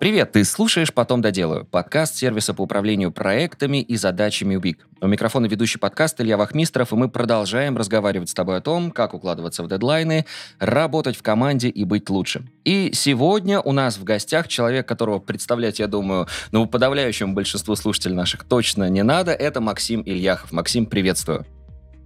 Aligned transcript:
Привет, 0.00 0.32
ты 0.32 0.44
слушаешь 0.46 0.94
«Потом 0.94 1.20
доделаю»— 1.20 1.66
подкаст 1.70 2.16
сервиса 2.16 2.54
по 2.54 2.62
управлению 2.62 3.12
проектами 3.12 3.82
и 3.82 3.96
задачами 3.96 4.56
УБИК. 4.56 4.86
У 5.02 5.06
микрофона 5.06 5.44
ведущий 5.44 5.78
подкаст 5.78 6.18
Илья 6.22 6.38
Вахмистров, 6.38 6.94
и 6.94 6.96
мы 6.96 7.10
продолжаем 7.10 7.76
разговаривать 7.76 8.30
с 8.30 8.32
тобой 8.32 8.56
о 8.56 8.60
том, 8.62 8.92
как 8.92 9.12
укладываться 9.12 9.62
в 9.62 9.68
дедлайны, 9.68 10.24
работать 10.58 11.18
в 11.18 11.22
команде 11.22 11.68
и 11.68 11.84
быть 11.84 12.08
лучше. 12.08 12.46
И 12.64 12.92
сегодня 12.94 13.60
у 13.60 13.72
нас 13.72 13.98
в 13.98 14.04
гостях 14.04 14.48
человек, 14.48 14.88
которого 14.88 15.18
представлять, 15.18 15.80
я 15.80 15.86
думаю, 15.86 16.28
ну, 16.50 16.64
подавляющему 16.64 17.34
большинству 17.34 17.76
слушателей 17.76 18.16
наших 18.16 18.44
точно 18.44 18.88
не 18.88 19.02
надо, 19.02 19.32
это 19.32 19.60
Максим 19.60 20.00
Ильяхов. 20.00 20.50
Максим, 20.50 20.86
приветствую. 20.86 21.44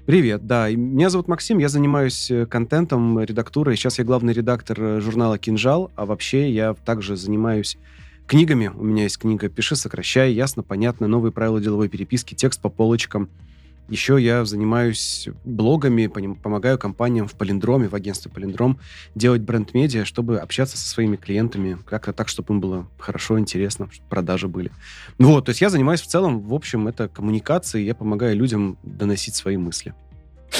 Привет, 0.07 0.47
да. 0.47 0.71
Меня 0.71 1.09
зовут 1.09 1.29
Максим, 1.29 1.57
я 1.57 1.71
занимаюсь 1.71 2.31
э, 2.31 2.45
контентом, 2.45 3.19
редактурой. 3.21 3.75
Сейчас 3.75 3.99
я 3.99 4.05
главный 4.05 4.35
редактор 4.35 4.79
э, 4.79 5.01
журнала 5.01 5.39
«Кинжал», 5.39 5.91
а 5.97 6.05
вообще 6.05 6.51
я 6.51 6.75
также 6.75 7.17
занимаюсь 7.17 7.79
книгами. 8.27 8.71
У 8.75 8.85
меня 8.85 9.05
есть 9.05 9.17
книга 9.17 9.49
«Пиши, 9.49 9.77
сокращай», 9.77 10.31
ясно, 10.35 10.63
понятно, 10.63 11.09
новые 11.09 11.33
правила 11.33 11.59
деловой 11.59 11.89
переписки, 11.89 12.35
текст 12.35 12.61
по 12.61 12.69
полочкам– 12.69 13.31
еще 13.89 14.21
я 14.21 14.45
занимаюсь 14.45 15.29
блогами, 15.45 16.07
помогаю 16.07 16.79
компаниям 16.79 17.29
в 17.29 17.35
Полиндроме, 17.35 17.89
в 17.89 17.95
агентстве 17.95 18.31
Полиндром 18.31 18.79
делать 19.15 19.43
бренд-медиа, 19.43 20.05
чтобы 20.05 20.39
общаться 20.39 20.79
со 20.79 20.89
своими 20.89 21.17
клиентами 21.17 21.79
как-то 21.85 22.13
так, 22.13 22.29
чтобы 22.29 22.55
им 22.55 22.61
было 22.61 22.89
хорошо, 22.99 23.39
интересно, 23.39 23.89
чтобы 23.93 24.09
продажи 24.09 24.49
были. 24.49 24.71
Ну 25.19 25.33
вот, 25.33 25.47
то 25.47 25.51
есть 25.51 25.61
я 25.61 25.71
занимаюсь 25.71 26.01
в 26.01 26.07
целом, 26.07 26.41
в 26.41 26.55
общем, 26.55 26.89
это 26.89 27.09
коммуникацией, 27.09 27.87
я 27.87 27.95
помогаю 27.95 28.37
людям 28.37 28.79
доносить 28.83 29.35
свои 29.35 29.57
мысли. 29.57 29.95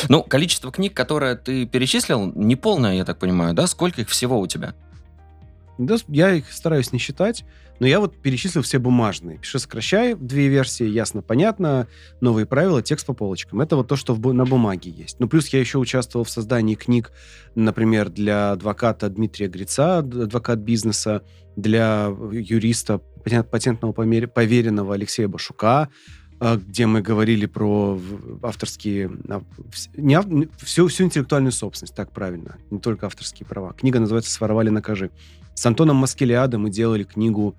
Ну, 0.09 0.23
количество 0.23 0.73
книг, 0.73 0.95
которые 0.95 1.37
ты 1.37 1.67
перечислил, 1.67 2.33
не 2.35 2.57
полное, 2.57 2.95
я 2.95 3.05
так 3.05 3.19
понимаю, 3.19 3.55
да? 3.55 3.67
Сколько 3.67 4.03
их 4.03 4.09
всего 4.09 4.41
у 4.41 4.47
тебя? 4.47 4.75
Да, 5.79 5.97
я 6.09 6.33
их 6.33 6.53
стараюсь 6.53 6.93
не 6.93 6.99
считать, 6.99 7.45
но 7.81 7.87
я 7.87 8.01
вот 8.01 8.17
перечислил 8.17 8.63
все 8.63 8.79
бумажные. 8.79 9.39
Пиши, 9.39 9.59
сокращай, 9.59 10.15
две 10.15 10.49
версии, 10.49 10.87
ясно, 10.87 11.23
понятно, 11.23 11.89
новые 12.21 12.47
правила, 12.47 12.83
текст 12.83 13.07
по 13.07 13.15
полочкам. 13.15 13.61
Это 13.61 13.77
вот 13.77 13.89
то, 13.89 13.97
что 13.97 14.15
в, 14.15 14.33
на 14.33 14.45
бумаге 14.45 14.91
есть. 14.91 15.21
Ну, 15.21 15.29
плюс 15.29 15.49
я 15.49 15.61
еще 15.61 15.79
участвовал 15.79 16.25
в 16.25 16.31
создании 16.31 16.75
книг, 16.75 17.13
например, 17.55 18.11
для 18.11 18.53
адвоката 18.53 19.09
Дмитрия 19.09 19.49
Грица, 19.49 19.99
адвокат 19.99 20.61
бизнеса, 20.61 21.23
для 21.57 22.13
юриста, 22.33 23.01
патентного 23.51 23.93
поверенного 23.93 24.95
Алексея 24.95 25.29
Башука, 25.29 25.89
где 26.67 26.87
мы 26.87 27.01
говорили 27.01 27.47
про 27.47 27.99
авторские... 28.43 29.11
А, 29.29 29.43
не, 29.97 30.49
всю, 30.59 30.89
всю 30.89 31.05
интеллектуальную 31.05 31.53
собственность, 31.53 31.95
так 31.95 32.13
правильно, 32.13 32.57
не 32.71 32.79
только 32.79 33.07
авторские 33.07 33.47
права. 33.47 33.73
Книга 33.73 34.01
называется 34.01 34.31
«Своровали, 34.31 34.69
накажи». 34.69 35.11
С 35.55 35.65
Антоном 35.67 35.97
Маскелиадо 35.97 36.59
мы 36.59 36.71
делали 36.71 37.05
книгу 37.05 37.57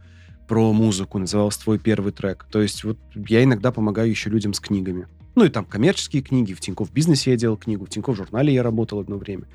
про 0.47 0.72
музыку, 0.73 1.17
называлась 1.17 1.58
«Твой 1.58 1.80
первый 1.80 2.11
трек». 2.11 2.45
То 2.52 2.61
есть 2.61 2.83
вот 2.83 2.97
я 3.16 3.44
иногда 3.44 3.72
помогаю 3.72 4.09
еще 4.09 4.30
людям 4.30 4.53
с 4.53 4.59
книгами. 4.59 5.08
Ну 5.36 5.45
и 5.45 5.50
там 5.50 5.66
коммерческие 5.66 6.22
книги, 6.22 6.53
в 6.53 6.61
Тинькофф 6.61 6.91
Бизнесе 6.91 7.31
я 7.31 7.38
делал 7.38 7.58
книгу, 7.58 7.86
в 7.86 7.89
Тинькофф 7.89 8.16
Журнале 8.16 8.53
я 8.53 8.63
работал 8.63 9.00
одно 9.00 9.17
время. 9.17 9.45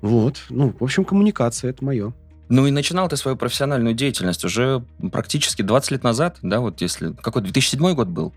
Вот, 0.00 0.42
ну, 0.50 0.74
в 0.78 0.84
общем, 0.84 1.04
коммуникация— 1.04 1.70
это 1.70 1.84
мое. 1.84 2.12
Ну 2.48 2.66
и 2.66 2.70
начинал 2.70 3.08
ты 3.08 3.16
свою 3.16 3.36
профессиональную 3.36 3.94
деятельность 3.94 4.44
уже 4.44 4.84
практически 5.10 5.62
20 5.62 5.92
лет 5.92 6.02
назад, 6.02 6.38
да, 6.42 6.60
вот 6.60 6.82
если... 6.82 7.14
Какой 7.14 7.42
2007 7.42 7.94
год 7.94 8.08
был? 8.08 8.34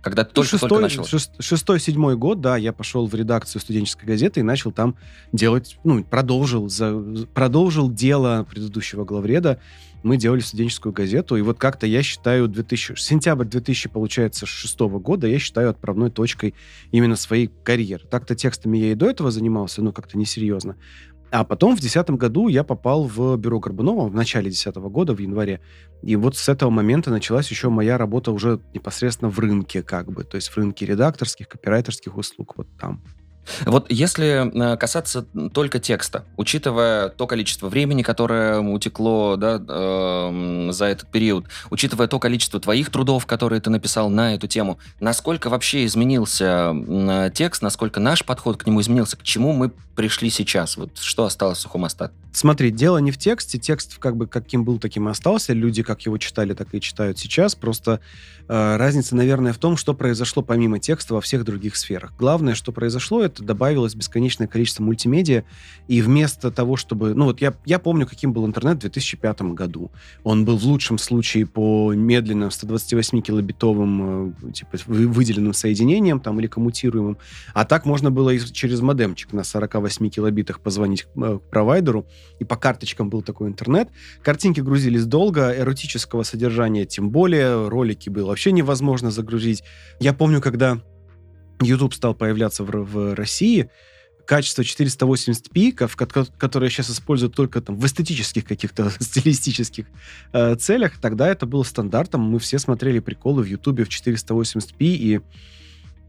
Когда 0.00 0.24
ты 0.24 0.32
ну, 0.34 0.80
начал? 0.80 1.04
Шестой, 1.40 1.80
седьмой 1.80 2.16
год, 2.16 2.40
да, 2.40 2.56
я 2.56 2.72
пошел 2.72 3.06
в 3.06 3.14
редакцию 3.14 3.60
студенческой 3.60 4.04
газеты 4.06 4.40
и 4.40 4.42
начал 4.42 4.70
там 4.70 4.96
делать, 5.32 5.78
ну, 5.84 6.04
продолжил, 6.04 6.68
за, 6.68 7.26
продолжил 7.34 7.90
дело 7.90 8.46
предыдущего 8.48 9.04
главреда. 9.04 9.58
Мы 10.04 10.16
делали 10.16 10.38
студенческую 10.38 10.92
газету, 10.92 11.34
и 11.34 11.42
вот 11.42 11.58
как-то 11.58 11.84
я 11.84 12.04
считаю 12.04 12.46
2000, 12.46 12.94
сентябрь 12.94 13.46
2000, 13.46 13.88
получается, 13.88 14.46
шестого 14.46 15.00
года, 15.00 15.26
я 15.26 15.40
считаю 15.40 15.70
отправной 15.70 16.10
точкой 16.10 16.54
именно 16.92 17.16
своей 17.16 17.50
карьеры. 17.64 18.06
Так-то 18.08 18.36
текстами 18.36 18.78
я 18.78 18.92
и 18.92 18.94
до 18.94 19.10
этого 19.10 19.32
занимался, 19.32 19.82
но 19.82 19.90
как-то 19.90 20.16
несерьезно. 20.16 20.76
А 21.30 21.44
потом 21.44 21.76
в 21.76 21.80
2010 21.80 22.10
году 22.18 22.48
я 22.48 22.64
попал 22.64 23.04
в 23.04 23.36
бюро 23.36 23.60
Горбунова 23.60 24.08
в 24.08 24.14
начале 24.14 24.44
2010 24.44 24.76
года, 24.76 25.14
в 25.14 25.18
январе. 25.18 25.60
И 26.02 26.16
вот 26.16 26.36
с 26.36 26.48
этого 26.48 26.70
момента 26.70 27.10
началась 27.10 27.50
еще 27.50 27.68
моя 27.68 27.98
работа 27.98 28.32
уже 28.32 28.60
непосредственно 28.72 29.30
в 29.30 29.38
рынке, 29.38 29.82
как 29.82 30.10
бы. 30.10 30.24
То 30.24 30.36
есть 30.36 30.48
в 30.48 30.56
рынке 30.56 30.86
редакторских, 30.86 31.48
копирайтерских 31.48 32.16
услуг, 32.16 32.54
вот 32.56 32.68
там. 32.78 33.02
Вот 33.66 33.86
если 33.90 34.72
э, 34.72 34.76
касаться 34.76 35.22
только 35.52 35.78
текста, 35.78 36.24
учитывая 36.36 37.08
то 37.08 37.26
количество 37.26 37.68
времени, 37.68 38.02
которое 38.02 38.60
утекло 38.60 39.36
да, 39.36 39.62
э, 39.66 40.68
за 40.72 40.86
этот 40.86 41.10
период, 41.10 41.46
учитывая 41.70 42.08
то 42.08 42.18
количество 42.18 42.60
твоих 42.60 42.90
трудов, 42.90 43.26
которые 43.26 43.60
ты 43.60 43.70
написал 43.70 44.10
на 44.10 44.34
эту 44.34 44.46
тему, 44.46 44.78
насколько 45.00 45.50
вообще 45.50 45.84
изменился 45.86 46.72
э, 46.74 47.30
текст, 47.34 47.62
насколько 47.62 48.00
наш 48.00 48.24
подход 48.24 48.56
к 48.56 48.66
нему 48.66 48.80
изменился, 48.80 49.16
к 49.16 49.22
чему 49.22 49.52
мы 49.52 49.70
пришли 49.98 50.30
сейчас, 50.30 50.76
вот 50.76 50.96
что 50.98 51.24
осталось 51.24 51.58
в 51.58 51.60
сухом 51.62 51.84
остатке? 51.84 52.16
Смотри, 52.30 52.70
дело 52.70 52.98
не 52.98 53.10
в 53.10 53.18
тексте, 53.18 53.58
текст 53.58 53.98
как 53.98 54.16
бы 54.16 54.28
каким 54.28 54.64
был, 54.64 54.78
таким 54.78 55.08
и 55.08 55.10
остался, 55.10 55.52
люди 55.54 55.82
как 55.82 56.02
его 56.02 56.18
читали, 56.18 56.54
так 56.54 56.68
и 56.72 56.80
читают 56.80 57.18
сейчас, 57.18 57.56
просто 57.56 58.00
э, 58.46 58.76
разница, 58.76 59.16
наверное, 59.16 59.52
в 59.52 59.58
том, 59.58 59.76
что 59.76 59.94
произошло 59.94 60.44
помимо 60.44 60.78
текста 60.78 61.14
во 61.14 61.20
всех 61.20 61.44
других 61.44 61.74
сферах. 61.74 62.12
Главное, 62.16 62.54
что 62.54 62.70
произошло, 62.70 63.22
это 63.24 63.37
добавилось 63.42 63.94
бесконечное 63.94 64.46
количество 64.46 64.82
мультимедиа, 64.82 65.44
и 65.86 66.02
вместо 66.02 66.50
того, 66.50 66.76
чтобы... 66.76 67.14
Ну 67.14 67.26
вот 67.26 67.40
я, 67.40 67.54
я 67.64 67.78
помню, 67.78 68.06
каким 68.06 68.32
был 68.32 68.46
интернет 68.46 68.76
в 68.76 68.80
2005 68.80 69.42
году. 69.42 69.90
Он 70.24 70.44
был 70.44 70.58
в 70.58 70.64
лучшем 70.64 70.98
случае 70.98 71.46
по 71.46 71.92
медленным 71.94 72.48
128-килобитовым 72.48 74.34
э, 74.48 74.52
типа, 74.52 74.78
выделенным 74.86 75.54
соединением 75.54 76.20
там, 76.20 76.40
или 76.40 76.46
коммутируемым, 76.46 77.18
а 77.54 77.64
так 77.64 77.86
можно 77.86 78.10
было 78.10 78.30
и 78.30 78.38
через 78.38 78.80
модемчик 78.80 79.32
на 79.32 79.44
48 79.44 80.08
килобитах 80.10 80.60
позвонить 80.60 81.06
э, 81.16 81.38
к 81.38 81.50
провайдеру, 81.50 82.06
и 82.38 82.44
по 82.44 82.56
карточкам 82.56 83.10
был 83.10 83.22
такой 83.22 83.48
интернет. 83.48 83.88
Картинки 84.22 84.60
грузились 84.60 85.06
долго, 85.06 85.54
эротического 85.56 86.22
содержания 86.22 86.84
тем 86.84 87.10
более, 87.10 87.68
ролики 87.68 88.08
было 88.08 88.28
вообще 88.28 88.52
невозможно 88.52 89.10
загрузить. 89.10 89.62
Я 90.00 90.12
помню, 90.12 90.40
когда 90.40 90.80
YouTube 91.60 91.94
стал 91.94 92.14
появляться 92.14 92.64
в, 92.64 92.70
в 92.70 93.14
России, 93.14 93.70
качество 94.28 94.60
480p, 94.60 96.30
которое 96.36 96.70
сейчас 96.70 96.90
используют 96.90 97.34
только 97.34 97.62
там 97.62 97.76
в 97.76 97.86
эстетических 97.86 98.44
каких-то 98.44 98.90
стилистических 99.00 99.86
э, 100.32 100.54
целях, 100.56 100.98
тогда 101.00 101.28
это 101.28 101.46
было 101.46 101.62
стандартом. 101.62 102.20
Мы 102.20 102.38
все 102.38 102.58
смотрели 102.58 102.98
приколы 102.98 103.42
в 103.42 103.46
YouTube 103.46 103.80
в 103.80 103.88
480p, 103.88 104.74
и 104.80 105.20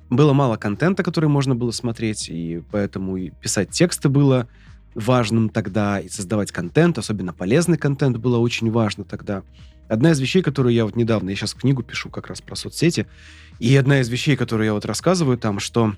было 0.09 0.33
мало 0.33 0.57
контента, 0.57 1.01
который 1.01 1.29
можно 1.29 1.55
было 1.55 1.71
смотреть, 1.71 2.29
и 2.29 2.61
поэтому 2.71 3.15
и 3.15 3.29
писать 3.29 3.69
тексты 3.69 4.09
было 4.09 4.47
важным 4.95 5.49
тогда, 5.49 5.99
и 5.99 6.09
создавать 6.09 6.51
контент, 6.51 6.97
особенно 6.97 7.31
полезный 7.31 7.77
контент 7.77 8.17
было 8.17 8.37
очень 8.37 8.69
важно 8.69 9.05
тогда. 9.05 9.43
Одна 9.89 10.11
из 10.11 10.19
вещей, 10.19 10.43
которую 10.43 10.73
я 10.73 10.85
вот 10.85 10.95
недавно, 10.95 11.31
я 11.31 11.35
сейчас 11.35 11.55
книгу 11.55 11.81
пишу 11.81 12.09
как 12.09 12.27
раз 12.27 12.41
про 12.41 12.55
соцсети, 12.55 13.07
и 13.57 13.75
одна 13.75 13.99
из 14.01 14.07
вещей, 14.07 14.37
которую 14.37 14.67
я 14.67 14.73
вот 14.73 14.85
рассказываю 14.85 15.37
там, 15.37 15.59
что 15.59 15.95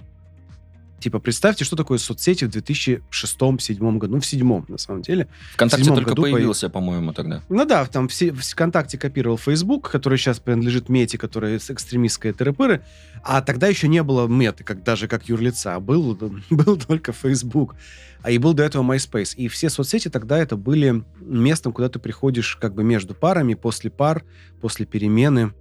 Типа, 1.01 1.17
представьте, 1.17 1.65
что 1.65 1.75
такое 1.75 1.97
соцсети 1.97 2.45
в 2.45 2.49
2006-2007 2.49 3.97
году. 3.97 4.13
Ну, 4.13 4.19
в 4.19 4.25
седьмом, 4.25 4.65
на 4.67 4.77
самом 4.77 5.01
деле. 5.01 5.27
ВКонтакте 5.53 5.85
только 5.85 6.15
появился, 6.15 6.69
по... 6.69 6.73
по-моему, 6.73 7.11
тогда. 7.11 7.41
Ну 7.49 7.65
да, 7.65 7.85
там 7.87 8.07
все, 8.07 8.31
ВКонтакте 8.31 8.99
копировал 8.99 9.39
Facebook, 9.39 9.89
который 9.89 10.19
сейчас 10.19 10.39
принадлежит 10.39 10.89
Мете, 10.89 11.17
которая 11.17 11.57
экстремистская 11.57 12.33
тыры 12.33 12.83
А 13.23 13.41
тогда 13.41 13.67
еще 13.67 13.87
не 13.87 14.03
было 14.03 14.27
Меты, 14.27 14.63
как, 14.63 14.83
даже 14.83 15.07
как 15.07 15.27
юрлица. 15.27 15.73
А 15.73 15.79
был, 15.79 16.15
был 16.51 16.77
только 16.77 17.13
Facebook. 17.13 17.75
А 18.21 18.29
и 18.29 18.37
был 18.37 18.53
до 18.53 18.61
этого 18.61 18.83
MySpace. 18.83 19.35
И 19.35 19.47
все 19.47 19.71
соцсети 19.71 20.09
тогда 20.09 20.37
это 20.37 20.55
были 20.55 21.03
местом, 21.19 21.73
куда 21.73 21.89
ты 21.89 21.97
приходишь 21.97 22.57
как 22.57 22.75
бы 22.75 22.83
между 22.83 23.15
парами, 23.15 23.55
после 23.55 23.89
пар, 23.89 24.23
после 24.61 24.85
перемены, 24.85 25.53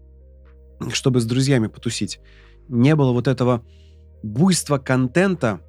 чтобы 0.93 1.20
с 1.20 1.25
друзьями 1.25 1.69
потусить. 1.69 2.20
Не 2.69 2.94
было 2.94 3.12
вот 3.12 3.26
этого 3.26 3.64
буйство 4.22 4.78
контента 4.78 5.61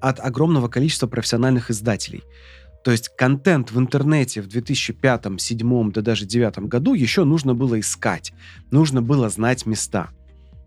от 0.00 0.20
огромного 0.20 0.68
количества 0.68 1.06
профессиональных 1.06 1.70
издателей. 1.70 2.22
То 2.84 2.90
есть 2.90 3.08
контент 3.08 3.72
в 3.72 3.78
интернете 3.80 4.42
в 4.42 4.46
2005, 4.46 5.22
2007, 5.22 5.92
да 5.92 6.02
даже 6.02 6.26
2009 6.26 6.68
году 6.68 6.92
еще 6.92 7.24
нужно 7.24 7.54
было 7.54 7.80
искать, 7.80 8.32
нужно 8.70 9.00
было 9.00 9.30
знать 9.30 9.64
места. 9.64 10.10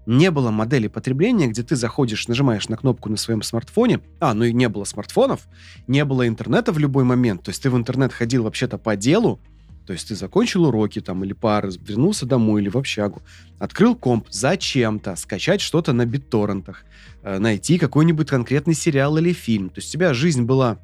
Не 0.08 0.32
было 0.32 0.50
модели 0.50 0.88
потребления, 0.88 1.48
где 1.48 1.62
ты 1.64 1.76
заходишь, 1.76 2.28
нажимаешь 2.28 2.70
на 2.70 2.78
кнопку 2.78 3.10
на 3.10 3.18
своем 3.18 3.44
смартфоне, 3.44 4.00
а, 4.20 4.34
ну 4.34 4.46
и 4.46 4.54
не 4.54 4.68
было 4.70 4.86
смартфонов, 4.86 5.42
не 5.86 6.04
было 6.06 6.28
интернета 6.28 6.72
в 6.72 6.80
любой 6.80 7.04
момент, 7.04 7.44
то 7.44 7.50
есть 7.50 7.62
ты 7.62 7.70
в 7.70 7.78
интернет 7.78 8.14
ходил 8.14 8.44
вообще-то 8.44 8.78
по 8.78 8.96
делу, 8.96 9.40
то 9.88 9.94
есть 9.94 10.10
ты 10.10 10.16
закончил 10.16 10.66
уроки 10.66 11.00
там 11.00 11.24
или 11.24 11.32
пары, 11.32 11.72
вернулся 11.80 12.26
домой 12.26 12.62
или 12.62 12.68
в 12.68 12.78
общагу, 12.78 13.22
открыл 13.58 13.96
комп 13.96 14.28
зачем-то, 14.30 15.16
скачать 15.16 15.62
что-то 15.62 15.94
на 15.94 16.06
битторрентах, 16.06 16.84
э, 17.24 17.40
найти 17.40 17.80
какой-нибудь 17.80 18.28
конкретный 18.28 18.74
сериал 18.74 19.18
или 19.18 19.32
фильм. 19.32 19.70
То 19.70 19.80
есть 19.80 19.88
у 19.88 19.92
тебя 19.94 20.14
жизнь 20.14 20.44
была 20.44 20.78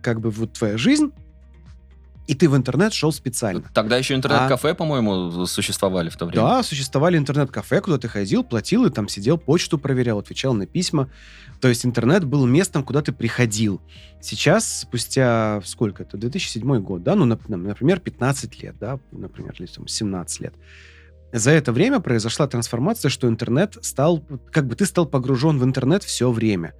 как 0.00 0.20
бы 0.20 0.30
вот 0.30 0.54
твоя 0.54 0.78
жизнь, 0.78 1.12
И 2.28 2.34
ты 2.34 2.48
в 2.48 2.56
интернет 2.56 2.92
шел 2.92 3.12
специально. 3.12 3.62
Тогда 3.72 3.98
еще 3.98 4.14
интернет-кафе, 4.14 4.70
а... 4.70 4.74
по-моему, 4.74 5.46
существовали 5.46 6.08
в 6.08 6.16
то 6.16 6.26
время. 6.26 6.42
Да, 6.42 6.62
существовали 6.62 7.16
интернет-кафе, 7.18 7.80
куда 7.80 7.98
ты 7.98 8.08
ходил, 8.08 8.42
платил 8.42 8.84
и 8.84 8.90
там 8.90 9.06
сидел, 9.06 9.38
почту 9.38 9.78
проверял, 9.78 10.18
отвечал 10.18 10.52
на 10.54 10.66
письма. 10.66 11.08
То 11.60 11.68
есть 11.68 11.86
интернет 11.86 12.24
был 12.24 12.46
местом, 12.46 12.82
куда 12.84 13.02
ты 13.02 13.12
приходил. 13.12 13.80
Сейчас, 14.20 14.80
спустя 14.80 15.60
сколько 15.64 16.02
это, 16.02 16.16
2007 16.16 16.80
год, 16.80 17.02
да, 17.02 17.14
ну, 17.14 17.24
например, 17.24 18.00
15 18.00 18.62
лет, 18.62 18.76
да, 18.78 18.98
например, 19.12 19.54
или 19.58 19.66
там 19.66 19.86
17 19.88 20.40
лет. 20.40 20.54
За 21.32 21.50
это 21.50 21.72
время 21.72 22.00
произошла 22.00 22.46
трансформация, 22.46 23.08
что 23.08 23.28
интернет 23.28 23.76
стал, 23.82 24.24
как 24.52 24.66
бы 24.66 24.76
ты 24.76 24.86
стал 24.86 25.06
погружен 25.06 25.58
в 25.58 25.64
интернет 25.64 26.02
все 26.02 26.30
время. 26.30 26.74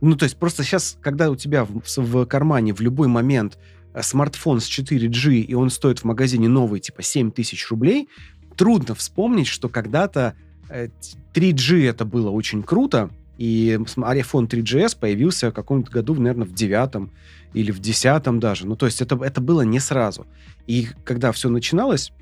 Ну, 0.00 0.16
то 0.16 0.24
есть 0.24 0.36
просто 0.36 0.64
сейчас, 0.64 0.96
когда 1.00 1.30
у 1.30 1.36
тебя 1.36 1.64
в, 1.64 1.82
в 1.84 2.26
кармане 2.26 2.74
в 2.74 2.80
любой 2.80 3.08
момент 3.08 3.58
Э, 3.94 4.02
смартфон 4.02 4.60
с 4.60 4.68
4G, 4.68 5.36
и 5.36 5.54
он 5.54 5.70
стоит 5.70 6.00
в 6.00 6.04
магазине 6.04 6.48
новый, 6.48 6.80
типа 6.80 7.02
7 7.02 7.30
тысяч 7.30 7.70
рублей, 7.70 8.08
трудно 8.56 8.94
вспомнить, 8.94 9.46
что 9.46 9.68
когда-то 9.68 10.34
3G 10.68 11.82
э, 11.82 11.86
это 11.86 12.04
было 12.04 12.30
очень 12.30 12.62
круто, 12.62 13.10
и 13.38 13.78
iPhone 13.96 14.48
3GS 14.48 14.96
появился 14.98 15.50
в 15.50 15.54
каком-то 15.54 15.90
году, 15.90 16.14
наверное, 16.14 16.46
в 16.46 16.52
девятом 16.52 17.10
или 17.52 17.70
в 17.70 17.80
десятом 17.80 18.40
даже. 18.40 18.66
Ну, 18.66 18.76
то 18.76 18.86
есть 18.86 19.00
это, 19.02 19.16
это 19.22 19.40
было 19.40 19.62
не 19.62 19.80
сразу. 19.80 20.26
И 20.66 20.88
когда 21.04 21.32
все 21.32 21.48
начиналось, 21.48 22.12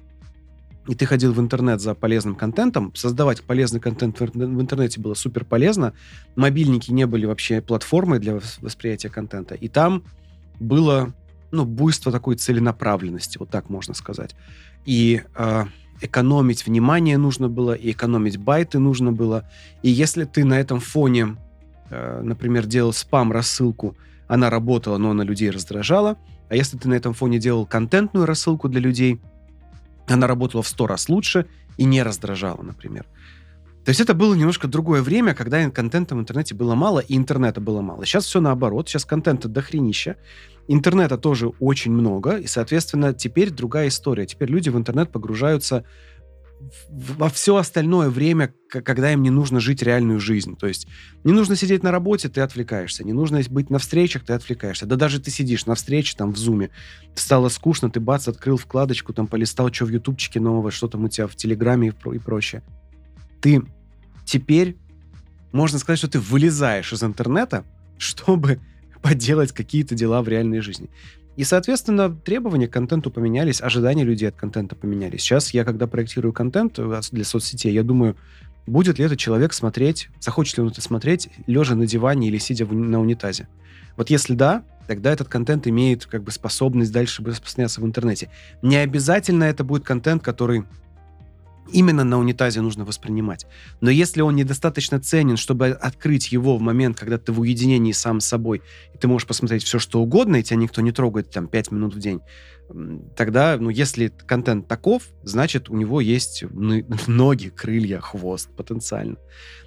и 0.88 0.94
ты 0.94 1.06
ходил 1.06 1.32
в 1.32 1.40
интернет 1.40 1.80
за 1.80 1.94
полезным 1.94 2.34
контентом, 2.34 2.92
создавать 2.94 3.42
полезный 3.42 3.80
контент 3.80 4.18
в 4.18 4.60
интернете 4.60 5.00
было 5.00 5.14
супер 5.14 5.44
полезно. 5.44 5.92
Мобильники 6.34 6.90
не 6.90 7.06
были 7.06 7.24
вообще 7.24 7.60
платформой 7.60 8.18
для 8.18 8.40
восприятия 8.60 9.08
контента. 9.08 9.54
И 9.54 9.68
там 9.68 10.02
было 10.58 11.14
ну, 11.52 11.64
буйство 11.64 12.10
такой 12.10 12.36
целенаправленности, 12.36 13.38
вот 13.38 13.50
так 13.50 13.70
можно 13.70 13.94
сказать. 13.94 14.34
И 14.84 15.22
э, 15.36 15.64
экономить 16.02 16.66
внимание 16.66 17.18
нужно 17.18 17.48
было, 17.48 17.72
и 17.72 17.92
экономить 17.92 18.36
байты 18.36 18.78
нужно 18.78 19.12
было. 19.12 19.48
И 19.82 19.90
если 19.90 20.24
ты 20.24 20.44
на 20.44 20.60
этом 20.60 20.80
фоне, 20.80 21.36
э, 21.90 22.20
например, 22.22 22.66
делал 22.66 22.92
спам-рассылку, 22.92 23.96
она 24.28 24.50
работала, 24.50 24.98
но 24.98 25.10
она 25.10 25.24
людей 25.24 25.50
раздражала. 25.50 26.16
А 26.48 26.56
если 26.56 26.76
ты 26.78 26.88
на 26.88 26.94
этом 26.94 27.14
фоне 27.14 27.38
делал 27.38 27.66
контентную 27.66 28.26
рассылку 28.26 28.68
для 28.68 28.80
людей, 28.80 29.20
она 30.08 30.26
работала 30.26 30.62
в 30.62 30.68
сто 30.68 30.86
раз 30.86 31.08
лучше 31.08 31.46
и 31.76 31.84
не 31.84 32.02
раздражала, 32.02 32.62
например. 32.62 33.06
То 33.84 33.88
есть 33.88 34.00
это 34.00 34.14
было 34.14 34.34
немножко 34.34 34.68
другое 34.68 35.02
время, 35.02 35.34
когда 35.34 35.68
контента 35.70 36.14
в 36.14 36.20
интернете 36.20 36.54
было 36.54 36.74
мало, 36.74 37.00
и 37.00 37.16
интернета 37.16 37.60
было 37.60 37.80
мало. 37.80 38.06
Сейчас 38.06 38.24
все 38.26 38.40
наоборот. 38.40 38.88
Сейчас 38.88 39.04
контента 39.04 39.48
дохренища. 39.48 40.16
Интернета 40.68 41.18
тоже 41.18 41.48
очень 41.58 41.90
много, 41.90 42.36
и, 42.36 42.46
соответственно, 42.46 43.12
теперь 43.12 43.50
другая 43.50 43.88
история. 43.88 44.24
Теперь 44.26 44.48
люди 44.48 44.68
в 44.68 44.76
интернет 44.76 45.10
погружаются 45.10 45.84
во 46.88 47.28
все 47.28 47.56
остальное 47.56 48.08
время, 48.08 48.54
когда 48.68 49.12
им 49.12 49.22
не 49.22 49.30
нужно 49.30 49.58
жить 49.58 49.82
реальную 49.82 50.20
жизнь. 50.20 50.56
То 50.56 50.68
есть 50.68 50.86
не 51.24 51.32
нужно 51.32 51.56
сидеть 51.56 51.82
на 51.82 51.90
работе, 51.90 52.28
ты 52.28 52.40
отвлекаешься. 52.40 53.02
Не 53.02 53.12
нужно 53.12 53.42
быть 53.50 53.68
на 53.70 53.80
встречах, 53.80 54.24
ты 54.24 54.32
отвлекаешься. 54.32 54.86
Да 54.86 54.94
даже 54.94 55.20
ты 55.20 55.32
сидишь 55.32 55.66
на 55.66 55.74
встрече, 55.74 56.14
там, 56.16 56.32
в 56.32 56.36
зуме, 56.36 56.70
стало 57.16 57.48
скучно, 57.48 57.90
ты 57.90 57.98
бац, 57.98 58.28
открыл 58.28 58.56
вкладочку, 58.56 59.12
там, 59.12 59.26
полистал, 59.26 59.72
что 59.72 59.86
в 59.86 59.90
ютубчике 59.90 60.38
нового, 60.38 60.70
что 60.70 60.86
там 60.86 61.02
у 61.02 61.08
тебя 61.08 61.26
в 61.26 61.34
телеграме 61.34 61.88
и, 61.88 61.90
про- 61.90 62.14
и 62.14 62.18
прочее. 62.20 62.62
Ты 63.42 63.62
теперь, 64.24 64.76
можно 65.52 65.78
сказать, 65.78 65.98
что 65.98 66.08
ты 66.08 66.18
вылезаешь 66.18 66.92
из 66.92 67.02
интернета, 67.02 67.64
чтобы 67.98 68.60
поделать 69.02 69.52
какие-то 69.52 69.94
дела 69.94 70.22
в 70.22 70.28
реальной 70.28 70.60
жизни. 70.60 70.88
И, 71.36 71.44
соответственно, 71.44 72.14
требования 72.14 72.68
к 72.68 72.72
контенту 72.72 73.10
поменялись, 73.10 73.60
ожидания 73.60 74.04
людей 74.04 74.28
от 74.28 74.36
контента 74.36 74.76
поменялись. 74.76 75.22
Сейчас 75.22 75.52
я, 75.54 75.64
когда 75.64 75.86
проектирую 75.86 76.32
контент 76.32 76.78
э, 76.78 77.00
для 77.10 77.24
соцсетей, 77.24 77.72
я 77.72 77.82
думаю, 77.82 78.16
будет 78.66 78.98
ли 78.98 79.04
этот 79.04 79.18
человек 79.18 79.54
смотреть, 79.54 80.08
захочет 80.20 80.58
ли 80.58 80.62
он 80.62 80.68
это 80.68 80.80
смотреть, 80.82 81.30
лежа 81.46 81.74
на 81.74 81.86
диване 81.86 82.28
или 82.28 82.38
сидя 82.38 82.66
на 82.66 83.00
унитазе. 83.00 83.48
Вот 83.96 84.10
если 84.10 84.34
да, 84.34 84.62
тогда 84.86 85.10
этот 85.10 85.28
контент 85.28 85.66
имеет 85.66 86.06
как 86.06 86.22
бы 86.22 86.30
способность 86.30 86.92
дальше 86.92 87.24
распространяться 87.24 87.80
в 87.80 87.86
интернете. 87.86 88.28
Не 88.60 88.76
обязательно 88.76 89.44
это 89.44 89.64
будет 89.64 89.84
контент, 89.84 90.22
который 90.22 90.64
именно 91.70 92.04
на 92.04 92.18
унитазе 92.18 92.60
нужно 92.60 92.84
воспринимать. 92.84 93.46
Но 93.80 93.90
если 93.90 94.20
он 94.20 94.36
недостаточно 94.36 95.00
ценен, 95.00 95.36
чтобы 95.36 95.68
открыть 95.68 96.32
его 96.32 96.56
в 96.56 96.60
момент, 96.60 96.98
когда 96.98 97.18
ты 97.18 97.32
в 97.32 97.40
уединении 97.40 97.92
сам 97.92 98.20
с 98.20 98.26
собой, 98.26 98.62
и 98.94 98.98
ты 98.98 99.08
можешь 99.08 99.26
посмотреть 99.26 99.64
все, 99.64 99.78
что 99.78 100.00
угодно, 100.00 100.36
и 100.36 100.42
тебя 100.42 100.56
никто 100.56 100.80
не 100.80 100.92
трогает 100.92 101.30
там 101.30 101.48
5 101.48 101.70
минут 101.70 101.94
в 101.94 101.98
день, 101.98 102.20
тогда, 103.16 103.56
ну, 103.58 103.70
если 103.70 104.08
контент 104.08 104.66
таков, 104.68 105.04
значит, 105.22 105.68
у 105.68 105.76
него 105.76 106.00
есть 106.00 106.44
ноги, 107.06 107.48
крылья, 107.48 108.00
хвост 108.00 108.50
потенциально. 108.56 109.16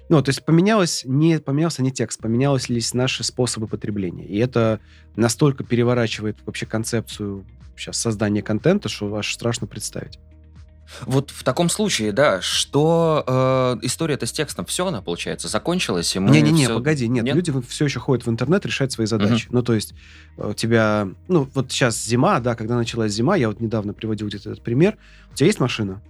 Ну, 0.08 0.22
то 0.22 0.28
есть 0.30 0.44
поменялось 0.44 1.02
не, 1.04 1.40
поменялся 1.40 1.82
не 1.82 1.90
текст, 1.90 2.20
поменялись 2.20 2.68
ли 2.68 2.80
наши 2.92 3.24
способы 3.24 3.66
потребления. 3.66 4.26
И 4.26 4.38
это 4.38 4.80
настолько 5.16 5.64
переворачивает 5.64 6.38
вообще 6.46 6.66
концепцию 6.66 7.44
сейчас 7.76 7.98
создания 7.98 8.42
контента, 8.42 8.88
что 8.88 9.14
аж 9.16 9.32
страшно 9.32 9.66
представить. 9.66 10.18
Вот 11.04 11.30
в 11.30 11.42
таком 11.42 11.68
случае, 11.68 12.12
да, 12.12 12.40
что 12.40 13.24
э, 13.26 13.86
история-то 13.86 14.26
с 14.26 14.32
текстом, 14.32 14.64
все 14.66 14.86
она, 14.86 15.02
получается, 15.02 15.48
закончилась, 15.48 16.14
и 16.14 16.18
Не-не-не, 16.18 16.64
все... 16.64 16.74
погоди, 16.74 17.08
нет, 17.08 17.24
нет, 17.24 17.34
люди 17.34 17.52
все 17.68 17.86
еще 17.86 18.00
ходят 18.00 18.26
в 18.26 18.30
интернет 18.30 18.64
решать 18.64 18.92
свои 18.92 19.06
задачи. 19.06 19.46
Угу. 19.46 19.54
Ну, 19.54 19.62
то 19.62 19.74
есть 19.74 19.94
у 20.36 20.52
тебя, 20.52 21.08
ну, 21.28 21.48
вот 21.54 21.70
сейчас 21.70 22.02
зима, 22.04 22.38
да, 22.40 22.54
когда 22.54 22.76
началась 22.76 23.12
зима, 23.12 23.36
я 23.36 23.48
вот 23.48 23.60
недавно 23.60 23.92
приводил 23.92 24.28
где-то 24.28 24.50
этот 24.50 24.62
пример, 24.62 24.96
у 25.32 25.34
тебя 25.34 25.46
есть 25.46 25.60
машина? 25.60 26.00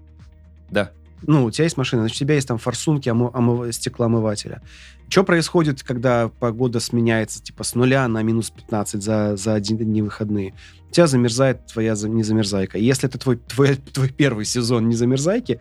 Да. 0.71 0.91
Ну, 1.23 1.45
у 1.45 1.51
тебя 1.51 1.65
есть 1.65 1.77
машина, 1.77 2.03
значит, 2.03 2.17
у 2.17 2.21
тебя 2.21 2.35
есть 2.35 2.47
там 2.47 2.59
форсунки 2.59 3.09
омы- 3.09 3.31
омыв... 3.33 3.75
стеклоомывателя. 3.75 4.61
Что 5.09 5.25
происходит, 5.25 5.83
когда 5.83 6.29
погода 6.29 6.81
сменяется, 6.81 7.43
типа, 7.43 7.65
с 7.65 7.75
нуля 7.75 8.07
на 8.09 8.23
минус 8.23 8.51
15 8.51 9.03
за, 9.03 9.37
за 9.37 9.55
один 9.55 9.79
дни 9.79 10.03
выходные? 10.03 10.55
У 10.89 10.93
тебя 10.93 11.07
замерзает 11.07 11.67
твоя 11.67 11.93
незамерзайка. 11.93 12.79
Если 12.79 13.09
это 13.09 13.19
твой, 13.19 13.37
твой, 13.37 13.77
твой 13.77 14.11
первый 14.11 14.45
сезон 14.45 14.89
незамерзайки, 14.89 15.61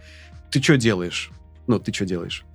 ты 0.52 0.62
что 0.62 0.78
делаешь? 0.78 1.32
Ну, 1.68 1.80
ты 1.80 1.94
что 1.94 2.06
делаешь? 2.06 2.46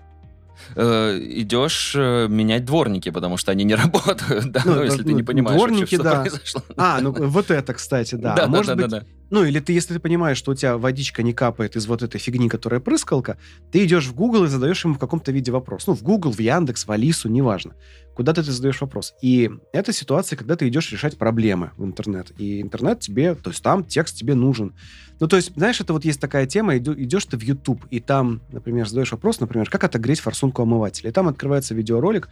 э, 0.76 1.19
идешь 1.22 1.93
э, 1.96 2.26
менять 2.28 2.64
дворники, 2.64 3.11
потому 3.11 3.37
что 3.37 3.52
они 3.52 3.64
не 3.64 3.75
работают, 3.84 4.50
да, 4.50 4.62
ну, 4.64 4.75
ну, 4.76 4.82
если 4.82 5.02
ну, 5.02 5.08
ты 5.08 5.12
не 5.14 5.22
понимаешь, 5.22 5.56
дворники, 5.56 5.81
вообще, 5.81 5.96
что 5.96 6.05
да. 6.05 6.20
произошло. 6.20 6.62
А, 6.76 7.00
ну 7.00 7.12
вот 7.12 7.50
это, 7.50 7.75
кстати, 7.75 8.14
да. 8.14 8.34
Да, 8.34 8.43
да, 8.43 8.49
может 8.49 8.67
да, 8.67 8.75
быть, 8.76 8.88
да, 8.88 9.00
да. 9.00 9.06
Ну, 9.31 9.44
или 9.44 9.61
ты, 9.61 9.73
если 9.73 9.94
ты 9.94 10.00
понимаешь, 10.00 10.37
что 10.37 10.50
у 10.50 10.55
тебя 10.55 10.76
водичка 10.76 11.23
не 11.23 11.32
капает 11.32 11.76
из 11.76 11.87
вот 11.87 12.02
этой 12.02 12.18
фигни, 12.18 12.49
которая 12.49 12.80
прыскалка, 12.80 13.38
ты 13.71 13.85
идешь 13.85 14.06
в 14.06 14.14
Google 14.14 14.45
и 14.45 14.49
задаешь 14.49 14.85
ему 14.85 14.95
в 14.95 14.99
каком-то 14.99 15.30
виде 15.30 15.52
вопрос. 15.52 15.87
Ну, 15.87 15.95
в 15.95 16.02
Google, 16.02 16.33
в 16.33 16.40
Яндекс, 16.40 16.87
в 16.87 16.90
Алису, 16.90 17.28
неважно. 17.28 17.75
Куда-то 18.21 18.45
ты 18.45 18.53
задаешь 18.53 18.79
вопрос. 18.83 19.15
И 19.23 19.50
это 19.73 19.95
ситуация, 19.95 20.37
когда 20.37 20.55
ты 20.55 20.69
идешь 20.69 20.93
решать 20.93 21.17
проблемы 21.17 21.71
в 21.79 21.87
интернет. 21.87 22.33
И 22.37 22.61
интернет 22.61 23.00
тебе, 23.00 23.35
то 23.35 23.49
есть 23.49 23.62
там 23.62 23.83
текст 23.83 24.15
тебе 24.15 24.35
нужен. 24.35 24.75
Ну, 25.21 25.27
то 25.27 25.37
есть, 25.37 25.55
знаешь, 25.55 25.81
это 25.81 25.95
вот 25.95 26.05
есть 26.05 26.21
такая 26.21 26.45
тема, 26.45 26.77
идешь 26.77 27.25
ты 27.25 27.39
в 27.39 27.43
YouTube, 27.43 27.83
и 27.89 27.99
там, 27.99 28.43
например, 28.53 28.87
задаешь 28.87 29.12
вопрос, 29.12 29.41
например, 29.41 29.71
как 29.71 29.85
отогреть 29.85 30.21
форсунку 30.21 30.61
омывателя. 30.61 31.09
И 31.09 31.12
там 31.15 31.29
открывается 31.29 31.75
видеоролик, 31.75 32.29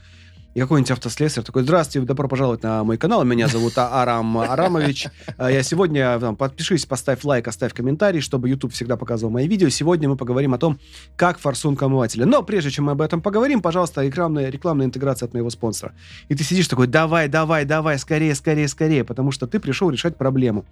и 0.54 0.60
какой-нибудь 0.60 0.90
автослесарь 0.90 1.44
такой, 1.44 1.62
здравствуйте, 1.62 2.06
добро 2.06 2.26
пожаловать 2.26 2.62
на 2.62 2.82
мой 2.82 2.96
канал, 2.96 3.24
меня 3.24 3.48
зовут 3.48 3.74
Арам 3.76 4.38
Арамович. 4.38 5.08
А, 5.36 5.50
я 5.50 5.62
сегодня, 5.62 6.18
там, 6.18 6.36
подпишись, 6.36 6.86
поставь 6.86 7.22
лайк, 7.22 7.46
оставь 7.46 7.72
комментарий, 7.72 8.20
чтобы 8.20 8.48
YouTube 8.48 8.72
всегда 8.72 8.96
показывал 8.96 9.30
мои 9.32 9.46
видео. 9.46 9.68
Сегодня 9.68 10.08
мы 10.08 10.16
поговорим 10.16 10.54
о 10.54 10.58
том, 10.58 10.78
как 11.16 11.38
форсунка 11.38 11.86
омывателя. 11.86 12.26
Но 12.26 12.42
прежде 12.42 12.70
чем 12.70 12.86
мы 12.86 12.92
об 12.92 13.02
этом 13.02 13.20
поговорим, 13.20 13.60
пожалуйста, 13.60 14.02
рекламная, 14.02 14.50
рекламная 14.50 14.86
интеграция 14.86 15.26
от 15.26 15.34
моего 15.34 15.50
спонсора. 15.50 15.92
И 16.28 16.34
ты 16.34 16.42
сидишь 16.42 16.66
такой, 16.66 16.86
давай, 16.86 17.28
давай, 17.28 17.64
давай, 17.64 17.98
скорее, 17.98 18.34
скорее, 18.34 18.68
скорее, 18.68 19.04
потому 19.04 19.30
что 19.30 19.46
ты 19.46 19.60
пришел 19.60 19.90
решать 19.90 20.16
проблему. 20.16 20.64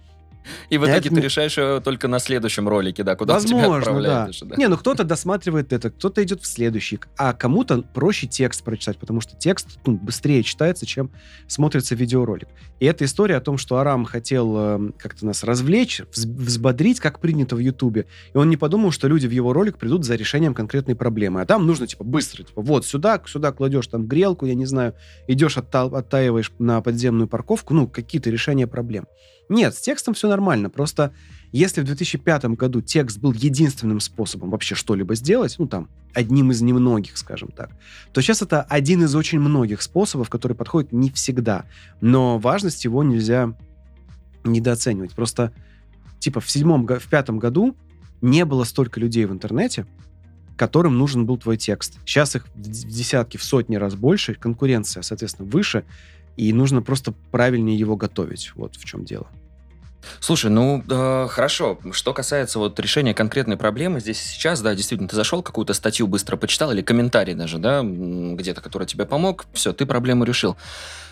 И 0.69 0.77
в 0.77 0.85
итоге 0.85 1.09
ты 1.09 1.21
решаешь 1.21 1.57
ее 1.57 1.81
только 1.81 2.07
на 2.07 2.19
следующем 2.19 2.67
ролике, 2.67 3.03
да, 3.03 3.15
куда 3.15 3.35
Возможно, 3.35 3.67
тебя 3.67 3.77
отправляют. 3.77 4.39
Да. 4.41 4.47
да. 4.47 4.55
Не, 4.55 4.67
ну 4.67 4.77
кто-то 4.77 5.03
досматривает 5.03 5.73
это, 5.73 5.89
кто-то 5.89 6.23
идет 6.23 6.41
в 6.41 6.45
следующий, 6.45 6.99
а 7.17 7.33
кому-то 7.33 7.81
проще 7.81 8.27
текст 8.27 8.63
прочитать, 8.63 8.97
потому 8.97 9.21
что 9.21 9.35
текст 9.35 9.79
ну, 9.85 9.95
быстрее 9.97 10.43
читается, 10.43 10.85
чем 10.85 11.11
смотрится 11.47 11.95
видеоролик. 11.95 12.47
И 12.79 12.85
эта 12.85 13.05
история 13.05 13.37
о 13.37 13.41
том, 13.41 13.57
что 13.57 13.77
Арам 13.77 14.05
хотел 14.05 14.55
э, 14.57 14.91
как-то 14.97 15.25
нас 15.25 15.43
развлечь, 15.43 16.01
взбодрить, 16.13 16.99
как 16.99 17.19
принято 17.19 17.55
в 17.55 17.59
Ютубе, 17.59 18.05
и 18.33 18.37
он 18.37 18.49
не 18.49 18.57
подумал, 18.57 18.91
что 18.91 19.07
люди 19.07 19.27
в 19.27 19.31
его 19.31 19.53
ролик 19.53 19.77
придут 19.77 20.05
за 20.05 20.15
решением 20.15 20.53
конкретной 20.53 20.95
проблемы. 20.95 21.41
А 21.41 21.45
там 21.45 21.65
нужно, 21.65 21.87
типа, 21.87 22.03
быстро, 22.03 22.43
типа, 22.43 22.61
вот 22.61 22.85
сюда, 22.85 23.21
сюда 23.25 23.51
кладешь 23.51 23.87
там 23.87 24.05
грелку, 24.05 24.45
я 24.45 24.53
не 24.53 24.65
знаю, 24.65 24.93
идешь, 25.27 25.57
отта 25.57 25.83
оттаиваешь 25.83 26.51
на 26.59 26.81
подземную 26.81 27.27
парковку, 27.27 27.73
ну, 27.73 27.87
какие-то 27.87 28.29
решения 28.29 28.67
проблем. 28.67 29.07
Нет, 29.49 29.75
с 29.75 29.81
текстом 29.81 30.13
все 30.13 30.27
нормально. 30.27 30.69
Просто 30.69 31.13
если 31.51 31.81
в 31.81 31.85
2005 31.85 32.45
году 32.55 32.81
текст 32.81 33.19
был 33.19 33.31
единственным 33.31 33.99
способом 33.99 34.49
вообще 34.49 34.75
что-либо 34.75 35.15
сделать, 35.15 35.55
ну 35.57 35.67
там, 35.67 35.87
одним 36.13 36.51
из 36.51 36.61
немногих, 36.61 37.17
скажем 37.17 37.49
так, 37.49 37.69
то 38.11 38.21
сейчас 38.21 38.41
это 38.41 38.63
один 38.63 39.03
из 39.03 39.15
очень 39.15 39.39
многих 39.39 39.81
способов, 39.81 40.29
который 40.29 40.55
подходит 40.55 40.91
не 40.91 41.09
всегда. 41.11 41.65
Но 42.01 42.37
важность 42.37 42.83
его 42.83 43.03
нельзя 43.03 43.53
недооценивать. 44.43 45.13
Просто, 45.13 45.53
типа, 46.19 46.41
в 46.41 46.49
седьмом, 46.49 46.85
в 46.85 47.07
пятом 47.09 47.39
году 47.39 47.75
не 48.21 48.43
было 48.45 48.63
столько 48.63 48.99
людей 48.99 49.25
в 49.25 49.31
интернете, 49.31 49.85
которым 50.57 50.97
нужен 50.97 51.25
был 51.25 51.37
твой 51.37 51.55
текст. 51.57 51.99
Сейчас 52.05 52.35
их 52.35 52.47
в 52.55 52.59
десятки, 52.59 53.37
в 53.37 53.43
сотни 53.43 53.75
раз 53.75 53.95
больше, 53.95 54.33
конкуренция, 54.33 55.03
соответственно, 55.03 55.47
выше, 55.47 55.85
и 56.37 56.53
нужно 56.53 56.81
просто 56.81 57.13
правильнее 57.31 57.77
его 57.77 57.95
готовить. 57.95 58.51
Вот 58.55 58.75
в 58.75 58.85
чем 58.85 59.03
дело. 59.03 59.27
Слушай, 60.19 60.51
ну 60.51 60.83
э, 60.89 61.27
хорошо. 61.29 61.79
Что 61.91 62.13
касается 62.13 62.59
вот 62.59 62.79
решения 62.79 63.13
конкретной 63.13 63.57
проблемы, 63.57 63.99
здесь 63.99 64.21
сейчас, 64.21 64.61
да, 64.61 64.73
действительно, 64.75 65.09
ты 65.09 65.15
зашел, 65.15 65.41
какую-то 65.41 65.73
статью 65.73 66.07
быстро 66.07 66.37
почитал 66.37 66.71
или 66.71 66.81
комментарий 66.81 67.33
даже, 67.33 67.57
да, 67.57 67.81
где-то, 67.83 68.61
который 68.61 68.87
тебе 68.87 69.05
помог, 69.05 69.45
все, 69.53 69.73
ты 69.73 69.85
проблему 69.85 70.23
решил. 70.23 70.55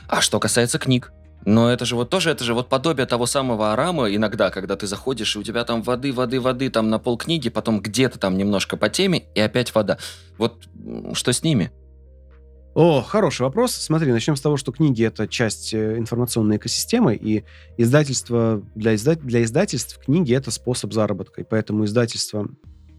А 0.08 0.22
что 0.22 0.40
касается 0.40 0.80
книг, 0.80 1.12
но 1.46 1.72
это 1.72 1.86
же 1.86 1.96
вот 1.96 2.10
тоже, 2.10 2.32
это 2.32 2.44
же 2.44 2.54
вот 2.54 2.70
подобие 2.70 3.06
того 3.06 3.26
самого 3.26 3.74
арама 3.74 4.14
иногда, 4.14 4.50
когда 4.50 4.76
ты 4.76 4.88
заходишь, 4.88 5.36
и 5.36 5.40
у 5.40 5.44
тебя 5.44 5.64
там 5.64 5.82
воды, 5.82 6.12
воды, 6.12 6.40
воды, 6.40 6.70
там 6.70 6.90
на 6.90 7.00
пол 7.00 7.18
книги, 7.18 7.50
потом 7.50 7.82
где-то 7.82 8.18
там 8.20 8.38
немножко 8.38 8.78
по 8.78 8.90
теме, 8.90 9.26
и 9.36 9.40
опять 9.40 9.74
вода. 9.76 9.98
Вот 10.38 10.64
что 11.14 11.34
с 11.34 11.44
ними? 11.44 11.72
О, 12.76 13.02
хороший 13.02 13.44
вопрос. 13.44 13.72
Смотри, 13.72 14.12
начнем 14.12 14.36
с 14.36 14.42
того, 14.42 14.58
что 14.58 14.74
книги— 14.74 15.02
это 15.06 15.30
часть 15.30 15.74
э, 15.74 15.98
информационной 15.98 16.58
экосистемы, 16.58 17.16
и 17.16 17.46
издательство 17.78 18.62
для, 18.76 18.96
изда... 18.96 19.16
для 19.16 19.44
издательств 19.44 19.98
книги— 20.04 20.34
это 20.36 20.52
способ 20.52 20.92
заработка, 20.92 21.40
и 21.40 21.46
поэтому 21.46 21.86
издательства 21.86 22.50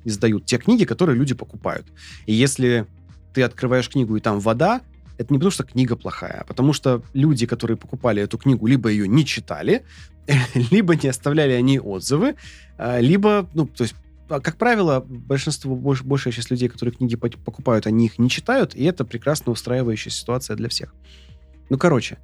издают 0.03 0.47
те 0.47 0.57
книги, 0.57 0.87
которые 0.87 1.19
люди 1.19 1.35
покупают. 1.35 1.87
И 2.25 2.33
если 2.33 2.87
ты 3.35 3.43
открываешь 3.43 3.91
книгу, 3.91 4.17
и 4.17 4.21
там 4.21 4.41
вода, 4.41 4.81
это 5.19 5.31
не 5.31 5.39
потому, 5.39 5.51
что 5.51 5.65
книга 5.65 5.95
плохая, 5.95 6.41
а 6.41 6.45
потому 6.45 6.73
что 6.73 7.03
люди, 7.13 7.45
которые 7.45 7.77
покупали 7.77 8.23
эту 8.23 8.39
книгу, 8.39 8.67
либо 8.67 8.89
ее 8.89 9.07
не 9.07 9.27
читали, 9.27 9.85
либо 10.71 10.97
не 10.97 11.11
оставляли 11.11 11.53
они 11.53 11.79
отзывы, 11.81 12.37
а, 12.79 12.99
либо, 12.99 13.47
ну, 13.53 13.67
то 13.67 13.83
есть 13.83 13.95
как 14.29 14.57
правило, 14.57 15.05
большинство, 15.07 15.75
больш, 15.77 16.03
большая 16.03 16.33
часть 16.33 16.51
людей, 16.51 16.69
которые 16.69 16.95
книги 16.95 17.17
покупают, 17.17 17.87
они 17.87 18.07
их 18.07 18.19
не 18.19 18.29
читают, 18.29 18.75
и 18.75 18.85
это 18.85 19.05
прекрасно 19.05 19.53
устраивающая 19.53 20.11
ситуация 20.11 20.57
для 20.57 20.69
всех. 20.69 20.95
Ну, 21.71 21.79
короче, 21.79 22.19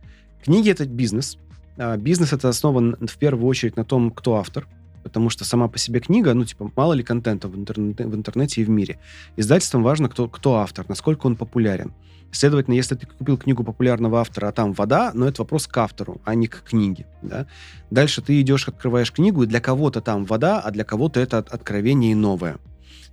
книги— 0.44 0.70
это 0.70 0.86
бизнес. 0.86 1.38
А 1.76 1.96
бизнес— 1.96 2.32
это 2.34 2.48
основан 2.48 2.96
в 3.00 3.16
первую 3.18 3.46
очередь 3.46 3.76
на 3.76 3.84
том, 3.84 4.10
кто 4.10 4.36
автор, 4.36 4.66
потому 5.02 5.30
что 5.30 5.44
сама 5.44 5.68
по 5.68 5.78
себе 5.78 6.00
книга, 6.00 6.34
ну, 6.34 6.44
типа, 6.44 6.70
мало 6.76 6.92
ли 6.92 7.02
контента 7.02 7.48
в, 7.48 7.56
интернете, 7.56 8.06
в 8.06 8.14
интернете 8.14 8.60
и 8.60 8.64
в 8.64 8.68
мире. 8.68 8.98
Издательствам 9.36 9.82
важно, 9.82 10.08
кто, 10.08 10.28
кто 10.28 10.56
автор, 10.56 10.84
насколько 10.88 11.26
он 11.26 11.36
популярен. 11.36 11.92
Следовательно, 12.32 12.74
если 12.74 12.94
ты 12.94 13.06
купил 13.06 13.36
книгу 13.36 13.62
популярного 13.62 14.20
автора, 14.20 14.48
а 14.48 14.52
там 14.52 14.72
вода, 14.72 15.12
но 15.14 15.28
это 15.28 15.42
вопрос 15.42 15.66
к 15.66 15.76
автору, 15.76 16.20
а 16.24 16.34
не 16.34 16.46
к 16.46 16.62
книге. 16.62 17.06
Да? 17.20 17.46
Дальше 17.90 18.22
ты 18.22 18.40
идешь, 18.40 18.66
открываешь 18.66 19.12
книгу, 19.12 19.42
и 19.42 19.46
для 19.46 19.60
кого-то 19.60 20.00
там 20.00 20.24
вода, 20.24 20.58
а 20.58 20.70
для 20.70 20.82
кого-то 20.82 21.20
это 21.20 21.38
откровение 21.38 22.16
новое. 22.16 22.56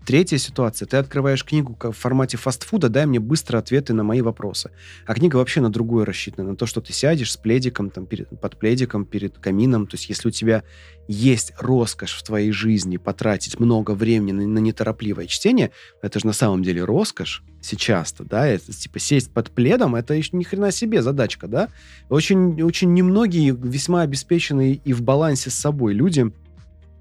Третья 0.05 0.37
ситуация. 0.37 0.87
Ты 0.87 0.97
открываешь 0.97 1.45
книгу 1.45 1.77
в 1.79 1.91
формате 1.91 2.37
фастфуда, 2.37 2.89
дай 2.89 3.05
мне 3.05 3.19
быстро 3.19 3.59
ответы 3.59 3.93
на 3.93 4.03
мои 4.03 4.21
вопросы. 4.21 4.71
А 5.05 5.13
книга 5.13 5.35
вообще 5.35 5.61
на 5.61 5.69
другое 5.69 6.05
рассчитана. 6.05 6.49
На 6.49 6.55
то, 6.55 6.65
что 6.65 6.81
ты 6.81 6.93
сядешь 6.93 7.31
с 7.31 7.37
пледиком, 7.37 7.89
там, 7.89 8.05
перед, 8.05 8.27
под 8.39 8.57
пледиком, 8.57 9.05
перед 9.05 9.37
камином. 9.37 9.85
То 9.85 9.95
есть 9.97 10.09
если 10.09 10.29
у 10.29 10.31
тебя 10.31 10.63
есть 11.07 11.53
роскошь 11.59 12.13
в 12.13 12.23
твоей 12.23 12.51
жизни 12.51 12.97
потратить 12.97 13.59
много 13.59 13.91
времени 13.91 14.31
на, 14.31 14.47
на 14.47 14.59
неторопливое 14.59 15.27
чтение, 15.27 15.71
это 16.01 16.19
же 16.19 16.25
на 16.25 16.33
самом 16.33 16.63
деле 16.63 16.83
роскошь 16.83 17.43
сейчас-то, 17.61 18.23
да, 18.23 18.47
это 18.47 18.71
типа 18.71 18.99
сесть 18.99 19.31
под 19.31 19.51
пледом, 19.51 19.95
это 19.95 20.13
еще 20.13 20.37
ни 20.37 20.43
хрена 20.43 20.71
себе 20.71 21.01
задачка, 21.01 21.47
да. 21.47 21.69
Очень, 22.09 22.61
очень 22.61 22.93
немногие 22.93 23.55
весьма 23.55 24.01
обеспеченные 24.01 24.75
и 24.75 24.93
в 24.93 25.01
балансе 25.01 25.49
с 25.49 25.55
собой 25.55 25.93
люди 25.93 26.31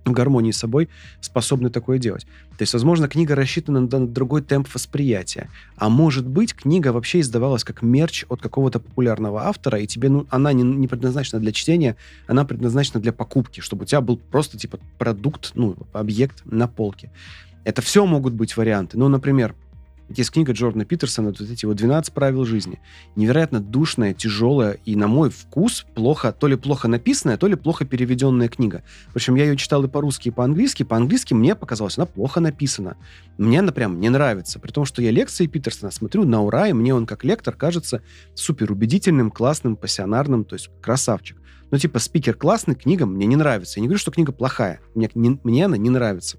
в 0.09 0.13
гармонии 0.13 0.51
с 0.51 0.59
собой 0.59 0.89
способны 1.21 1.71
такое 1.71 1.99
делать. 1.99 2.27
То 2.57 2.63
есть, 2.63 2.73
возможно, 2.73 3.09
книга 3.09 3.35
рассчитана 3.35 3.81
на 3.81 4.07
другой 4.07 4.43
темп 4.43 4.69
восприятия. 4.73 5.49
А 5.77 5.89
может 5.89 6.27
быть, 6.27 6.55
книга 6.55 6.93
вообще 6.93 7.21
издавалась 7.21 7.65
как 7.65 7.83
мерч 7.83 8.25
от 8.29 8.41
какого-то 8.41 8.81
популярного 8.81 9.45
автора, 9.45 9.79
и 9.79 9.87
тебе 9.87 10.09
ну, 10.09 10.27
она 10.31 10.53
не, 10.53 10.63
не 10.63 10.89
предназначена 10.89 11.41
для 11.41 11.53
чтения, 11.53 11.97
она 12.27 12.45
предназначена 12.45 13.01
для 13.01 13.13
покупки, 13.13 13.61
чтобы 13.61 13.85
у 13.85 13.87
тебя 13.87 14.01
был 14.01 14.17
просто 14.17 14.59
типа 14.59 14.79
продукт, 14.99 15.53
ну, 15.55 15.77
объект 15.93 16.43
на 16.45 16.67
полке. 16.67 17.11
Это 17.65 17.83
все 17.83 18.07
могут 18.07 18.33
быть 18.33 18.57
варианты. 18.57 18.99
Ну, 18.99 19.09
например, 19.09 19.55
есть 20.09 20.31
книга 20.31 20.53
Джордана 20.53 20.85
Питерсона, 20.85 21.29
вот 21.29 21.41
эти 21.41 21.67
вот 21.67 21.79
«12 21.79 22.13
правил 22.13 22.45
жизни». 22.45 22.81
Невероятно 23.15 23.61
душная, 23.61 24.15
тяжелая 24.15 24.79
и, 24.85 24.97
на 24.97 25.07
мой 25.07 25.29
вкус, 25.29 25.85
плохо, 25.95 26.33
то 26.33 26.47
ли 26.47 26.57
плохо 26.57 26.89
написанная, 26.89 27.37
то 27.37 27.47
ли 27.47 27.57
плохо 27.57 27.85
переведенная 27.85 28.49
книга. 28.49 28.83
Причем 29.13 29.35
я 29.35 29.45
ее 29.45 29.57
читал 29.57 29.85
и 29.85 29.89
по-русски, 29.89 30.29
и 30.29 30.31
по-английски. 30.31 30.83
По-английски 30.83 31.35
мне 31.35 31.55
показалось, 31.55 31.99
она 31.99 32.07
плохо 32.07 32.41
написана. 32.41 32.97
Мне 33.37 33.61
она 33.61 33.71
прям 33.71 34.01
не 34.01 34.09
нравится. 34.09 34.59
При 34.59 34.71
том, 34.71 34.87
что 34.87 35.03
я 35.03 35.11
лекции 35.11 35.47
Питерсона 35.47 35.91
смотрю 35.91 36.25
на 36.25 36.43
ура, 36.43 36.69
и 36.69 36.73
мне 36.73 36.95
он 36.95 37.05
как 37.05 37.25
лектор 37.25 37.55
кажется 37.55 38.03
супер 38.35 38.73
убедительным, 38.73 39.31
классным, 39.31 39.77
пассионарным, 39.77 40.45
то 40.45 40.55
есть 40.55 40.71
красавчик. 40.81 41.37
Ну, 41.71 41.77
типа, 41.77 41.99
спикер 41.99 42.35
классный, 42.35 42.75
книга 42.75 43.05
мне 43.05 43.27
не 43.27 43.37
нравится. 43.37 43.79
Я 43.79 43.83
не 43.83 43.89
говорю, 43.89 43.99
что 43.99 44.11
книга 44.11 44.33
плохая. 44.33 44.81
Мне, 44.95 45.11
не, 45.15 45.39
мне 45.45 45.67
она 45.67 45.77
не 45.77 45.91
нравится. 45.91 46.39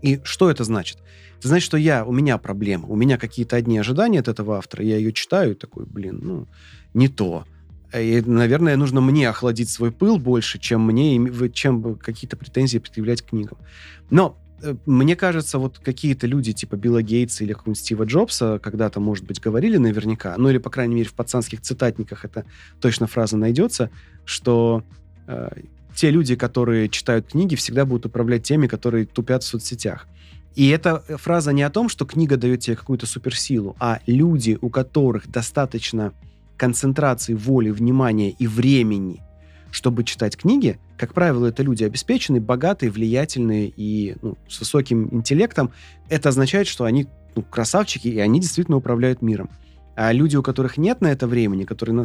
И 0.00 0.20
что 0.24 0.50
это 0.50 0.64
значит? 0.64 0.98
Это 1.44 1.50
значит, 1.50 1.66
что 1.66 1.76
я, 1.76 2.06
у 2.06 2.12
меня 2.12 2.38
проблема, 2.38 2.86
у 2.88 2.96
меня 2.96 3.18
какие-то 3.18 3.56
одни 3.56 3.76
ожидания 3.76 4.20
от 4.20 4.28
этого 4.28 4.56
автора, 4.56 4.82
я 4.82 4.96
ее 4.96 5.12
читаю 5.12 5.50
и 5.50 5.54
такой, 5.54 5.84
блин, 5.84 6.20
ну, 6.22 6.48
не 6.94 7.08
то. 7.08 7.44
И, 7.94 8.22
наверное, 8.24 8.78
нужно 8.78 9.02
мне 9.02 9.28
охладить 9.28 9.68
свой 9.68 9.92
пыл 9.92 10.16
больше, 10.16 10.58
чем 10.58 10.86
мне, 10.86 11.20
чем 11.50 11.96
какие-то 11.96 12.38
претензии 12.38 12.78
предъявлять 12.78 13.22
книгам. 13.22 13.58
Но 14.08 14.38
э, 14.62 14.74
мне 14.86 15.16
кажется, 15.16 15.58
вот 15.58 15.80
какие-то 15.80 16.26
люди 16.26 16.54
типа 16.54 16.76
Билла 16.76 17.02
Гейтса 17.02 17.44
или 17.44 17.52
какого-нибудь 17.52 17.78
Стива 17.78 18.04
Джобса 18.04 18.58
когда-то, 18.58 19.00
может 19.00 19.26
быть, 19.26 19.38
говорили 19.38 19.76
наверняка, 19.76 20.34
ну 20.38 20.48
или, 20.48 20.56
по 20.56 20.70
крайней 20.70 20.94
мере, 20.94 21.10
в 21.10 21.12
пацанских 21.12 21.60
цитатниках 21.60 22.24
это 22.24 22.46
точно 22.80 23.06
фраза 23.06 23.36
найдется, 23.36 23.90
что 24.24 24.82
э, 25.26 25.50
те 25.94 26.10
люди, 26.10 26.36
которые 26.36 26.88
читают 26.88 27.28
книги, 27.28 27.54
всегда 27.54 27.84
будут 27.84 28.06
управлять 28.06 28.44
теми, 28.44 28.66
которые 28.66 29.04
тупят 29.04 29.42
в 29.42 29.46
соцсетях. 29.46 30.08
И 30.54 30.68
эта 30.68 31.00
фраза 31.18 31.52
не 31.52 31.62
о 31.62 31.70
том, 31.70 31.88
что 31.88 32.04
книга 32.04 32.36
дает 32.36 32.60
тебе 32.60 32.76
какую-то 32.76 33.06
суперсилу, 33.06 33.76
а 33.80 34.00
люди, 34.06 34.58
у 34.60 34.70
которых 34.70 35.28
достаточно 35.28 36.12
концентрации 36.56 37.34
воли, 37.34 37.70
внимания 37.70 38.30
и 38.30 38.46
времени, 38.46 39.22
чтобы 39.72 40.04
читать 40.04 40.36
книги, 40.36 40.78
как 40.96 41.12
правило, 41.12 41.46
это 41.46 41.62
люди 41.64 41.82
обеспеченные, 41.82 42.40
богатые, 42.40 42.90
влиятельные 42.90 43.72
и 43.76 44.14
ну, 44.22 44.38
с 44.48 44.60
высоким 44.60 45.08
интеллектом. 45.12 45.72
Это 46.08 46.28
означает, 46.28 46.68
что 46.68 46.84
они 46.84 47.08
ну, 47.34 47.42
красавчики, 47.42 48.06
и 48.06 48.18
они 48.20 48.40
действительно 48.40 48.76
управляют 48.76 49.20
миром. 49.20 49.50
А 49.96 50.12
люди, 50.12 50.36
у 50.36 50.42
которых 50.42 50.76
нет 50.76 51.00
на 51.00 51.08
это 51.08 51.26
времени, 51.26 51.64
которые 51.64 52.00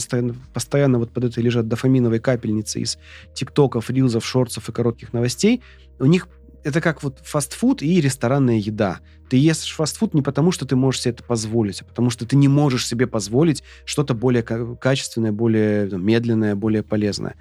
постоянно, 0.54 1.00
вот 1.00 1.12
под 1.12 1.26
этой 1.26 1.44
лежат 1.44 1.68
дофаминовой 1.68 2.20
капельницы 2.20 2.82
из 2.82 2.98
тиктоков, 3.34 3.90
рилзов, 3.90 4.26
шортсов 4.26 4.70
и 4.70 4.72
коротких 4.72 5.14
новостей, 5.14 5.62
у 6.00 6.06
них 6.06 6.28
это 6.64 6.82
как 6.82 7.04
вот 7.04 7.20
фастфуд 7.24 7.82
и 7.82 8.02
ресторанная 8.02 8.58
еда. 8.58 9.00
Ты 9.30 9.38
ешь 9.38 9.76
фастфуд 9.76 10.14
не 10.14 10.22
потому, 10.22 10.52
что 10.52 10.66
ты 10.66 10.76
можешь 10.76 11.02
себе 11.02 11.14
это 11.14 11.24
позволить, 11.24 11.82
а 11.82 11.86
потому 11.86 12.10
что 12.10 12.26
ты 12.26 12.36
не 12.36 12.48
можешь 12.48 12.88
себе 12.88 13.08
позволить 13.08 13.64
что-то 13.86 14.14
более 14.14 14.44
качественное, 14.44 15.32
более 15.32 15.88
медленное, 15.90 16.56
более 16.56 16.84
полезное. 16.84 17.36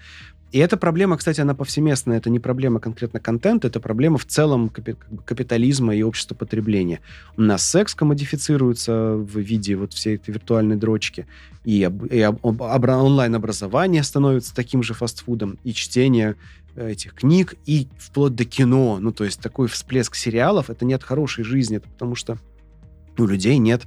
И 0.50 0.58
эта 0.58 0.78
проблема, 0.78 1.18
кстати, 1.18 1.42
она 1.42 1.54
повсеместная. 1.54 2.16
Это 2.16 2.30
не 2.30 2.40
проблема 2.40 2.80
конкретно 2.80 3.20
контента, 3.20 3.68
это 3.68 3.80
проблема 3.80 4.16
в 4.16 4.24
целом 4.24 4.70
капитализма 4.70 5.94
и 5.94 6.02
общества 6.02 6.34
потребления. 6.34 7.00
У 7.36 7.42
нас 7.42 7.62
секс 7.62 7.94
комодифицируется 7.94 9.14
в 9.14 9.38
виде 9.38 9.76
вот 9.76 9.92
всей 9.92 10.16
этой 10.16 10.30
виртуальной 10.30 10.76
дрочки, 10.76 11.26
и, 11.64 11.90
и 12.10 12.30
онлайн-образование 12.42 14.02
становится 14.02 14.54
таким 14.54 14.82
же 14.82 14.94
фастфудом, 14.94 15.58
и 15.64 15.74
чтение 15.74 16.36
этих 16.86 17.14
книг 17.14 17.54
и 17.66 17.88
вплоть 17.98 18.34
до 18.34 18.44
кино. 18.44 18.98
Ну, 19.00 19.12
то 19.12 19.24
есть 19.24 19.40
такой 19.40 19.68
всплеск 19.68 20.14
сериалов, 20.14 20.70
это 20.70 20.84
нет 20.84 21.02
хорошей 21.02 21.44
жизни, 21.44 21.78
это 21.78 21.88
потому 21.88 22.14
что 22.14 22.38
у 23.16 23.26
людей 23.26 23.58
нет, 23.58 23.82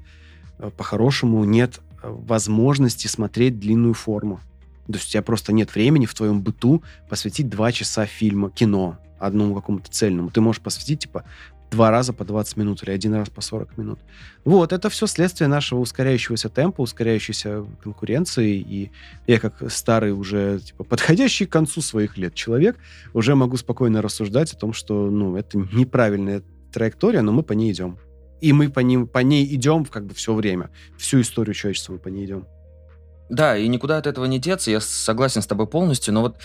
э, 0.60 0.70
по-хорошему, 0.76 1.44
нет 1.44 1.80
э, 2.02 2.10
возможности 2.10 3.08
смотреть 3.08 3.60
длинную 3.60 3.94
форму. 3.94 4.40
То 4.88 4.94
есть 4.94 5.08
у 5.08 5.12
тебя 5.12 5.22
просто 5.22 5.54
нет 5.54 5.74
времени 5.74 6.06
в 6.06 6.14
твоем 6.14 6.42
быту 6.42 6.84
посвятить 7.10 7.50
два 7.50 7.72
часа 7.72 8.06
фильма, 8.06 8.50
кино, 8.50 8.98
одному 9.20 9.56
какому-то 9.56 9.90
цельному. 9.90 10.30
Ты 10.32 10.42
можешь 10.42 10.62
посвятить, 10.62 11.02
типа, 11.02 11.24
два 11.72 11.90
раза 11.90 12.12
по 12.12 12.26
20 12.26 12.58
минут 12.58 12.84
или 12.84 12.92
один 12.92 13.14
раз 13.14 13.30
по 13.30 13.42
40 13.42 13.78
минут. 13.78 14.00
Вот, 14.44 14.74
это 14.74 14.90
все 14.90 15.08
следствие 15.08 15.48
нашего 15.48 15.80
ускоряющегося 15.80 16.50
темпа, 16.50 16.82
ускоряющейся 16.82 17.66
конкуренции. 17.82 18.58
И 18.58 18.92
я 19.26 19.40
как 19.40 19.72
старый 19.72 20.12
уже, 20.12 20.60
типа, 20.60 20.84
подходящий 20.84 21.46
к 21.46 21.52
концу 21.52 21.82
своих 21.82 22.18
лет 22.18 22.36
человек, 22.36 22.78
уже 23.14 23.36
могу 23.36 23.56
спокойно 23.58 24.02
рассуждать 24.02 24.54
о 24.54 24.58
том, 24.58 24.74
что, 24.74 25.10
ну, 25.10 25.38
это 25.38 25.58
неправильная 25.58 26.44
траектория, 26.74 27.22
но 27.22 27.32
мы 27.32 27.42
по 27.42 27.54
ней 27.54 27.72
идем. 27.72 27.98
И 28.42 28.54
мы 28.54 28.70
по, 28.70 28.82
ним, 28.82 29.08
по 29.08 29.20
ней 29.20 29.46
идем 29.56 29.86
как 29.86 30.06
бы 30.06 30.14
все 30.14 30.34
время. 30.34 30.72
Всю 30.98 31.22
историю 31.22 31.54
человечества 31.54 31.94
мы 31.94 32.00
по 32.00 32.10
ней 32.10 32.26
идем. 32.26 32.48
Да, 33.32 33.56
и 33.56 33.66
никуда 33.70 33.98
от 33.98 34.08
этого 34.08 34.26
не 34.26 34.40
деться, 34.40 34.72
я 34.72 34.82
согласен 34.82 35.42
с 35.42 35.48
тобой 35.48 35.66
полностью, 35.66 36.14
но 36.14 36.22
вот 36.22 36.36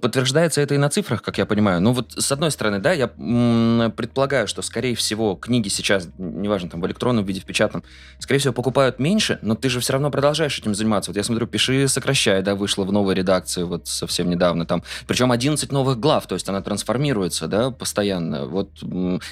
подтверждается 0.00 0.62
это 0.62 0.74
и 0.74 0.78
на 0.78 0.88
цифрах, 0.88 1.22
как 1.22 1.36
я 1.36 1.44
понимаю. 1.44 1.82
Ну 1.82 1.92
вот 1.92 2.14
с 2.16 2.32
одной 2.32 2.50
стороны, 2.50 2.78
да, 2.78 2.92
я 2.92 3.08
предполагаю, 3.08 4.48
что, 4.48 4.62
скорее 4.62 4.94
всего, 4.94 5.34
книги 5.34 5.68
сейчас, 5.68 6.08
неважно, 6.16 6.70
там 6.70 6.80
в 6.80 6.86
электронном 6.86 7.26
виде, 7.26 7.40
в 7.42 7.44
печатном, 7.44 7.84
скорее 8.18 8.38
всего, 8.38 8.54
покупают 8.54 8.98
меньше, 8.98 9.40
но 9.42 9.54
ты 9.56 9.68
же 9.68 9.80
все 9.80 9.92
равно 9.92 10.10
продолжаешь 10.10 10.58
этим 10.58 10.74
заниматься. 10.74 11.10
Вот 11.10 11.18
я 11.18 11.22
смотрю, 11.22 11.46
«Пиши, 11.46 11.86
сокращай», 11.86 12.42
да, 12.42 12.54
вышла 12.54 12.84
в 12.84 12.92
новой 12.92 13.14
редакции 13.14 13.62
вот 13.64 13.86
совсем 13.86 14.30
недавно 14.30 14.64
там. 14.64 14.82
Причем 15.06 15.32
11 15.32 15.70
новых 15.70 16.00
глав, 16.00 16.26
то 16.26 16.34
есть 16.34 16.48
она 16.48 16.62
трансформируется, 16.62 17.46
да, 17.46 17.70
постоянно. 17.70 18.46
Вот 18.46 18.70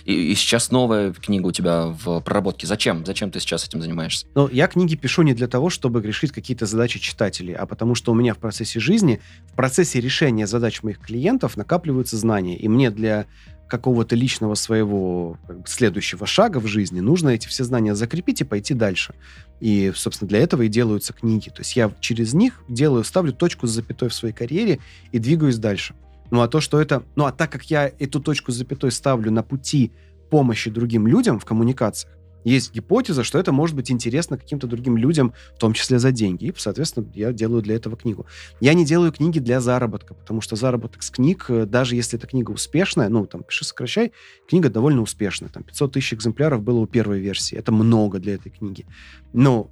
и, 0.05 0.33
и 0.33 0.35
сейчас 0.35 0.71
новая 0.71 1.15
книга 1.15 1.47
у 1.47 1.53
тебя 1.53 1.87
в 1.87 2.21
проработке. 2.21 2.67
Зачем? 2.67 3.07
Зачем 3.07 3.31
ты 3.31 3.41
сейчас 3.41 3.67
этим 3.67 3.81
занимаешься? 3.81 4.27
Ну, 4.35 4.49
я 4.49 4.67
книги 4.67 4.97
пишу 4.97 5.23
не 5.23 5.33
для 5.33 5.49
того, 5.49 5.71
чтобы 5.71 6.03
решить 6.03 6.33
какие-то 6.33 6.67
задачи 6.67 6.90
задачи 6.91 6.99
читателей, 6.99 7.55
а 7.55 7.67
потому 7.67 7.95
что 7.95 8.13
у 8.13 8.15
меня 8.15 8.35
в 8.35 8.39
процессе 8.39 8.81
жизни, 8.81 9.21
в 9.53 9.55
процессе 9.55 10.01
решения 10.01 10.47
задач 10.47 10.83
моих 10.83 10.99
клиентов 10.99 11.57
накапливаются 11.57 12.17
знания. 12.17 12.57
И 12.57 12.69
мне 12.69 12.91
для 12.91 13.27
какого-то 13.69 14.17
личного 14.17 14.57
своего 14.57 15.39
как 15.47 15.61
бы, 15.61 15.69
следующего 15.69 16.27
шага 16.27 16.59
в 16.59 16.67
жизни 16.67 17.01
нужно 17.01 17.29
эти 17.29 17.47
все 17.47 17.63
знания 17.63 17.95
закрепить 17.95 18.41
и 18.41 18.45
пойти 18.45 18.75
дальше. 18.75 19.15
И, 19.61 19.93
собственно, 19.95 20.29
для 20.29 20.41
этого 20.41 20.63
и 20.63 20.69
делаются 20.69 21.13
книги. 21.13 21.51
То 21.51 21.61
есть 21.61 21.77
я 21.77 21.93
через 22.01 22.35
них 22.35 22.63
делаю, 22.69 23.05
ставлю 23.05 23.33
точку 23.33 23.69
с 23.69 23.71
запятой 23.71 24.09
в 24.09 24.15
своей 24.15 24.35
карьере 24.35 24.81
и 25.13 25.21
двигаюсь 25.21 25.59
дальше. 25.59 25.95
Ну 26.33 26.41
а 26.41 26.49
то, 26.49 26.61
что 26.61 26.81
это... 26.81 27.03
Ну 27.15 27.25
а 27.25 27.33
так 27.33 27.53
как 27.53 27.71
я 27.71 27.93
эту 27.99 28.21
точку 28.21 28.51
с 28.51 28.57
запятой 28.57 28.91
ставлю 28.91 29.31
на 29.31 29.43
пути 29.43 29.93
помощи 30.31 30.71
другим 30.71 31.07
людям 31.07 31.39
в 31.39 31.45
коммуникациях, 31.45 32.13
есть 32.45 32.73
гипотеза, 32.75 33.25
что 33.25 33.39
это 33.39 33.53
может 33.53 33.77
быть 33.77 33.91
интересно 33.91 34.39
каким-то 34.39 34.67
другим 34.67 34.97
людям, 34.97 35.35
в 35.55 35.59
том 35.59 35.73
числе 35.73 35.99
за 35.99 36.13
деньги. 36.13 36.47
И, 36.47 36.55
соответственно, 36.57 37.07
я 37.15 37.33
делаю 37.33 37.63
для 37.63 37.77
этого 37.77 37.97
книгу. 37.97 38.27
Я 38.61 38.75
не 38.75 38.85
делаю 38.85 39.13
книги 39.13 39.39
для 39.39 39.61
заработка, 39.61 40.15
потому 40.15 40.41
что 40.41 40.57
заработок 40.57 41.03
с 41.03 41.11
книг, 41.11 41.47
э, 41.49 41.67
даже 41.67 41.97
если 41.97 42.19
эта 42.19 42.27
книга 42.27 42.51
успешная, 42.51 43.09
ну, 43.09 43.27
там, 43.27 43.43
пиши, 43.43 43.65
сокращай, 43.65 44.13
книга 44.49 44.71
довольно 44.71 45.03
успешная. 45.03 45.51
Там 45.51 45.63
500 45.63 45.93
тысяч 45.93 46.15
экземпляров 46.15 46.63
было 46.63 46.81
у 46.81 46.87
первой 46.87 47.21
версии. 47.21 47.57
Это 47.57 47.73
много 47.73 48.19
для 48.19 48.35
этой 48.35 48.51
книги. 48.51 48.87
Но 49.33 49.71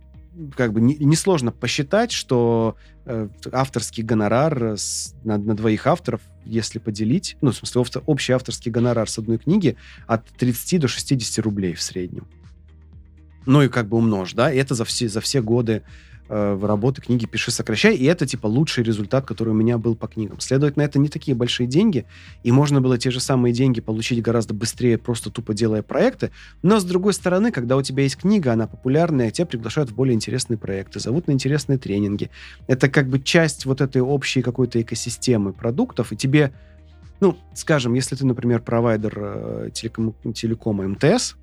как 0.54 0.72
бы 0.72 0.80
несложно 0.80 1.50
не 1.50 1.52
посчитать, 1.52 2.12
что 2.12 2.76
э, 3.06 3.28
авторский 3.50 4.04
гонорар 4.04 4.76
с, 4.76 5.14
на, 5.24 5.36
на 5.36 5.56
двоих 5.56 5.86
авторов, 5.86 6.20
если 6.44 6.78
поделить, 6.78 7.36
ну, 7.40 7.50
в 7.50 7.56
смысле, 7.56 8.02
общий 8.06 8.32
авторский 8.32 8.70
гонорар 8.70 9.08
с 9.08 9.18
одной 9.18 9.38
книги 9.38 9.76
от 10.06 10.26
30 10.26 10.80
до 10.80 10.88
60 10.88 11.44
рублей 11.44 11.74
в 11.74 11.82
среднем 11.82 12.26
ну 13.48 13.62
и 13.62 13.68
как 13.68 13.88
бы 13.88 13.96
умножь, 13.96 14.34
да, 14.34 14.52
и 14.52 14.58
это 14.58 14.74
за 14.74 14.84
все, 14.84 15.08
за 15.08 15.22
все 15.22 15.40
годы 15.40 15.82
э, 16.28 16.58
работы 16.62 17.00
книги 17.00 17.24
«Пиши, 17.24 17.50
сокращай», 17.50 17.96
и 17.96 18.04
это, 18.04 18.26
типа, 18.26 18.46
лучший 18.46 18.84
результат, 18.84 19.24
который 19.24 19.48
у 19.48 19.54
меня 19.54 19.78
был 19.78 19.96
по 19.96 20.06
книгам. 20.06 20.38
Следовательно, 20.38 20.82
это 20.82 20.98
не 20.98 21.08
такие 21.08 21.34
большие 21.34 21.66
деньги, 21.66 22.04
и 22.42 22.52
можно 22.52 22.82
было 22.82 22.98
те 22.98 23.10
же 23.10 23.20
самые 23.20 23.54
деньги 23.54 23.80
получить 23.80 24.20
гораздо 24.20 24.52
быстрее, 24.52 24.98
просто 24.98 25.30
тупо 25.30 25.54
делая 25.54 25.82
проекты, 25.82 26.30
но, 26.62 26.78
с 26.78 26.84
другой 26.84 27.14
стороны, 27.14 27.50
когда 27.50 27.78
у 27.78 27.82
тебя 27.82 28.02
есть 28.02 28.18
книга, 28.18 28.52
она 28.52 28.66
популярная, 28.66 29.30
тебя 29.30 29.46
приглашают 29.46 29.90
в 29.90 29.94
более 29.94 30.14
интересные 30.14 30.58
проекты, 30.58 31.00
зовут 31.00 31.26
на 31.26 31.32
интересные 31.32 31.78
тренинги. 31.78 32.30
Это 32.66 32.90
как 32.90 33.08
бы 33.08 33.18
часть 33.18 33.64
вот 33.64 33.80
этой 33.80 34.02
общей 34.02 34.42
какой-то 34.42 34.78
экосистемы 34.82 35.54
продуктов, 35.54 36.12
и 36.12 36.16
тебе, 36.16 36.52
ну, 37.20 37.34
скажем, 37.54 37.94
если 37.94 38.14
ты, 38.14 38.26
например, 38.26 38.60
провайдер 38.60 39.14
э, 39.16 39.70
телеком, 39.72 40.14
телекома 40.34 40.86
МТС, 40.86 41.36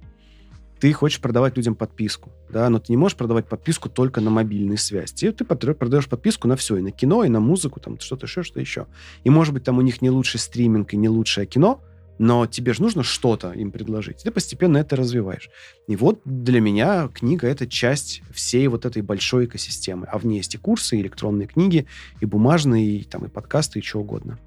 ты 0.86 0.94
хочешь 0.94 1.20
продавать 1.20 1.58
людям 1.58 1.74
подписку, 1.74 2.32
да, 2.48 2.70
но 2.70 2.77
ты 2.77 2.92
не 2.92 2.98
можешь 2.98 3.18
продавать 3.18 3.48
подписку 3.48 3.89
только 3.89 4.22
на 4.22 4.30
мобильную 4.30 4.77
связь. 4.77 5.13
Ты, 5.13 5.32
ты 5.32 5.44
продаешь 5.44 6.08
подписку 6.08 6.48
на 6.48 6.56
все, 6.56 6.77
и 6.77 6.82
на 6.82 6.92
кино, 6.92 7.24
и 7.24 7.27
на 7.27 7.39
музыку, 7.39 7.80
там 7.80 8.00
что-то 8.00 8.27
еще, 8.27 8.44
что 8.44 8.60
еще. 8.60 8.86
И, 9.24 9.32
может 9.32 9.51
быть, 9.56 9.63
там 9.63 9.80
у 9.80 9.82
них 9.82 10.04
не 10.04 10.12
лучший 10.12 10.39
стриминг 10.39 10.94
и 10.94 10.98
не 10.98 11.10
лучшее 11.10 11.48
кино, 11.48 11.82
но 12.20 12.46
тебе 12.46 12.74
же 12.74 12.84
нужно 12.84 13.01
что-то 13.01 13.51
им 13.54 13.72
предложить. 13.72 14.18
Ты 14.18 14.30
постепенно 14.30 14.77
это 14.77 14.96
развиваешь. 14.96 15.50
И 15.88 15.96
вот 15.96 16.22
для 16.24 16.62
меня 16.62 17.09
книга— 17.12 17.48
это 17.50 17.66
часть 17.66 18.22
всей 18.31 18.68
вот 18.68 18.86
этой 18.86 19.01
большой 19.01 19.46
экосистемы. 19.46 20.05
А 20.05 20.20
в 20.20 20.25
ней 20.27 20.38
есть 20.38 20.53
и 20.53 20.59
курсы, 20.59 20.98
и 20.98 21.01
электронные 21.01 21.48
книги, 21.48 21.88
и 22.22 22.27
бумажные, 22.27 22.98
и, 22.98 23.03
там, 23.05 23.25
и 23.25 23.27
подкасты, 23.27 23.79
и 23.79 23.81
что 23.81 24.01
угодно. 24.01 24.38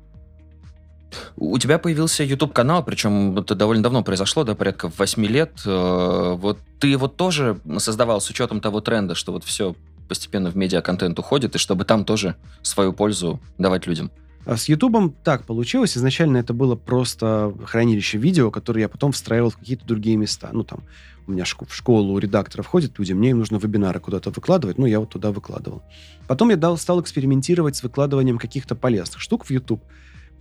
У 1.37 1.59
тебя 1.59 1.79
появился 1.79 2.23
YouTube-канал, 2.25 2.85
причем 2.85 3.39
это 3.39 3.55
довольно 3.55 3.83
давно 3.83 4.03
произошло, 4.03 4.45
да, 4.45 4.55
порядка 4.55 4.89
8 4.89 5.27
лет. 5.27 5.53
Э, 5.65 6.35
вот 6.37 6.59
ты 6.81 6.89
его 6.89 7.09
тоже 7.09 7.61
создавал 7.79 8.21
с 8.21 8.29
учетом 8.31 8.61
того 8.61 8.81
тренда, 8.81 9.15
что 9.15 9.33
вот 9.33 9.45
все 9.45 9.75
постепенно 10.09 10.51
в 10.51 10.57
медиа-контент 10.57 11.19
уходит, 11.19 11.55
и 11.55 11.59
чтобы 11.59 11.85
там 11.85 12.05
тоже 12.05 12.37
свою 12.63 12.93
пользу 12.93 13.41
давать 13.59 13.87
людям? 13.87 14.11
А 14.45 14.57
с 14.57 14.69
Ютубом 14.69 15.11
так 15.11 15.45
получилось. 15.45 15.97
Изначально 15.97 16.39
это 16.39 16.55
было 16.55 16.75
просто 16.75 17.53
хранилище 17.65 18.17
видео, 18.17 18.51
которое 18.51 18.83
я 18.83 18.89
потом 18.89 19.13
встраивал 19.13 19.51
в 19.51 19.59
какие-то 19.59 19.87
другие 19.87 20.17
места. 20.17 20.49
Ну, 20.53 20.65
там, 20.65 20.81
у 21.27 21.33
меня 21.33 21.45
в 21.45 21.75
школу 21.75 22.15
у 22.15 22.19
редакторов 22.19 22.67
ходят 22.67 22.99
люди, 22.99 23.13
мне 23.13 23.31
им 23.31 23.39
нужно 23.39 23.57
вебинары 23.57 24.01
куда-то 24.01 24.31
выкладывать, 24.31 24.79
ну, 24.79 24.87
я 24.87 25.01
вот 25.01 25.11
туда 25.11 25.31
выкладывал. 25.31 25.83
Потом 26.27 26.49
я 26.49 26.57
дал, 26.57 26.79
стал 26.79 27.03
экспериментировать 27.03 27.77
с 27.77 27.83
выкладыванием 27.83 28.39
каких-то 28.39 28.75
полезных 28.75 29.21
штук 29.21 29.45
в 29.45 29.51
YouTube. 29.51 29.83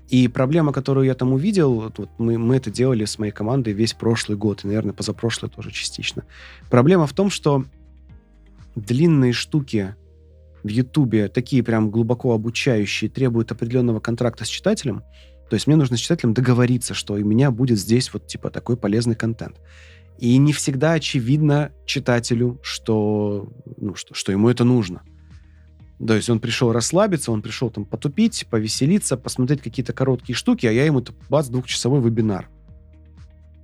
И 0.10 0.28
проблема, 0.30 0.72
которую 0.72 1.06
я 1.06 1.15
там 1.15 1.34
увидел, 1.34 1.91
вот 1.96 2.10
мы, 2.17 2.38
мы 2.38 2.56
это 2.56 2.72
делали 2.72 3.04
с 3.04 3.20
моей 3.20 3.32
командой 3.32 3.74
весь 3.74 3.93
прошлый 3.93 4.38
год, 4.38 4.63
и, 4.63 4.67
наверное, 4.67 4.93
позапрошлый 4.93 5.52
тоже 5.52 5.72
частично. 5.72 6.24
Проблема 6.70 7.08
в 7.08 7.13
том, 7.13 7.30
что 7.30 7.65
длинные 8.76 9.34
штуки 9.34 9.96
в 10.63 10.70
Ютубе, 10.70 11.28
такие 11.28 11.62
прям 11.62 11.91
глубоко 11.91 12.34
обучающие, 12.34 13.10
требуют 13.10 13.52
определенного 13.52 14.00
контракта 14.00 14.46
с 14.46 14.48
читателем. 14.48 15.04
То 15.50 15.56
есть 15.56 15.67
мне 15.67 15.76
нужно 15.76 15.98
с 15.98 16.00
читателем 16.00 16.34
договориться, 16.34 16.93
что 16.93 17.13
у 17.13 17.17
меня 17.17 17.52
будет 17.52 17.80
здесь 17.80 18.13
вот 18.13 18.28
типа 18.28 18.50
такой 18.50 18.78
полезный 18.78 19.15
контент. 19.15 19.58
И 20.20 20.38
не 20.38 20.52
всегда 20.54 20.93
очевидно 20.93 21.72
читателю, 21.86 22.60
что, 22.63 23.52
ну, 23.78 23.96
что, 23.96 24.13
что 24.13 24.32
ему 24.32 24.50
это 24.50 24.63
нужно. 24.63 25.04
То 26.05 26.13
есть 26.13 26.29
он 26.29 26.39
пришел 26.39 26.71
расслабиться, 26.71 27.31
он 27.31 27.41
пришел 27.41 27.69
там 27.69 27.86
потупить, 27.86 28.45
повеселиться, 28.49 29.17
посмотреть 29.17 29.62
какие-то 29.62 29.93
короткие 29.93 30.36
штуки, 30.36 30.65
а 30.67 30.71
я 30.71 30.86
ему 30.86 31.03
бац, 31.29 31.47
двухчасовой 31.47 32.01
вебинар. 32.01 32.49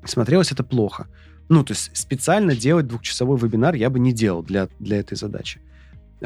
Смотрелось 0.04 0.52
это 0.52 0.64
плохо. 0.64 1.08
Ну, 1.50 1.64
то 1.64 1.74
есть 1.74 1.96
специально 1.96 2.56
делать 2.56 2.88
двухчасовой 2.88 3.38
вебинар 3.38 3.76
я 3.76 3.90
бы 3.90 4.00
не 4.00 4.14
делал 4.14 4.42
для, 4.42 4.68
для 4.80 4.98
этой 4.98 5.16
задачи. 5.16 5.62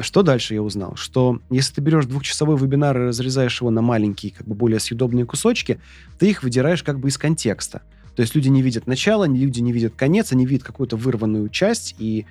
Что 0.00 0.22
дальше 0.22 0.54
я 0.54 0.62
узнал? 0.62 0.94
Что 0.94 1.40
если 1.50 1.74
ты 1.74 1.80
берешь 1.80 2.06
двухчасовой 2.06 2.56
вебинар 2.56 2.96
и 2.96 3.06
разрезаешь 3.06 3.60
его 3.60 3.70
на 3.70 3.82
маленькие, 3.82 4.32
как 4.32 4.46
бы 4.46 4.54
более 4.54 4.78
съедобные 4.78 5.26
кусочки, 5.26 5.80
ты 6.18 6.30
их 6.30 6.42
выдираешь 6.42 6.82
как 6.82 7.00
бы 7.00 7.08
из 7.08 7.18
контекста. 7.18 7.82
То 8.14 8.22
есть 8.22 8.34
люди 8.34 8.48
не 8.48 8.62
видят 8.62 8.86
начала, 8.86 9.26
люди 9.26 9.60
не 9.60 9.72
видят 9.72 9.94
конец, 9.96 10.32
они 10.32 10.46
видят 10.46 10.64
какую-то 10.64 10.96
вырванную 10.96 11.48
часть, 11.48 11.96
и 11.98 12.26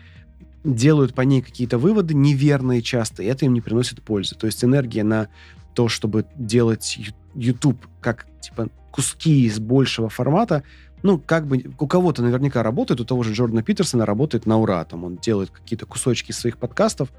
делают 0.63 1.13
по 1.13 1.21
ней 1.21 1.41
какие-то 1.41 1.77
выводы 1.77 2.13
неверные 2.13 2.81
часто, 2.81 3.23
и 3.23 3.25
это 3.27 3.45
им 3.45 3.53
не 3.53 3.61
приносит 3.61 4.01
пользы. 4.01 4.35
То 4.35 4.47
есть 4.47 4.63
энергия 4.63 5.03
на 5.03 5.29
то, 5.73 5.87
чтобы 5.87 6.25
делать 6.35 6.99
YouTube 7.35 7.85
как, 8.01 8.27
типа, 8.41 8.69
куски 8.91 9.45
из 9.45 9.59
большего 9.59 10.09
формата, 10.09 10.63
ну, 11.03 11.19
как 11.19 11.47
бы 11.47 11.63
у 11.77 11.87
кого-то 11.87 12.23
наверняка 12.23 12.63
работает, 12.63 12.99
у 12.99 13.05
того 13.05 13.23
же 13.23 13.33
Джордана 13.33 13.61
Питерсона 13.61 14.05
работает 14.05 14.45
на 14.45 14.57
ура. 14.57 14.83
Там 14.85 15.03
он 15.03 15.17
делает 15.17 15.51
какие-то 15.51 15.85
кусочки 15.85 16.31
своих 16.31 16.57
подкастов, 16.57 17.09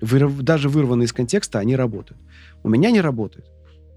вырв, 0.00 0.42
даже 0.42 0.68
вырванные 0.68 1.06
из 1.06 1.12
контекста, 1.12 1.58
они 1.58 1.74
работают. 1.74 2.20
У 2.62 2.68
меня 2.68 2.90
не 2.90 3.00
работает. 3.00 3.46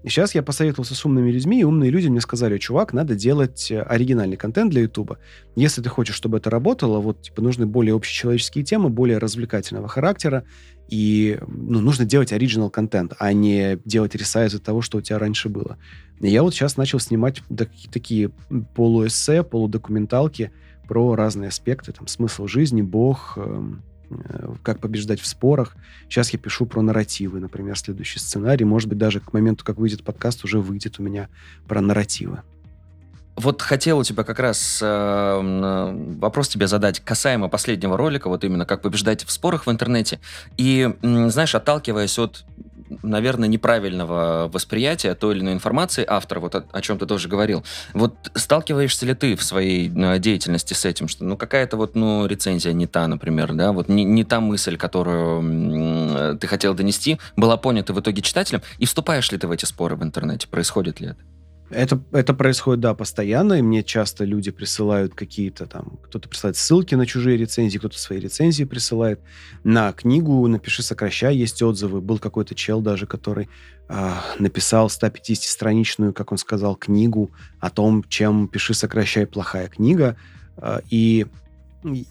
И 0.06 0.08
сейчас 0.08 0.36
я 0.36 0.42
посоветовался 0.44 0.94
с 0.94 1.04
умными 1.04 1.32
людьми, 1.32 1.60
и 1.60 1.64
умные 1.64 1.90
люди 1.90 2.06
мне 2.06 2.20
сказали, 2.20 2.58
чувак, 2.58 2.92
надо 2.92 3.16
делать 3.16 3.72
э, 3.72 3.80
оригинальный 3.80 4.36
контент 4.36 4.70
для 4.70 4.82
Ютуба. 4.82 5.18
Если 5.56 5.82
ты 5.82 5.88
хочешь, 5.88 6.14
чтобы 6.14 6.38
это 6.38 6.48
работало, 6.48 7.00
вот, 7.00 7.22
типа, 7.22 7.42
нужны 7.42 7.66
более 7.66 7.92
общечеловеческие 7.96 8.62
темы, 8.62 8.88
более 8.88 9.18
развлекательного 9.18 9.88
характера, 9.88 10.44
и 10.88 11.40
ну, 11.48 11.80
нужно 11.80 12.04
делать 12.04 12.32
оригинал 12.32 12.70
контент, 12.70 13.14
а 13.18 13.32
не 13.32 13.80
делать 13.84 14.14
ресайз 14.14 14.54
от 14.54 14.62
того, 14.62 14.80
что 14.80 14.98
у 14.98 15.00
тебя 15.00 15.18
раньше 15.18 15.48
было. 15.48 15.76
И 16.20 16.28
я 16.28 16.44
вот 16.44 16.54
сейчас 16.54 16.76
начал 16.76 17.00
снимать 17.00 17.42
такие 17.90 18.30
полуэссе, 18.76 19.42
полудокументалки 19.42 20.52
про 20.86 21.16
разные 21.16 21.48
аспекты, 21.48 21.90
там, 21.90 22.06
смысл 22.06 22.46
жизни, 22.46 22.80
бог, 22.80 23.36
эм, 23.38 23.82
как 24.62 24.80
побеждать 24.80 25.20
в 25.20 25.26
спорах. 25.26 25.76
Сейчас 26.08 26.30
я 26.30 26.38
пишу 26.38 26.66
про 26.66 26.82
нарративы, 26.82 27.40
например, 27.40 27.78
следующий 27.78 28.18
сценарий. 28.18 28.64
Может 28.64 28.88
быть, 28.88 28.98
даже 28.98 29.20
к 29.20 29.32
моменту, 29.32 29.64
как 29.64 29.78
выйдет 29.78 30.04
подкаст, 30.04 30.44
уже 30.44 30.60
выйдет 30.60 30.98
у 30.98 31.02
меня 31.02 31.28
про 31.66 31.80
нарративы. 31.80 32.42
Вот 33.36 33.60
хотел 33.60 33.98
у 33.98 34.04
тебя 34.04 34.24
как 34.24 34.38
раз 34.38 34.80
э, 34.82 36.14
вопрос 36.18 36.48
тебе 36.48 36.66
задать 36.66 37.00
касаемо 37.00 37.48
последнего 37.48 37.96
ролика, 37.98 38.28
вот 38.28 38.44
именно 38.44 38.64
как 38.64 38.80
побеждать 38.80 39.24
в 39.24 39.30
спорах 39.30 39.66
в 39.66 39.70
интернете. 39.70 40.20
И, 40.56 40.90
знаешь, 41.02 41.54
отталкиваясь 41.54 42.18
от 42.18 42.46
наверное, 43.02 43.48
неправильного 43.48 44.50
восприятия 44.52 45.14
той 45.14 45.34
или 45.34 45.42
иной 45.42 45.52
информации 45.54 46.04
автора, 46.06 46.40
вот 46.40 46.54
о, 46.54 46.64
о 46.72 46.80
чем 46.80 46.98
ты 46.98 47.06
тоже 47.06 47.28
говорил. 47.28 47.64
Вот 47.94 48.14
сталкиваешься 48.34 49.06
ли 49.06 49.14
ты 49.14 49.36
в 49.36 49.42
своей 49.42 49.90
э, 49.90 50.18
деятельности 50.18 50.74
с 50.74 50.84
этим, 50.84 51.08
что 51.08 51.24
ну 51.24 51.36
какая-то 51.36 51.76
вот 51.76 51.94
ну 51.94 52.26
рецензия 52.26 52.72
не 52.72 52.86
та, 52.86 53.06
например, 53.08 53.52
да, 53.54 53.72
вот 53.72 53.88
не, 53.88 54.04
не 54.04 54.24
та 54.24 54.40
мысль, 54.40 54.76
которую 54.76 56.38
ты 56.38 56.46
хотел 56.46 56.74
донести, 56.74 57.18
была 57.36 57.56
понята 57.56 57.92
в 57.92 58.00
итоге 58.00 58.22
читателем, 58.22 58.62
и 58.78 58.86
вступаешь 58.86 59.30
ли 59.32 59.38
ты 59.38 59.46
в 59.46 59.50
эти 59.50 59.64
споры 59.64 59.96
в 59.96 60.02
интернете, 60.02 60.48
происходит 60.48 61.00
ли 61.00 61.08
это? 61.08 61.35
Это, 61.68 62.00
это 62.12 62.32
происходит, 62.32 62.80
да, 62.80 62.94
постоянно, 62.94 63.54
и 63.54 63.62
мне 63.62 63.82
часто 63.82 64.24
люди 64.24 64.52
присылают 64.52 65.14
какие-то 65.14 65.66
там, 65.66 65.98
кто-то 66.04 66.28
присылает 66.28 66.56
ссылки 66.56 66.94
на 66.94 67.06
чужие 67.06 67.36
рецензии, 67.36 67.78
кто-то 67.78 67.98
свои 67.98 68.20
рецензии 68.20 68.62
присылает. 68.62 69.20
На 69.64 69.92
книгу 69.92 70.46
«Напиши, 70.46 70.84
сокращай» 70.84 71.36
есть 71.36 71.60
отзывы. 71.62 72.00
Был 72.00 72.18
какой-то 72.18 72.54
чел 72.54 72.80
даже, 72.80 73.06
который 73.06 73.48
э, 73.88 74.12
написал 74.38 74.86
150-страничную, 74.86 76.12
как 76.12 76.30
он 76.30 76.38
сказал, 76.38 76.76
книгу 76.76 77.32
о 77.58 77.70
том, 77.70 78.04
чем 78.08 78.46
«Пиши, 78.46 78.72
сокращай» 78.72 79.26
плохая 79.26 79.66
книга. 79.66 80.16
Э, 80.58 80.78
и 80.88 81.26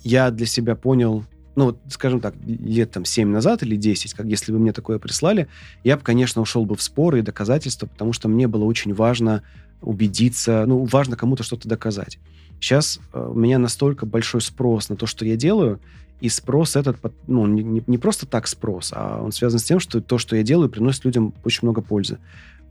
я 0.03 0.31
для 0.31 0.45
себя 0.47 0.75
понял, 0.75 1.23
ну, 1.55 1.77
скажем 1.89 2.19
так, 2.19 2.35
лет 2.45 2.91
там 2.91 3.05
7 3.05 3.29
назад 3.29 3.63
или 3.63 3.75
10, 3.75 4.13
как 4.13 4.25
если 4.25 4.51
бы 4.51 4.59
мне 4.59 4.73
такое 4.73 4.99
прислали, 4.99 5.47
я 5.83 5.97
бы, 5.97 6.03
конечно, 6.03 6.41
ушел 6.41 6.65
бы 6.65 6.75
в 6.75 6.81
споры 6.81 7.19
и 7.19 7.21
доказательства, 7.21 7.87
потому 7.87 8.13
что 8.13 8.27
мне 8.27 8.47
было 8.47 8.65
очень 8.65 8.93
важно 8.93 9.43
убедиться, 9.81 10.65
ну, 10.65 10.83
важно 10.85 11.15
кому-то 11.15 11.43
что-то 11.43 11.67
доказать. 11.67 12.19
Сейчас 12.59 12.99
э, 13.13 13.19
у 13.19 13.33
меня 13.33 13.59
настолько 13.59 14.05
большой 14.05 14.41
спрос 14.41 14.89
на 14.89 14.95
то, 14.95 15.05
что 15.05 15.25
я 15.25 15.35
делаю, 15.35 15.79
и 16.21 16.29
спрос 16.29 16.75
этот, 16.75 16.97
ну, 17.27 17.45
не, 17.45 17.83
не 17.85 17.97
просто 17.97 18.25
так 18.25 18.47
спрос, 18.47 18.93
а 18.95 19.21
он 19.21 19.31
связан 19.31 19.59
с 19.59 19.63
тем, 19.63 19.79
что 19.79 20.01
то, 20.01 20.17
что 20.17 20.35
я 20.35 20.43
делаю, 20.43 20.69
приносит 20.69 21.05
людям 21.05 21.33
очень 21.43 21.59
много 21.63 21.81
пользы 21.81 22.19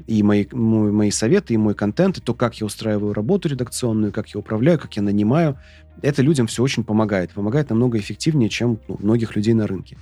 и 0.07 0.23
мои, 0.23 0.47
мой, 0.53 0.91
мои 0.93 1.11
советы, 1.11 1.55
и 1.55 1.57
мой 1.57 1.75
контент, 1.75 2.19
и 2.19 2.21
то, 2.21 2.35
как 2.35 2.61
я 2.61 2.67
устраиваю 2.67 3.13
работу 3.13 3.49
редакционную, 3.49 4.13
как 4.13 4.29
я 4.29 4.41
управляю, 4.41 4.79
как 4.79 4.95
я 4.97 5.03
нанимаю, 5.03 5.59
это 6.03 6.23
людям 6.23 6.47
все 6.47 6.63
очень 6.63 6.85
помогает. 6.85 7.33
Помогает 7.33 7.71
намного 7.71 7.99
эффективнее, 7.99 8.49
чем 8.49 8.79
ну, 8.89 8.97
многих 9.01 9.37
людей 9.37 9.55
на 9.55 9.67
рынке. 9.67 9.97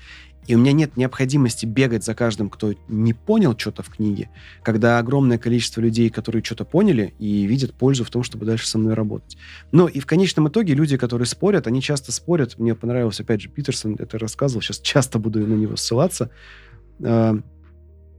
И 0.47 0.57
у 0.57 0.59
меня 0.59 0.73
нет 0.73 0.97
необходимости 0.97 1.67
бегать 1.67 2.05
за 2.05 2.15
каждым, 2.15 2.51
кто 2.51 2.75
не 2.89 3.13
понял 3.13 3.57
что-то 3.57 3.85
в 3.85 3.91
книге, 3.91 4.29
когда 4.65 4.99
огромное 4.99 5.39
количество 5.39 5.81
людей, 5.81 6.11
которые 6.11 6.43
что-то 6.43 6.65
поняли 6.65 7.15
и 7.21 7.45
видят 7.45 7.75
пользу 7.75 8.05
в 8.05 8.11
том, 8.11 8.25
чтобы 8.25 8.45
дальше 8.45 8.67
со 8.67 8.79
мной 8.79 8.95
работать. 8.95 9.37
Но 9.71 9.87
и 9.87 10.01
в 10.01 10.07
конечном 10.07 10.49
итоге 10.49 10.75
люди, 10.75 10.97
которые 10.97 11.27
спорят, 11.27 11.69
они 11.69 11.81
часто 11.81 12.11
спорят. 12.11 12.59
Мне 12.59 12.75
понравился, 12.75 13.23
опять 13.23 13.41
же, 13.41 13.49
Питерсон 13.49 13.97
это 14.01 14.19
рассказывал, 14.19 14.63
сейчас 14.63 14.81
часто 14.81 15.21
буду 15.21 15.47
на 15.47 15.55
него 15.55 15.77
ссылаться. 15.77 16.31
А, 17.05 17.39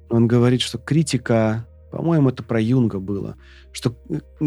он 0.09 0.27
говорит, 0.27 0.61
что 0.61 0.77
критика, 0.77 1.67
по-моему, 1.91 2.29
это 2.29 2.41
про 2.41 2.61
Юнга 2.61 2.99
было, 2.99 3.35
что 3.73 3.97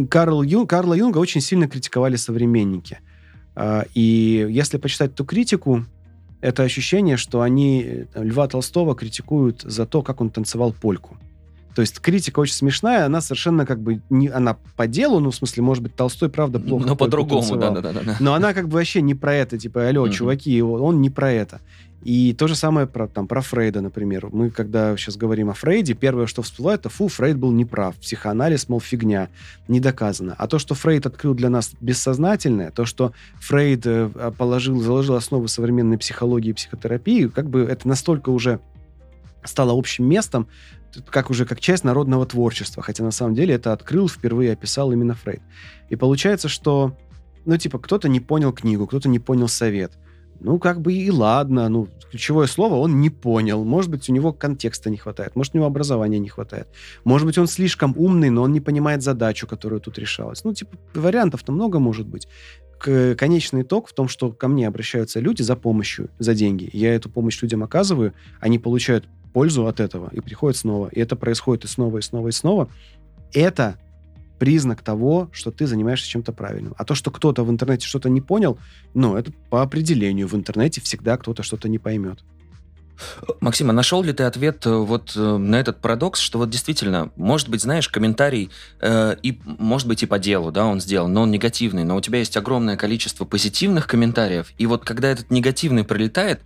Карл 0.08 0.42
Ю, 0.42 0.66
Карла 0.66 0.94
Юнга 0.94 1.18
очень 1.18 1.42
сильно 1.42 1.68
критиковали 1.68 2.16
современники. 2.16 3.00
А, 3.56 3.84
и 3.94 4.46
если 4.50 4.76
почитать 4.76 5.12
эту 5.12 5.24
критику, 5.24 5.84
это 6.40 6.62
ощущение, 6.62 7.16
что 7.16 7.40
они 7.40 8.04
Льва 8.14 8.46
Толстого 8.46 8.94
критикуют 8.94 9.62
за 9.62 9.86
то, 9.86 10.02
как 10.02 10.20
он 10.20 10.30
танцевал 10.30 10.72
польку. 10.72 11.16
То 11.74 11.82
есть 11.82 12.00
критика 12.00 12.40
очень 12.40 12.54
смешная, 12.54 13.04
она 13.04 13.20
совершенно 13.20 13.66
как 13.66 13.80
бы 13.80 14.00
не, 14.08 14.28
она 14.28 14.56
по 14.76 14.86
делу, 14.86 15.20
ну 15.20 15.30
в 15.30 15.34
смысле, 15.34 15.62
может 15.62 15.82
быть, 15.82 15.94
Толстой 15.94 16.30
правда 16.30 16.58
плохо. 16.58 16.86
Но 16.86 16.96
по-другому, 16.96 17.56
да, 17.56 17.70
да, 17.70 17.80
да, 17.82 17.92
да. 17.92 18.16
Но 18.18 18.32
она 18.32 18.54
как 18.54 18.68
бы 18.68 18.74
вообще 18.74 19.02
не 19.02 19.14
про 19.14 19.34
это, 19.34 19.58
типа, 19.58 19.86
алло, 19.88 20.08
чуваки, 20.08 20.62
он 20.62 21.02
не 21.02 21.10
про 21.10 21.32
это. 21.32 21.60
И 22.06 22.34
то 22.34 22.46
же 22.46 22.54
самое 22.54 22.86
про, 22.86 23.08
там, 23.08 23.26
про 23.26 23.40
Фрейда, 23.40 23.80
например. 23.80 24.28
Мы, 24.30 24.50
когда 24.50 24.96
сейчас 24.96 25.16
говорим 25.16 25.50
о 25.50 25.54
Фрейде, 25.54 25.94
первое, 25.94 26.26
что 26.26 26.40
всплывает, 26.40 26.78
это 26.78 26.88
фу, 26.88 27.08
Фрейд 27.08 27.36
был 27.36 27.50
неправ. 27.50 27.96
Психоанализ, 27.96 28.68
мол, 28.68 28.78
фигня, 28.78 29.28
не 29.66 29.80
доказано. 29.80 30.36
А 30.38 30.46
то, 30.46 30.60
что 30.60 30.76
Фрейд 30.76 31.04
открыл 31.06 31.34
для 31.34 31.50
нас 31.50 31.72
бессознательное, 31.80 32.70
то, 32.70 32.84
что 32.84 33.12
Фрейд 33.40 33.86
э, 33.86 34.32
положил, 34.38 34.80
заложил 34.80 35.16
основы 35.16 35.48
современной 35.48 35.98
психологии 35.98 36.50
и 36.50 36.52
психотерапии, 36.52 37.26
как 37.26 37.50
бы 37.50 37.62
это 37.62 37.88
настолько 37.88 38.30
уже 38.30 38.60
стало 39.42 39.76
общим 39.76 40.08
местом, 40.08 40.46
как 41.10 41.28
уже 41.28 41.44
как 41.44 41.58
часть 41.58 41.82
народного 41.82 42.24
творчества. 42.24 42.84
Хотя 42.84 43.02
на 43.02 43.10
самом 43.10 43.34
деле 43.34 43.54
это 43.54 43.72
открыл, 43.72 44.08
впервые 44.08 44.52
описал 44.52 44.92
именно 44.92 45.14
Фрейд. 45.14 45.42
И 45.88 45.96
получается, 45.96 46.48
что, 46.48 46.96
ну, 47.44 47.56
типа, 47.56 47.80
кто-то 47.80 48.08
не 48.08 48.20
понял 48.20 48.52
книгу, 48.52 48.86
кто-то 48.86 49.08
не 49.08 49.18
понял 49.18 49.48
совет– 49.48 49.90
ну, 50.40 50.58
как 50.58 50.80
бы 50.80 50.92
и 50.92 51.10
ладно. 51.10 51.68
Ну, 51.68 51.88
ключевое 52.10 52.46
слово 52.46 52.74
он 52.76 53.00
не 53.00 53.10
понял. 53.10 53.64
Может 53.64 53.90
быть, 53.90 54.08
у 54.08 54.12
него 54.12 54.32
контекста 54.32 54.90
не 54.90 54.96
хватает. 54.96 55.36
Может, 55.36 55.54
у 55.54 55.58
него 55.58 55.66
образования 55.66 56.18
не 56.18 56.28
хватает. 56.28 56.68
Может 57.04 57.26
быть, 57.26 57.38
он 57.38 57.46
слишком 57.46 57.94
умный, 57.96 58.30
но 58.30 58.42
он 58.42 58.52
не 58.52 58.60
понимает 58.60 59.02
задачу, 59.02 59.46
которая 59.46 59.80
тут 59.80 59.98
решалась. 59.98 60.44
Ну, 60.44 60.52
типа, 60.52 60.76
вариантов-то 60.94 61.52
много 61.52 61.78
может 61.78 62.06
быть. 62.06 62.28
К, 62.78 63.14
конечный 63.14 63.62
итог 63.62 63.88
в 63.88 63.94
том, 63.94 64.08
что 64.08 64.30
ко 64.32 64.48
мне 64.48 64.68
обращаются 64.68 65.20
люди 65.20 65.42
за 65.42 65.56
помощью, 65.56 66.10
за 66.18 66.34
деньги. 66.34 66.68
Я 66.72 66.94
эту 66.94 67.08
помощь 67.08 67.40
людям 67.42 67.62
оказываю, 67.62 68.12
они 68.40 68.58
получают 68.58 69.06
пользу 69.32 69.66
от 69.66 69.80
этого 69.80 70.08
и 70.12 70.20
приходят 70.20 70.56
снова. 70.56 70.88
И 70.88 71.00
это 71.00 71.16
происходит 71.16 71.64
и 71.64 71.68
снова, 71.68 71.98
и 71.98 72.02
снова, 72.02 72.28
и 72.28 72.32
снова. 72.32 72.68
Это 73.32 73.78
признак 74.38 74.82
того, 74.82 75.28
что 75.32 75.50
ты 75.50 75.66
занимаешься 75.66 76.08
чем-то 76.08 76.32
правильным. 76.32 76.74
А 76.76 76.84
то, 76.84 76.94
что 76.94 77.10
кто-то 77.10 77.44
в 77.44 77.50
интернете 77.50 77.86
что-то 77.86 78.08
не 78.08 78.20
понял, 78.20 78.58
ну, 78.94 79.16
это 79.16 79.32
по 79.50 79.62
определению. 79.62 80.28
В 80.28 80.34
интернете 80.34 80.80
всегда 80.80 81.16
кто-то 81.16 81.42
что-то 81.42 81.68
не 81.68 81.78
поймет. 81.78 82.20
Максим, 83.40 83.70
а 83.70 83.72
нашел 83.72 84.02
ли 84.02 84.12
ты 84.12 84.24
ответ 84.24 84.66
э, 84.66 84.74
вот 84.74 85.12
э, 85.16 85.36
на 85.36 85.56
этот 85.56 85.80
парадокс, 85.80 86.20
что 86.20 86.38
вот 86.38 86.50
действительно, 86.50 87.10
может 87.16 87.48
быть, 87.48 87.62
знаешь, 87.62 87.88
комментарий, 87.88 88.50
э, 88.80 89.16
и 89.22 89.38
может 89.44 89.86
быть 89.86 90.02
и 90.02 90.06
по 90.06 90.18
делу, 90.18 90.50
да, 90.50 90.64
он 90.64 90.80
сделал, 90.80 91.08
но 91.08 91.22
он 91.22 91.30
негативный, 91.30 91.84
но 91.84 91.96
у 91.96 92.00
тебя 92.00 92.20
есть 92.20 92.36
огромное 92.36 92.76
количество 92.76 93.24
позитивных 93.24 93.86
комментариев, 93.86 94.52
и 94.58 94.66
вот 94.66 94.84
когда 94.84 95.08
этот 95.08 95.30
негативный 95.30 95.84
пролетает, 95.84 96.40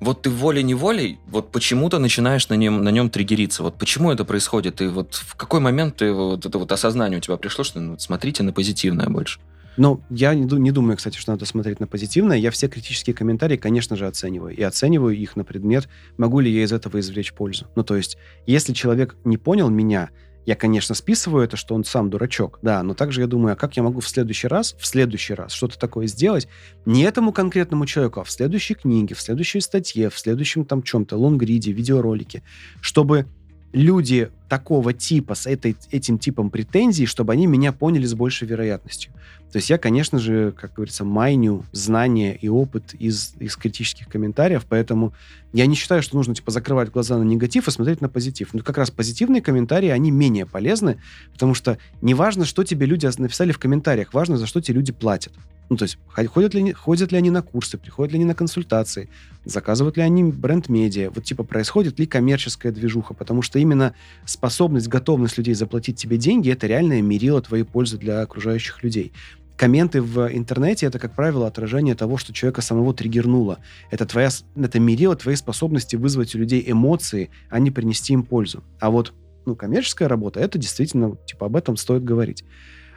вот 0.00 0.22
ты 0.22 0.30
волей-неволей 0.30 1.18
вот 1.26 1.50
почему-то 1.50 1.98
начинаешь 1.98 2.48
на 2.48 2.54
нем, 2.54 2.82
на 2.82 2.90
нем 2.90 3.10
триггериться. 3.10 3.62
Вот 3.62 3.76
почему 3.78 4.12
это 4.12 4.24
происходит? 4.24 4.80
И 4.80 4.86
вот 4.86 5.14
в 5.14 5.34
какой 5.34 5.60
момент 5.60 5.96
ты, 5.96 6.12
вот 6.12 6.46
это 6.46 6.58
вот 6.58 6.70
осознание 6.72 7.18
у 7.18 7.20
тебя 7.20 7.36
пришло, 7.36 7.64
что 7.64 7.80
ну, 7.80 7.98
смотрите 7.98 8.42
на 8.42 8.52
позитивное 8.52 9.06
больше? 9.06 9.40
Ну, 9.76 10.00
я 10.10 10.34
не, 10.34 10.44
не 10.58 10.72
думаю, 10.72 10.96
кстати, 10.96 11.16
что 11.16 11.30
надо 11.30 11.46
смотреть 11.46 11.78
на 11.78 11.86
позитивное. 11.86 12.36
Я 12.36 12.50
все 12.50 12.68
критические 12.68 13.14
комментарии, 13.14 13.56
конечно 13.56 13.96
же, 13.96 14.08
оцениваю. 14.08 14.54
И 14.56 14.62
оцениваю 14.62 15.16
их 15.16 15.36
на 15.36 15.44
предмет, 15.44 15.88
могу 16.16 16.40
ли 16.40 16.50
я 16.50 16.64
из 16.64 16.72
этого 16.72 16.98
извлечь 16.98 17.32
пользу. 17.32 17.68
Ну, 17.76 17.84
то 17.84 17.94
есть, 17.94 18.18
если 18.44 18.72
человек 18.72 19.16
не 19.24 19.38
понял 19.38 19.70
меня, 19.70 20.10
я, 20.48 20.56
конечно, 20.56 20.94
списываю 20.94 21.44
это, 21.44 21.58
что 21.58 21.74
он 21.74 21.84
сам 21.84 22.08
дурачок, 22.08 22.58
да, 22.62 22.82
но 22.82 22.94
также 22.94 23.20
я 23.20 23.26
думаю, 23.26 23.52
а 23.52 23.56
как 23.56 23.76
я 23.76 23.82
могу 23.82 24.00
в 24.00 24.08
следующий 24.08 24.48
раз, 24.48 24.74
в 24.78 24.86
следующий 24.86 25.34
раз 25.34 25.52
что-то 25.52 25.78
такое 25.78 26.06
сделать 26.06 26.48
не 26.86 27.02
этому 27.02 27.34
конкретному 27.34 27.84
человеку, 27.84 28.20
а 28.20 28.24
в 28.24 28.30
следующей 28.30 28.72
книге, 28.72 29.14
в 29.14 29.20
следующей 29.20 29.60
статье, 29.60 30.08
в 30.08 30.18
следующем 30.18 30.64
там 30.64 30.82
чем-то, 30.82 31.18
лонгриде, 31.18 31.72
видеоролике, 31.72 32.42
чтобы 32.80 33.26
люди 33.72 34.30
такого 34.48 34.92
типа, 34.92 35.34
с 35.34 35.46
этой, 35.46 35.76
этим 35.90 36.18
типом 36.18 36.50
претензий, 36.50 37.06
чтобы 37.06 37.32
они 37.32 37.46
меня 37.46 37.72
поняли 37.72 38.06
с 38.06 38.14
большей 38.14 38.48
вероятностью. 38.48 39.12
То 39.52 39.56
есть 39.56 39.70
я, 39.70 39.78
конечно 39.78 40.18
же, 40.18 40.52
как 40.52 40.74
говорится, 40.74 41.04
майню 41.04 41.64
знания 41.72 42.36
и 42.36 42.48
опыт 42.48 42.94
из, 42.94 43.34
из 43.38 43.56
критических 43.56 44.08
комментариев, 44.08 44.66
поэтому 44.68 45.14
я 45.52 45.66
не 45.66 45.74
считаю, 45.74 46.02
что 46.02 46.16
нужно, 46.16 46.34
типа, 46.34 46.50
закрывать 46.50 46.90
глаза 46.90 47.16
на 47.18 47.22
негатив 47.22 47.68
и 47.68 47.70
смотреть 47.70 48.00
на 48.00 48.08
позитив. 48.08 48.52
Но 48.52 48.62
как 48.62 48.78
раз 48.78 48.90
позитивные 48.90 49.42
комментарии, 49.42 49.88
они 49.88 50.10
менее 50.10 50.46
полезны, 50.46 50.98
потому 51.32 51.54
что 51.54 51.78
не 52.02 52.14
важно, 52.14 52.44
что 52.44 52.64
тебе 52.64 52.86
люди 52.86 53.08
написали 53.18 53.52
в 53.52 53.58
комментариях, 53.58 54.12
важно, 54.12 54.36
за 54.36 54.46
что 54.46 54.60
тебе 54.60 54.76
люди 54.76 54.92
платят. 54.92 55.32
Ну, 55.70 55.76
то 55.76 55.84
есть, 55.84 55.98
ходят 56.08 56.54
ли, 56.54 56.72
ходят 56.72 57.12
ли 57.12 57.18
они 57.18 57.30
на 57.30 57.42
курсы, 57.42 57.76
приходят 57.76 58.12
ли 58.12 58.16
они 58.16 58.24
на 58.24 58.34
консультации, 58.34 59.10
заказывают 59.44 59.96
ли 59.98 60.02
они 60.02 60.24
бренд-медиа, 60.24 61.10
вот, 61.10 61.24
типа, 61.24 61.44
происходит 61.44 61.98
ли 61.98 62.06
коммерческая 62.06 62.72
движуха, 62.72 63.12
потому 63.12 63.42
что 63.42 63.58
именно 63.58 63.94
способность, 64.24 64.88
готовность 64.88 65.36
людей 65.36 65.54
заплатить 65.54 65.96
тебе 65.96 66.16
деньги, 66.16 66.50
это 66.50 66.66
реальное 66.66 67.02
мерило 67.02 67.42
твоей 67.42 67.64
пользы 67.64 67.98
для 67.98 68.22
окружающих 68.22 68.82
людей. 68.82 69.12
Комменты 69.56 70.00
в 70.00 70.28
интернете 70.32 70.86
это, 70.86 70.98
как 70.98 71.14
правило, 71.14 71.46
отражение 71.46 71.96
того, 71.96 72.16
что 72.16 72.32
человека 72.32 72.62
самого 72.62 72.94
триггернуло. 72.94 73.58
Это 73.90 74.06
твоя, 74.06 74.30
это 74.56 74.78
мерило 74.78 75.16
твоей 75.16 75.36
способности 75.36 75.96
вызвать 75.96 76.34
у 76.34 76.38
людей 76.38 76.64
эмоции, 76.64 77.30
а 77.50 77.58
не 77.58 77.72
принести 77.72 78.12
им 78.12 78.22
пользу. 78.22 78.62
А 78.78 78.88
вот 78.90 79.12
ну, 79.46 79.56
коммерческая 79.56 80.08
работа, 80.08 80.40
это 80.40 80.58
действительно, 80.58 81.16
типа, 81.26 81.46
об 81.46 81.56
этом 81.56 81.76
стоит 81.76 82.04
говорить. 82.04 82.44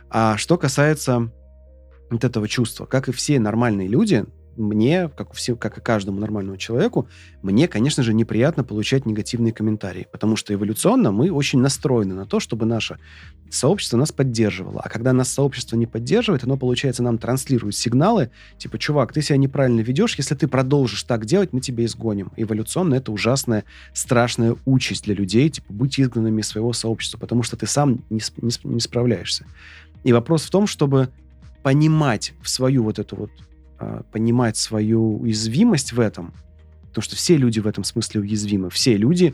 А 0.10 0.38
что 0.38 0.58
касается 0.58 1.32
вот 2.12 2.24
этого 2.24 2.48
чувства, 2.48 2.86
как 2.86 3.10
и 3.10 3.12
все 3.12 3.40
нормальные 3.40 3.88
люди, 3.88 4.26
мне, 4.58 5.10
как, 5.10 5.34
все, 5.34 5.56
как 5.56 5.78
и 5.78 5.82
каждому 5.82 6.20
нормальному 6.20 6.58
человеку, 6.58 7.08
мне, 7.42 7.68
конечно 7.68 8.04
же, 8.04 8.14
неприятно 8.14 8.64
получать 8.64 9.06
негативные 9.06 9.54
комментарии, 9.54 10.08
потому 10.12 10.36
что 10.36 10.54
эволюционно 10.54 11.12
мы 11.12 11.32
очень 11.32 11.60
настроены 11.60 12.14
на 12.14 12.26
то, 12.26 12.40
чтобы 12.40 12.66
наше 12.66 13.00
сообщество 13.50 13.98
нас 13.98 14.12
поддерживало. 14.12 14.82
А 14.82 14.90
когда 14.90 15.14
нас 15.14 15.30
сообщество 15.30 15.76
не 15.76 15.86
поддерживает, 15.86 16.44
оно, 16.44 16.58
получается, 16.58 17.04
нам 17.04 17.18
транслирует 17.18 17.76
сигналы, 17.76 18.30
типа, 18.58 18.78
чувак, 18.78 19.14
ты 19.14 19.22
себя 19.22 19.38
неправильно 19.38 19.82
ведешь, 19.82 20.16
если 20.16 20.36
ты 20.36 20.48
продолжишь 20.48 21.04
так 21.04 21.26
делать, 21.26 21.54
мы 21.54 21.62
тебя 21.62 21.86
изгоним. 21.86 22.32
Эволюционно 22.36 22.96
это 22.96 23.12
ужасная, 23.12 23.64
страшная 23.94 24.56
участь 24.66 25.06
для 25.06 25.16
людей, 25.16 25.50
типа, 25.50 25.72
быть 25.72 26.00
изгнанными 26.00 26.42
из 26.42 26.48
своего 26.48 26.74
сообщества, 26.74 27.18
потому 27.18 27.44
что 27.44 27.58
ты 27.58 27.68
сам 27.68 28.04
не, 28.10 28.22
не, 28.42 28.52
не 28.64 28.80
справляешься. 28.80 29.46
И 30.04 30.14
вопрос 30.14 30.44
в 30.44 30.50
том, 30.50 30.68
чтобы 30.68 31.10
понимать 31.64 32.34
в 32.42 32.50
свою 32.50 32.84
вот 32.84 33.00
эту 33.00 33.16
вот 33.16 33.32
а, 33.80 34.04
понимать 34.12 34.58
свою 34.58 35.20
уязвимость 35.22 35.94
в 35.94 36.00
этом, 36.00 36.34
потому 36.88 37.04
что 37.04 37.16
все 37.16 37.38
люди 37.38 37.60
в 37.60 37.68
этом 37.68 37.84
смысле 37.84 38.22
уязвимы, 38.22 38.70
все 38.70 38.98
люди 38.98 39.34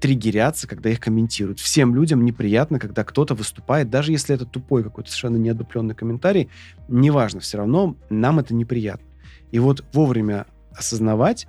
триггерятся, 0.00 0.68
когда 0.68 0.90
их 0.90 1.00
комментируют. 1.00 1.58
Всем 1.58 1.94
людям 1.94 2.24
неприятно, 2.24 2.78
когда 2.78 3.04
кто-то 3.04 3.34
выступает, 3.34 3.90
даже 3.90 4.12
если 4.12 4.34
это 4.34 4.46
тупой 4.46 4.82
какой-то 4.84 5.10
совершенно 5.10 5.36
неодупленный 5.36 5.94
комментарий, 5.94 6.48
неважно, 6.88 7.40
все 7.40 7.58
равно 7.58 7.96
нам 8.08 8.38
это 8.38 8.54
неприятно. 8.54 9.06
И 9.50 9.58
вот 9.58 9.84
вовремя 9.92 10.46
осознавать, 10.74 11.46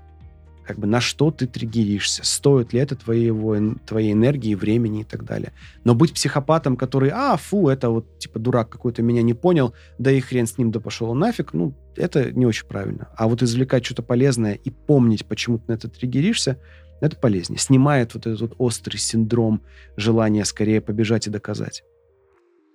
как 0.66 0.80
бы 0.80 0.88
на 0.88 1.02
что 1.02 1.32
ты 1.32 1.48
триггеришься, 1.48 2.24
стоит 2.24 2.74
ли 2.74 2.80
это 2.80 2.96
твоего, 2.96 3.56
твоей 3.86 4.14
энергии, 4.14 4.56
времени 4.56 5.02
и 5.02 5.04
так 5.04 5.26
далее. 5.26 5.52
Но 5.84 5.96
быть 5.96 6.14
психопатом, 6.14 6.78
который, 6.78 7.10
а, 7.14 7.38
фу, 7.38 7.70
это 7.70 7.90
вот, 7.90 8.20
типа, 8.20 8.40
дурак 8.40 8.70
какой-то 8.70 9.02
меня 9.02 9.22
не 9.22 9.34
понял, 9.34 9.74
да 9.98 10.12
и 10.12 10.20
хрен 10.20 10.48
с 10.48 10.58
ним, 10.58 10.72
да 10.72 10.80
пошел 10.80 11.14
нафиг, 11.14 11.54
ну, 11.54 11.74
это 11.96 12.32
не 12.32 12.46
очень 12.46 12.68
правильно. 12.68 13.10
А 13.16 13.28
вот 13.28 13.44
извлекать 13.44 13.86
что-то 13.86 14.04
полезное 14.04 14.54
и 14.54 14.70
помнить, 14.70 15.26
почему 15.26 15.60
ты 15.60 15.66
на 15.68 15.74
это 15.74 15.90
триггеришься, 15.90 16.58
это 17.02 17.18
полезнее. 17.18 17.60
Снимает 17.60 18.14
вот 18.14 18.26
этот 18.26 18.42
вот 18.42 18.56
острый 18.58 18.98
синдром 18.98 19.62
желания 19.98 20.46
скорее 20.46 20.80
побежать 20.80 21.28
и 21.28 21.30
доказать. 21.30 21.84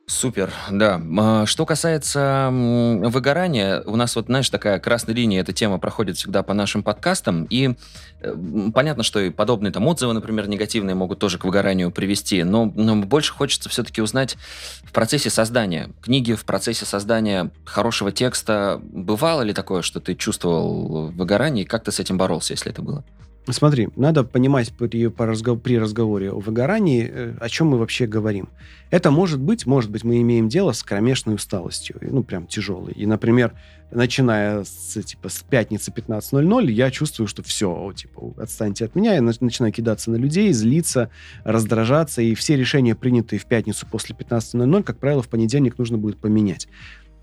Супер, 0.09 0.51
да. 0.71 1.01
А, 1.19 1.45
что 1.45 1.67
касается 1.67 2.49
выгорания, 2.51 3.83
у 3.83 3.95
нас 3.95 4.17
вот, 4.17 4.25
знаешь, 4.27 4.49
такая 4.49 4.81
красная 4.81 5.15
линия, 5.15 5.43
эта 5.43 5.53
тема 5.53 5.79
проходит 5.79 6.17
всегда 6.17 6.43
по 6.43 6.55
нашим 6.55 6.83
подкастам, 6.83 7.45
и 7.51 7.75
э, 8.23 8.35
понятно, 8.75 9.03
что 9.03 9.21
и 9.21 9.29
подобные 9.29 9.71
там 9.71 9.87
отзывы, 9.87 10.15
например, 10.15 10.49
негативные 10.49 10.95
могут 10.95 11.19
тоже 11.19 11.37
к 11.37 11.45
выгоранию 11.45 11.91
привести, 11.91 12.43
но, 12.43 12.73
но 12.75 12.97
больше 12.97 13.35
хочется 13.35 13.69
все-таки 13.69 14.01
узнать 14.01 14.39
в 14.83 14.93
процессе 14.93 15.29
создания 15.29 15.91
книги, 16.01 16.33
в 16.33 16.47
процессе 16.47 16.87
создания 16.87 17.51
хорошего 17.67 18.11
текста, 18.11 18.81
бывало 18.83 19.43
ли 19.43 19.53
такое, 19.53 19.83
что 19.83 20.01
ты 20.01 20.15
чувствовал 20.15 21.11
выгорание, 21.11 21.67
и 21.67 21.69
как 21.69 21.85
ты 21.85 21.93
с 21.93 22.01
этим 22.01 22.17
боролся, 22.17 22.55
если 22.55 22.73
это 22.73 22.81
было? 22.81 23.05
Смотри, 23.51 23.89
надо 23.97 24.25
понимать 24.25 24.73
при, 24.73 25.09
при 25.09 25.79
разговоре 25.79 26.31
о 26.31 26.39
выгорании, 26.39 27.11
э, 27.11 27.35
о 27.41 27.49
чем 27.49 27.69
мы 27.69 27.79
вообще 27.79 28.07
говорим. 28.07 28.49
Это 28.91 29.11
может 29.11 29.41
быть, 29.41 29.67
может 29.67 29.91
быть, 29.91 30.05
мы 30.05 30.21
имеем 30.21 30.49
дело 30.49 30.73
с 30.73 30.83
кромешной 30.83 31.35
усталостью, 31.35 31.97
ну, 32.01 32.23
прям 32.23 32.47
тяжелой. 32.47 32.93
И, 32.93 33.07
например, 33.07 33.53
начиная 33.91 34.65
с, 34.65 35.03
типа, 35.03 35.29
с 35.29 35.43
пятницы 35.43 35.91
15.00, 35.91 36.71
я 36.71 36.91
чувствую, 36.91 37.27
что 37.27 37.43
все, 37.43 37.93
типа, 37.95 38.35
отстаньте 38.39 38.85
от 38.85 38.95
меня, 38.95 39.15
я 39.15 39.23
начинаю 39.23 39.73
кидаться 39.73 40.11
на 40.11 40.17
людей, 40.17 40.53
злиться, 40.53 41.11
раздражаться, 41.45 42.23
и 42.23 42.35
все 42.35 42.57
решения, 42.57 42.95
принятые 42.95 43.39
в 43.39 43.47
пятницу 43.47 43.87
после 43.91 44.15
15.00, 44.15 44.83
как 44.83 44.99
правило, 44.99 45.23
в 45.23 45.29
понедельник 45.29 45.79
нужно 45.79 45.99
будет 45.99 46.19
поменять. 46.19 46.69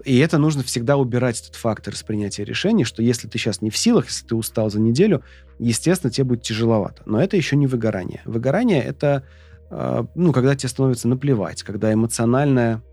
И 0.05 0.19
это 0.19 0.37
нужно 0.37 0.61
всегда 0.61 0.97
убирать, 0.97 1.41
этот 1.41 1.55
фактор 1.55 1.95
из 1.95 2.03
принятия 2.03 2.45
решений, 2.45 2.83
что 2.83 3.01
если 3.01 3.27
ты 3.27 3.39
сейчас 3.39 3.61
не 3.61 3.71
в 3.71 3.77
силах, 3.77 4.05
если 4.05 4.27
ты 4.27 4.35
устал 4.35 4.69
за 4.69 4.79
неделю, 4.79 5.23
естественно, 5.57 6.11
тебе 6.11 6.25
будет 6.25 6.43
тяжеловато. 6.43 7.01
Но 7.07 7.19
это 7.19 7.35
еще 7.35 7.55
не 7.55 7.65
выгорание. 7.65 8.21
Выгорание— 8.25 8.83
это, 8.83 9.23
э, 9.71 10.05
ну, 10.13 10.31
когда 10.31 10.55
тебе 10.55 10.69
становится 10.69 11.07
наплевать, 11.07 11.63
когда 11.63 11.91
эмоциональное... 11.91 12.83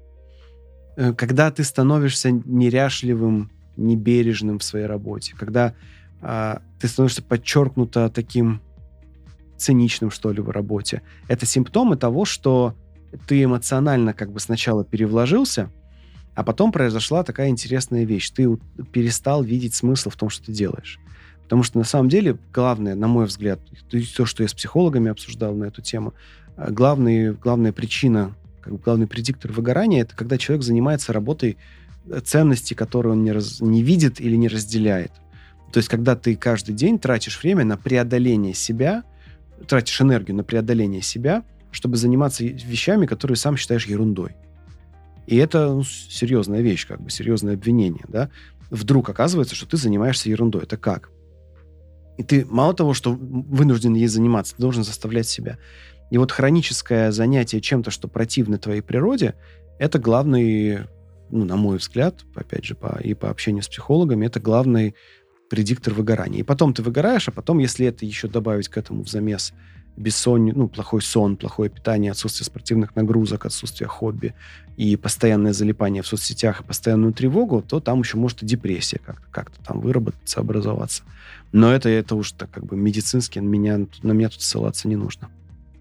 Э, 0.97 1.13
когда 1.13 1.51
ты 1.51 1.65
становишься 1.65 2.31
неряшливым, 2.31 3.51
небережным 3.77 4.59
в 4.59 4.65
своей 4.65 4.87
работе, 4.87 5.35
когда 5.39 5.75
э, 6.23 6.59
ты 6.81 6.89
становишься 6.89 7.23
подчеркнуто 7.23 8.09
таким 8.09 8.63
циничным, 9.59 10.11
что 10.11 10.33
ли, 10.33 10.41
в 10.41 10.49
работе. 10.49 11.03
Это 11.29 11.45
симптомы 11.45 11.97
того, 11.97 12.25
что 12.25 12.75
ты 13.27 13.45
эмоционально 13.45 14.15
как 14.15 14.33
бы 14.33 14.41
сначала 14.41 14.83
перевложился— 14.83 15.71
а 16.35 16.43
потом 16.45 16.73
произошла 16.73 17.23
такая 17.25 17.49
интересная 17.49 18.05
вещь. 18.05 18.31
Ты 18.31 18.59
перестал 18.93 19.43
видеть 19.43 19.75
смысл 19.75 20.11
в 20.11 20.17
том, 20.17 20.31
что 20.31 20.47
ты 20.47 20.53
делаешь. 20.53 20.99
Потому 21.43 21.63
что 21.63 21.79
на 21.79 21.85
самом 21.85 22.09
деле 22.09 22.39
главное, 22.53 22.95
на 22.95 23.09
мой 23.09 23.27
взгляд, 23.27 23.61
то, 24.17 24.25
что 24.25 24.43
я 24.43 24.49
с 24.49 24.55
психологами 24.55 25.11
обсуждал 25.11 25.55
на 25.55 25.65
эту 25.65 25.83
тему, 25.83 26.15
э, 26.57 26.71
главный, 26.71 27.33
главная 27.33 27.73
причина, 27.73 28.35
как 28.63 28.73
бы 28.73 28.79
главный 28.79 29.07
предиктор 29.07 29.53
выгорания, 29.53 30.03
это 30.03 30.17
когда 30.17 30.39
человек 30.39 30.65
занимается 30.65 31.13
работой 31.13 31.59
э, 32.07 32.21
ценности, 32.21 32.73
которые 32.73 33.13
он 33.13 33.25
не, 33.25 33.33
раз, 33.33 33.61
не 33.61 33.83
видит 33.83 34.21
или 34.21 34.37
не 34.37 34.49
разделяет. 34.49 35.13
То 35.73 35.79
есть, 35.79 35.89
когда 35.89 36.17
ты 36.17 36.37
каждый 36.37 36.75
день 36.75 36.99
тратишь 36.99 37.43
время 37.43 37.65
на 37.65 37.77
преодоление 37.77 38.55
себя, 38.55 39.05
тратишь 39.69 40.01
энергию 40.01 40.37
на 40.37 40.45
преодоление 40.45 41.03
себя, 41.03 41.45
чтобы 41.71 41.97
заниматься 41.97 42.45
вещами, 42.45 43.07
которые 43.07 43.37
сам 43.37 43.57
считаешь 43.57 43.87
ерундой. 43.87 44.37
И 45.27 45.37
это 45.37 45.73
ну, 45.73 45.85
серьезная 45.85 46.61
вещь, 46.61 46.87
как 46.87 47.01
бы 47.01 47.11
серьезное 47.11 47.55
обвинение, 47.55 48.05
да. 48.09 48.31
Вдруг 48.71 49.09
оказывается, 49.09 49.55
что 49.55 49.67
ты 49.67 49.77
занимаешься 49.77 50.31
ерундой. 50.31 50.63
Это 50.63 50.77
как? 50.77 51.11
И 52.19 52.23
ты 52.23 52.45
мало 52.47 52.75
того, 52.75 52.95
что 52.95 53.13
вынужден 53.13 53.95
ей 53.95 54.07
заниматься, 54.07 54.57
ты 54.57 54.63
должен 54.63 54.85
заставлять 54.85 55.27
себя. 55.27 55.59
И 56.11 56.19
вот 56.19 56.31
хроническое 56.31 57.11
занятие 57.11 57.61
чем-то, 57.61 57.91
что 57.91 58.09
противно 58.09 58.59
твоей 58.59 58.83
природе, 58.83 59.35
это 59.79 59.99
главный, 59.99 60.81
ну, 61.31 61.45
на 61.45 61.57
мой 61.57 61.79
взгляд, 61.79 62.25
опять 62.35 62.65
же, 62.65 62.75
по, 62.75 63.01
и 63.03 63.15
по 63.15 63.31
общению 63.31 63.63
с 63.63 63.69
психологами, 63.69 64.27
это 64.27 64.41
главный 64.41 64.95
предиктор 65.49 65.95
выгорания. 65.95 66.41
И 66.41 66.45
потом 66.45 66.75
ты 66.75 66.83
выгораешь, 66.83 67.29
а 67.29 67.33
потом, 67.33 67.59
если 67.59 67.87
это 67.87 68.05
еще 68.05 68.29
добавить 68.29 68.69
к 68.69 68.77
этому 68.77 69.05
в 69.05 69.09
замес 69.09 69.53
бессонние, 69.97 70.55
ну, 70.55 70.69
плохой 70.69 71.03
сон, 71.03 71.37
плохое 71.37 71.71
питание, 71.71 72.13
отсутствие 72.13 72.47
спортивных 72.47 72.97
нагрузок, 72.97 73.47
отсутствие 73.47 73.89
хобби 73.89 74.35
и 74.77 74.97
постоянное 74.97 75.53
залипание 75.53 76.03
в 76.03 76.07
соцсетях 76.07 76.61
и 76.61 76.65
постоянную 76.65 77.13
тревогу, 77.13 77.63
то 77.63 77.81
там 77.81 78.01
еще 78.01 78.17
может 78.17 78.43
и 78.43 78.47
депрессия 78.47 78.99
как-то, 79.05 79.27
как-то 79.31 79.63
там 79.63 79.81
выработаться, 79.81 80.41
образоваться. 80.41 81.03
Но 81.53 81.73
это, 81.73 81.89
это 81.89 82.15
уж 82.15 82.33
так 82.33 82.51
как 82.51 82.65
бы 82.65 82.77
медицински, 82.77 83.39
меня, 83.39 83.87
на 84.03 84.13
меня 84.13 84.31
тут 84.31 84.43
ссылаться 84.43 84.89
не 84.89 84.97
нужно. 84.97 85.29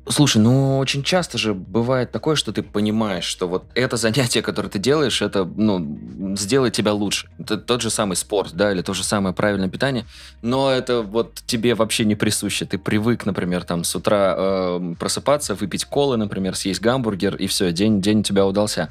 Слушай, 0.07 0.41
ну 0.41 0.79
очень 0.79 1.03
часто 1.03 1.37
же 1.37 1.53
бывает 1.53 2.11
такое, 2.11 2.35
что 2.35 2.51
ты 2.51 2.63
понимаешь, 2.63 3.23
что 3.23 3.47
вот 3.47 3.65
это 3.75 3.97
занятие, 3.97 4.41
которое 4.41 4.67
ты 4.67 4.79
делаешь, 4.79 5.21
это, 5.21 5.45
ну, 5.45 6.35
сделает 6.35 6.73
тебя 6.73 6.91
лучше. 6.91 7.29
Это 7.37 7.57
тот 7.57 7.81
же 7.81 7.91
самый 7.91 8.15
спорт, 8.15 8.53
да, 8.53 8.71
или 8.71 8.81
то 8.81 8.93
же 8.93 9.03
самое 9.03 9.35
правильное 9.35 9.69
питание, 9.69 10.05
но 10.41 10.71
это 10.71 11.03
вот 11.03 11.41
тебе 11.45 11.75
вообще 11.75 12.05
не 12.05 12.15
присуще. 12.15 12.65
Ты 12.65 12.79
привык, 12.79 13.25
например, 13.27 13.63
там 13.63 13.83
с 13.83 13.95
утра 13.95 14.33
э, 14.35 14.95
просыпаться, 14.99 15.53
выпить 15.53 15.85
колы, 15.85 16.17
например, 16.17 16.55
съесть 16.55 16.81
гамбургер, 16.81 17.35
и 17.35 17.45
все, 17.45 17.71
день, 17.71 18.01
день 18.01 18.21
у 18.21 18.23
тебя 18.23 18.47
удался. 18.47 18.89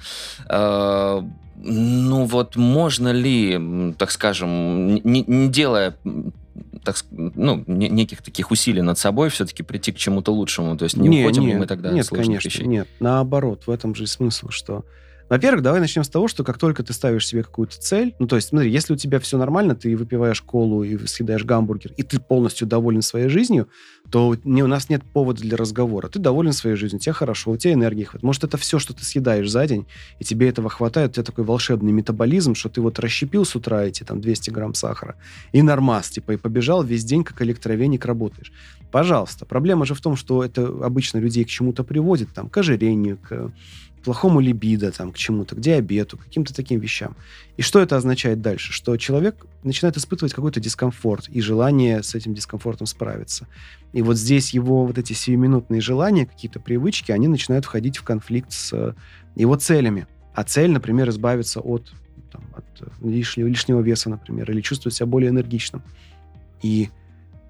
Э, 0.49 1.23
ну 1.62 2.25
вот 2.25 2.57
можно 2.57 3.12
ли, 3.12 3.94
так 3.99 4.11
скажем, 4.11 4.94
не, 4.94 5.25
не 5.27 5.49
делая 5.49 5.96
так, 6.85 6.97
ну, 7.11 7.63
неких 7.67 8.23
таких 8.23 8.51
усилий 8.51 8.83
над 8.83 8.99
собой 8.99 9.29
все-таки 9.29 9.63
прийти 9.63 9.93
к 9.93 9.97
чему-то 9.97 10.33
лучшему. 10.33 10.77
То 10.77 10.85
есть 10.85 10.97
не, 10.97 11.09
не 11.09 11.23
уходим 11.23 11.43
не, 11.43 11.53
ли 11.53 11.59
мы 11.59 11.67
тогда 11.67 11.91
Нет, 11.91 12.09
конечно, 12.09 12.49
вещей? 12.49 12.67
нет. 12.67 12.89
Наоборот, 13.01 13.67
в 13.67 13.71
этом 13.71 13.95
же 13.95 14.05
и 14.05 14.07
смысл, 14.07 14.49
что 14.51 14.85
во-первых, 15.31 15.63
давай 15.63 15.79
начнем 15.79 16.03
с 16.03 16.09
того, 16.09 16.27
что 16.27 16.43
как 16.43 16.59
только 16.59 16.83
ты 16.83 16.93
ставишь 16.93 17.25
себе 17.25 17.45
какую-то 17.45 17.79
цель, 17.79 18.17
ну, 18.19 18.27
то 18.27 18.35
есть, 18.35 18.49
смотри, 18.49 18.69
если 18.69 18.95
у 18.95 18.97
тебя 18.97 19.21
все 19.21 19.39
нормально, 19.39 19.77
ты 19.77 19.97
выпиваешь 19.97 20.43
колу 20.43 20.83
и 20.83 21.07
съедаешь 21.07 21.45
гамбургер, 21.45 21.93
и 21.97 22.03
ты 22.03 22.19
полностью 22.19 22.67
доволен 22.67 23.01
своей 23.01 23.29
жизнью, 23.29 23.69
то 24.11 24.37
не, 24.44 24.62
у 24.62 24.66
нас 24.66 24.88
нет 24.88 25.05
повода 25.05 25.40
для 25.40 25.57
разговора. 25.57 26.09
Ты 26.09 26.18
доволен 26.18 26.53
своей 26.53 26.77
жизнью, 26.77 27.01
тебе 27.01 27.12
хорошо, 27.12 27.53
у 27.53 27.57
тебя 27.57 27.75
энергии 27.75 28.05
хватает. 28.05 28.23
Может, 28.25 28.44
это 28.44 28.57
все, 28.57 28.79
что 28.79 28.92
ты 28.92 29.05
съедаешь 29.05 29.49
за 29.49 29.66
день, 29.66 29.87
и 30.18 30.25
тебе 30.25 30.49
этого 30.49 30.68
хватает, 30.68 31.11
у 31.11 31.14
тебя 31.14 31.25
такой 31.25 31.44
волшебный 31.44 31.92
метаболизм, 31.92 32.55
что 32.55 32.68
ты 32.68 32.81
вот 32.81 32.99
расщепил 32.99 33.44
с 33.44 33.55
утра 33.55 33.85
эти 33.85 34.03
там 34.03 34.20
200 34.20 34.51
грамм 34.51 34.75
сахара, 34.75 35.14
и 35.53 35.62
нормас, 35.62 36.11
типа, 36.11 36.33
и 36.33 36.37
побежал 36.37 36.83
весь 36.83 37.05
день, 37.05 37.23
как 37.23 37.40
электровеник 37.42 38.05
работаешь. 38.05 38.53
Пожалуйста. 38.90 39.46
Проблема 39.46 39.87
же 39.87 39.94
в 39.94 40.01
том, 40.01 40.16
что 40.16 40.44
это 40.44 40.66
обычно 40.85 41.18
людей 41.18 41.44
к 41.44 41.49
чему-то 41.49 41.85
приводит, 41.85 42.33
там, 42.35 42.49
к 42.49 42.57
ожирению, 42.57 43.18
к 43.18 43.53
плохому 44.03 44.40
либидо, 44.40 44.90
там, 44.90 45.12
к 45.12 45.16
чему-то, 45.16 45.55
к 45.55 45.61
диабету, 45.61 46.16
к 46.16 46.25
каким-то 46.25 46.55
таким 46.55 46.81
вещам. 46.81 47.16
И 47.57 47.62
что 47.62 47.81
это 47.81 47.96
означает 47.96 48.40
дальше? 48.40 48.73
Что 48.73 48.96
человек 48.96 49.46
начинает 49.62 49.96
испытывать 49.96 50.33
какой-то 50.33 50.61
дискомфорт 50.61 51.29
и 51.29 51.40
желание 51.40 52.03
с 52.03 52.14
этим 52.14 52.35
дискомфортом 52.35 52.87
справиться. 52.87 53.46
И 53.92 54.00
вот 54.03 54.17
здесь 54.17 54.55
его 54.55 54.87
вот 54.87 54.99
эти 54.99 55.13
сиюминутные 55.13 55.81
желания, 55.81 56.27
какие-то 56.27 56.61
привычки, 56.61 57.13
они 57.13 57.29
начинают 57.29 57.65
входить 57.65 57.97
в 57.97 58.05
конфликт 58.05 58.53
с 58.53 58.95
его 59.35 59.57
целями. 59.57 60.07
А 60.35 60.45
цель, 60.45 60.71
например, 60.71 61.09
избавиться 61.09 61.61
от 61.61 61.93
там, 62.31 62.45
от 62.55 62.65
э, 62.81 63.09
лишнего, 63.09 63.49
лишнего 63.49 63.81
веса, 63.81 64.09
например, 64.11 64.51
или 64.51 64.61
чувствовать 64.61 64.95
себя 64.95 65.07
более 65.07 65.31
энергичным. 65.31 65.83
И 66.63 66.91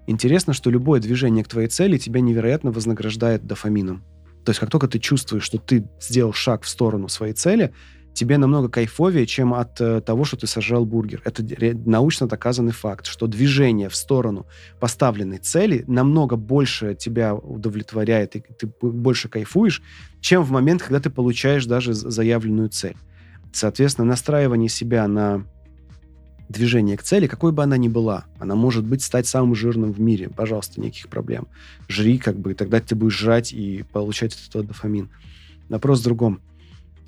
интересно, 0.07 0.53
что 0.53 0.71
любое 0.71 1.01
движение 1.01 1.45
к 1.45 1.49
твоей 1.49 1.69
цели 1.69 1.99
тебя 1.99 2.21
невероятно 2.21 2.71
вознаграждает 2.71 3.47
дофамином. 3.47 4.03
То 4.45 4.51
есть 4.51 4.61
как 4.61 4.71
только 4.71 4.89
ты 4.89 4.99
чувствуешь, 4.99 5.45
что 5.45 5.59
ты 5.59 5.85
сделал 6.01 6.33
шаг 6.33 6.63
в 6.63 6.69
сторону 6.69 7.09
своей 7.09 7.35
цели, 7.35 7.73
тебе 8.15 8.39
намного 8.39 8.69
кайфовее, 8.69 9.27
чем 9.27 9.55
от 9.55 9.81
э, 9.81 10.01
того, 10.01 10.25
что 10.25 10.37
ты 10.37 10.47
сожрал 10.47 10.85
бургер. 10.85 11.23
Это 11.25 11.45
научно 11.87 12.27
доказанный 12.27 12.73
факт, 12.73 13.07
что 13.07 13.27
движение 13.27 13.89
в 13.89 13.97
сторону 13.97 14.47
поставленной 14.79 15.39
цели 15.39 15.85
намного 15.87 16.37
больше 16.37 16.95
тебя 16.95 17.35
удовлетворяет, 17.35 18.37
и 18.37 18.41
ты 18.41 18.71
больше 18.83 19.29
кайфуешь, 19.29 19.83
чем 20.21 20.43
в 20.43 20.51
момент, 20.51 20.83
когда 20.83 21.01
ты 21.01 21.11
получаешь 21.11 21.67
даже 21.67 21.95
заявленную 21.95 22.69
цель. 22.69 22.97
Соответственно, 23.53 24.07
настраивание 24.07 24.69
себя 24.69 25.09
на 25.09 25.45
движение 26.49 26.97
к 26.97 27.03
цели, 27.03 27.29
какой 27.29 27.53
бы 27.53 27.63
она 27.63 27.77
ни 27.77 27.89
была, 27.89 28.25
она 28.41 28.57
может 28.57 28.85
быть 28.85 29.03
стать 29.03 29.27
самым 29.27 29.55
жирным 29.55 29.93
в 29.93 30.01
мире. 30.01 30.29
Пожалуйста, 30.29 30.81
никаких 30.81 31.09
проблем. 31.09 31.47
Жри, 31.89 32.19
как 32.19 32.39
бы, 32.39 32.53
и 32.53 32.55
тогда 32.55 32.81
ты 32.81 32.97
будешь 32.97 33.17
жрать 33.17 33.53
и 33.53 33.85
получать 33.93 34.35
от 34.35 34.49
этого 34.49 34.65
дофамин. 34.65 35.11
Вопрос 35.69 36.01
в 36.01 36.05
другом 36.05 36.41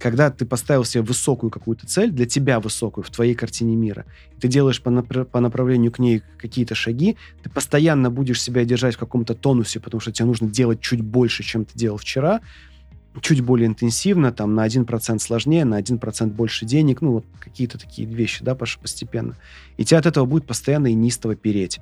когда 0.03 0.31
ты 0.31 0.45
поставил 0.45 0.85
себе 0.85 1.05
высокую 1.05 1.51
какую-то 1.51 1.87
цель, 1.87 2.11
для 2.11 2.27
тебя 2.27 2.59
высокую, 2.59 3.05
в 3.05 3.11
твоей 3.11 3.37
картине 3.37 3.77
мира, 3.77 4.05
ты 4.41 4.49
делаешь 4.49 4.83
по, 4.83 4.89
напр- 4.89 5.25
по 5.25 5.39
направлению 5.39 5.93
к 5.93 6.01
ней 6.01 6.23
какие-то 6.39 6.75
шаги, 6.75 7.17
ты 7.45 7.49
постоянно 7.49 8.11
будешь 8.11 8.43
себя 8.43 8.65
держать 8.65 8.97
в 8.97 8.99
каком-то 8.99 9.37
тонусе, 9.37 9.79
потому 9.79 10.01
что 10.01 10.11
тебе 10.11 10.27
нужно 10.27 10.51
делать 10.51 10.81
чуть 10.81 11.03
больше, 11.03 11.45
чем 11.45 11.65
ты 11.65 11.79
делал 11.79 11.99
вчера, 11.99 12.41
чуть 13.21 13.43
более 13.43 13.69
интенсивно, 13.69 14.33
там, 14.33 14.57
на 14.57 14.67
1% 14.67 15.21
сложнее, 15.21 15.65
на 15.65 15.81
1% 15.81 16.31
больше 16.33 16.67
денег, 16.67 17.01
ну, 17.01 17.13
вот 17.13 17.25
какие-то 17.39 17.79
такие 17.79 18.09
вещи, 18.09 18.43
да, 18.43 18.57
постепенно. 18.57 19.37
И 19.77 19.85
тебя 19.85 20.01
от 20.01 20.07
этого 20.07 20.25
будет 20.25 20.47
постоянно 20.47 20.89
и 20.89 20.95
неистово 20.95 21.37
переть. 21.37 21.79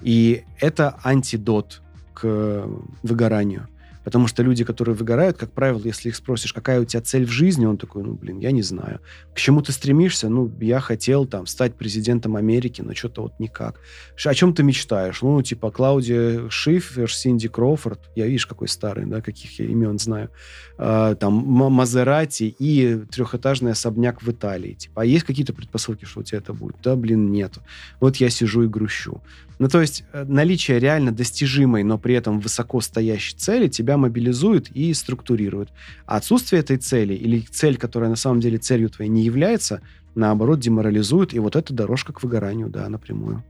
И 0.00 0.44
это 0.60 0.96
антидот 1.02 1.82
к 2.12 2.68
выгоранию. 3.02 3.66
Потому 4.04 4.26
что 4.26 4.42
люди, 4.42 4.64
которые 4.64 4.94
выгорают, 4.94 5.36
как 5.38 5.52
правило, 5.52 5.80
если 5.82 6.10
их 6.10 6.16
спросишь, 6.16 6.52
какая 6.52 6.80
у 6.80 6.84
тебя 6.84 7.00
цель 7.00 7.24
в 7.24 7.30
жизни, 7.30 7.66
он 7.66 7.78
такой, 7.78 8.02
ну, 8.02 8.12
блин, 8.14 8.38
я 8.38 8.50
не 8.50 8.62
знаю. 8.62 9.00
К 9.34 9.38
чему 9.38 9.62
ты 9.62 9.72
стремишься? 9.72 10.28
Ну, 10.28 10.52
я 10.60 10.80
хотел 10.80 11.26
там 11.26 11.46
стать 11.46 11.74
президентом 11.74 12.36
Америки, 12.36 12.82
но 12.82 12.94
что-то 12.94 13.22
вот 13.22 13.40
никак. 13.40 13.80
О 14.24 14.34
чем 14.34 14.54
ты 14.54 14.62
мечтаешь? 14.62 15.22
Ну, 15.22 15.42
типа 15.42 15.70
Клаудия 15.70 16.48
Шифер, 16.50 17.10
Синди 17.10 17.48
Кроуфорд. 17.48 18.00
Я, 18.14 18.26
видишь, 18.26 18.46
какой 18.46 18.68
старый, 18.68 19.06
да, 19.06 19.20
каких 19.20 19.58
я 19.58 19.66
имен 19.66 19.98
знаю. 19.98 20.30
А, 20.76 21.14
там 21.14 21.34
Мазерати 21.34 22.54
и 22.58 23.04
трехэтажный 23.10 23.72
особняк 23.72 24.22
в 24.22 24.30
Италии. 24.30 24.74
Типа, 24.74 25.02
а 25.02 25.04
есть 25.04 25.24
какие-то 25.24 25.52
предпосылки, 25.52 26.04
что 26.04 26.20
у 26.20 26.22
тебя 26.22 26.38
это 26.38 26.52
будет? 26.52 26.76
Да, 26.82 26.96
блин, 26.96 27.30
нету. 27.32 27.62
Вот 28.00 28.16
я 28.16 28.28
сижу 28.30 28.62
и 28.64 28.68
грущу. 28.68 29.22
Ну, 29.58 29.68
то 29.68 29.80
есть 29.80 30.04
э, 30.12 30.24
наличие 30.26 30.78
реально 30.78 31.12
достижимой, 31.12 31.84
но 31.84 31.96
при 31.96 32.14
этом 32.14 32.40
высоко 32.40 32.80
стоящей 32.80 33.36
цели 33.36 33.68
тебя 33.68 33.93
мобилизует 33.96 34.70
и 34.70 34.92
структурирует. 34.94 35.70
А 36.06 36.16
отсутствие 36.16 36.60
этой 36.60 36.76
цели 36.76 37.14
или 37.14 37.40
цель, 37.40 37.76
которая 37.76 38.10
на 38.10 38.16
самом 38.16 38.40
деле 38.40 38.58
целью 38.58 38.90
твоей 38.90 39.10
не 39.10 39.22
является, 39.22 39.80
наоборот, 40.14 40.60
деморализует, 40.60 41.34
и 41.34 41.38
вот 41.38 41.56
эта 41.56 41.72
дорожка 41.72 42.12
к 42.12 42.22
выгоранию, 42.22 42.68
да, 42.68 42.88
напрямую. 42.88 43.42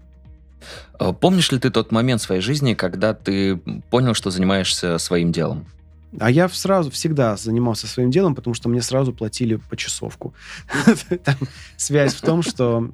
А 0.98 1.12
помнишь 1.12 1.52
ли 1.52 1.58
ты 1.58 1.70
тот 1.70 1.92
момент 1.92 2.20
в 2.20 2.24
своей 2.24 2.40
жизни, 2.40 2.74
когда 2.74 3.14
ты 3.14 3.56
понял, 3.90 4.14
что 4.14 4.30
занимаешься 4.30 4.98
своим 4.98 5.32
делом? 5.32 5.66
А 6.20 6.30
я 6.30 6.48
сразу 6.48 6.90
всегда 6.90 7.36
занимался 7.36 7.86
своим 7.86 8.10
делом, 8.10 8.34
потому 8.34 8.54
что 8.54 8.68
мне 8.68 8.82
сразу 8.82 9.12
платили 9.12 9.56
по 9.56 9.76
часовку. 9.76 10.32
Связь 11.76 12.14
в 12.14 12.20
том, 12.20 12.42
что 12.42 12.88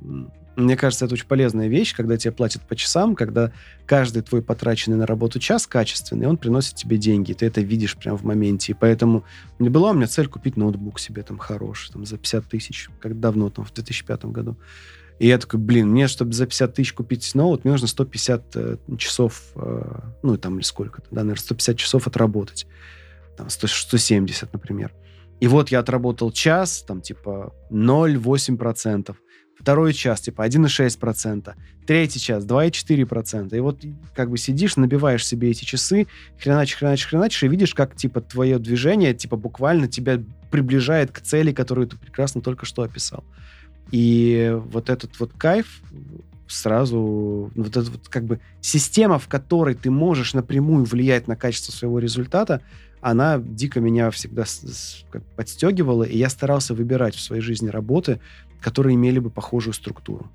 мне 0.56 0.76
кажется, 0.76 1.04
это 1.04 1.14
очень 1.14 1.26
полезная 1.26 1.68
вещь, 1.68 1.94
когда 1.94 2.16
тебе 2.16 2.32
платят 2.32 2.62
по 2.62 2.76
часам, 2.76 3.14
когда 3.14 3.52
каждый 3.86 4.22
твой 4.22 4.42
потраченный 4.42 4.96
на 4.96 5.06
работу 5.06 5.38
час 5.38 5.66
качественный, 5.66 6.26
он 6.26 6.36
приносит 6.36 6.74
тебе 6.74 6.96
деньги, 6.96 7.32
ты 7.32 7.46
это 7.46 7.60
видишь 7.60 7.96
прямо 7.96 8.16
в 8.16 8.24
моменте. 8.24 8.72
И 8.72 8.74
поэтому 8.74 9.24
не 9.58 9.68
была 9.68 9.90
у 9.90 9.94
меня 9.94 10.06
цель 10.06 10.28
купить 10.28 10.56
ноутбук 10.56 10.98
себе 10.98 11.22
там 11.22 11.38
хороший, 11.38 11.92
там 11.92 12.04
за 12.04 12.18
50 12.18 12.46
тысяч, 12.46 12.90
как 13.00 13.18
давно, 13.20 13.50
там 13.50 13.64
в 13.64 13.72
2005 13.72 14.24
году. 14.26 14.56
И 15.20 15.26
я 15.26 15.38
такой, 15.38 15.60
блин, 15.60 15.90
мне, 15.90 16.08
чтобы 16.08 16.32
за 16.32 16.46
50 16.46 16.74
тысяч 16.74 16.92
купить 16.94 17.34
ноут, 17.34 17.64
мне 17.64 17.72
нужно 17.72 17.86
150 17.86 18.56
э, 18.56 18.76
часов, 18.96 19.52
э, 19.54 20.00
ну, 20.22 20.38
там, 20.38 20.56
или 20.56 20.64
сколько-то, 20.64 21.06
да, 21.10 21.20
наверное, 21.20 21.42
150 21.42 21.76
часов 21.76 22.06
отработать. 22.06 22.66
Там, 23.36 23.50
100, 23.50 23.66
170, 23.66 24.52
например. 24.52 24.94
И 25.38 25.46
вот 25.46 25.70
я 25.70 25.80
отработал 25.80 26.32
час, 26.32 26.84
там, 26.86 27.02
типа, 27.02 27.54
0,8% 27.70 29.14
второй 29.60 29.92
час, 29.92 30.22
типа, 30.22 30.46
1,6%, 30.46 31.54
третий 31.86 32.18
час, 32.18 32.44
2,4%. 32.44 33.56
И 33.56 33.60
вот 33.60 33.84
как 34.14 34.30
бы 34.30 34.38
сидишь, 34.38 34.76
набиваешь 34.76 35.26
себе 35.26 35.50
эти 35.50 35.64
часы, 35.64 36.06
хреначишь, 36.38 36.76
хреначишь, 36.76 37.06
хреначишь, 37.08 37.42
и 37.42 37.48
видишь, 37.48 37.74
как, 37.74 37.94
типа, 37.94 38.20
твое 38.20 38.58
движение, 38.58 39.14
типа, 39.14 39.36
буквально 39.36 39.86
тебя 39.86 40.20
приближает 40.50 41.12
к 41.12 41.20
цели, 41.20 41.52
которую 41.52 41.88
ты 41.88 41.96
прекрасно 41.96 42.40
только 42.40 42.64
что 42.64 42.82
описал. 42.82 43.22
И 43.90 44.56
вот 44.72 44.88
этот 44.88 45.18
вот 45.20 45.32
кайф 45.36 45.82
сразу, 46.48 47.50
вот 47.54 47.76
эта 47.76 47.90
вот 47.90 48.08
как 48.08 48.24
бы 48.24 48.40
система, 48.60 49.18
в 49.18 49.28
которой 49.28 49.74
ты 49.74 49.90
можешь 49.90 50.34
напрямую 50.34 50.84
влиять 50.84 51.28
на 51.28 51.36
качество 51.36 51.70
своего 51.70 51.98
результата, 51.98 52.60
она 53.00 53.38
дико 53.38 53.80
меня 53.80 54.10
всегда 54.10 54.44
подстегивала, 55.36 56.04
и 56.04 56.18
я 56.18 56.28
старался 56.28 56.74
выбирать 56.74 57.14
в 57.14 57.20
своей 57.20 57.42
жизни 57.42 57.68
работы, 57.68 58.20
которые 58.60 58.94
имели 58.94 59.18
бы 59.18 59.30
похожую 59.30 59.74
структуру. 59.74 60.30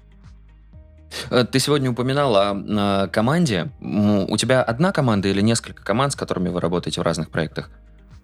Э, 1.30 1.46
ты 1.46 1.60
сегодня 1.60 1.92
упоминал 1.92 2.36
о, 2.36 2.52
о 2.52 3.08
команде. 3.08 3.72
У 3.82 4.38
тебя 4.38 4.62
одна 4.64 4.92
команда 4.92 5.28
или 5.30 5.42
несколько 5.42 5.84
команд, 5.84 6.14
с 6.14 6.16
которыми 6.16 6.50
вы 6.50 6.60
работаете 6.60 7.02
в 7.02 7.04
разных 7.04 7.30
проектах? 7.30 7.70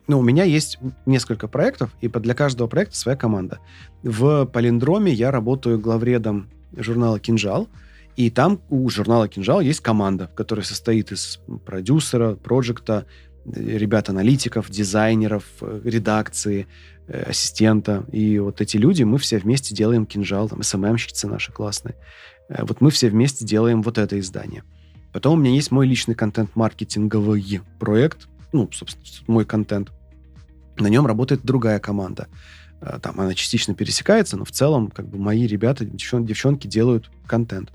Ну, 0.07 0.19
у 0.19 0.23
меня 0.23 0.43
есть 0.43 0.77
несколько 1.05 1.47
проектов, 1.47 1.91
и 2.01 2.07
для 2.07 2.33
каждого 2.33 2.67
проекта 2.67 2.97
своя 2.97 3.17
команда. 3.17 3.59
В 4.03 4.45
Полиндроме 4.45 5.13
я 5.13 5.31
работаю 5.31 5.79
главредом 5.79 6.49
журнала 6.75 7.19
«Кинжал», 7.19 7.67
и 8.17 8.29
там 8.29 8.59
у 8.69 8.89
журнала 8.89 9.27
«Кинжал» 9.27 9.61
есть 9.61 9.79
команда, 9.79 10.29
которая 10.35 10.65
состоит 10.65 11.11
из 11.11 11.39
продюсера, 11.65 12.35
проекта, 12.35 13.05
ребят-аналитиков, 13.45 14.69
дизайнеров, 14.69 15.43
э, 15.61 15.81
редакции, 15.83 16.67
э, 17.07 17.23
ассистента. 17.29 18.05
И 18.11 18.39
вот 18.39 18.61
эти 18.61 18.77
люди, 18.77 19.03
мы 19.03 19.17
все 19.17 19.37
вместе 19.39 19.75
делаем 19.75 20.05
кинжал, 20.05 20.49
там, 20.49 20.63
СММщицы 20.63 21.27
наши 21.27 21.51
классные. 21.51 21.95
Э, 22.49 22.63
вот 22.63 22.81
мы 22.81 22.91
все 22.91 23.09
вместе 23.09 23.45
делаем 23.45 23.81
вот 23.81 23.97
это 23.97 24.19
издание. 24.19 24.63
Потом 25.13 25.39
у 25.39 25.41
меня 25.41 25.53
есть 25.53 25.71
мой 25.71 25.87
личный 25.87 26.15
контент-маркетинговый 26.15 27.61
проект, 27.79 28.27
ну, 28.53 28.69
собственно, 28.71 29.05
мой 29.27 29.45
контент. 29.45 29.91
На 30.77 30.87
нем 30.87 31.05
работает 31.05 31.41
другая 31.43 31.79
команда. 31.79 32.27
Там 33.01 33.19
она 33.19 33.35
частично 33.35 33.75
пересекается, 33.75 34.37
но 34.37 34.45
в 34.45 34.51
целом 34.51 34.89
как 34.89 35.07
бы 35.07 35.19
мои 35.19 35.45
ребята, 35.45 35.85
девчон, 35.85 36.25
девчонки 36.25 36.65
делают 36.65 37.11
контент 37.27 37.71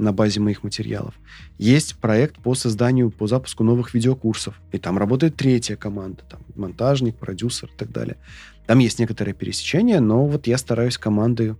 на 0.00 0.12
базе 0.12 0.40
моих 0.40 0.64
материалов. 0.64 1.14
Есть 1.58 1.96
проект 1.96 2.36
по 2.38 2.54
созданию, 2.54 3.10
по 3.10 3.26
запуску 3.26 3.64
новых 3.64 3.94
видеокурсов. 3.94 4.60
И 4.72 4.78
там 4.78 4.98
работает 4.98 5.36
третья 5.36 5.76
команда. 5.76 6.22
Там 6.28 6.40
монтажник, 6.56 7.16
продюсер 7.16 7.68
и 7.68 7.78
так 7.78 7.92
далее. 7.92 8.16
Там 8.66 8.78
есть 8.78 8.98
некоторые 8.98 9.34
пересечения, 9.34 10.00
но 10.00 10.26
вот 10.26 10.46
я 10.46 10.58
стараюсь 10.58 10.98
командой... 10.98 11.54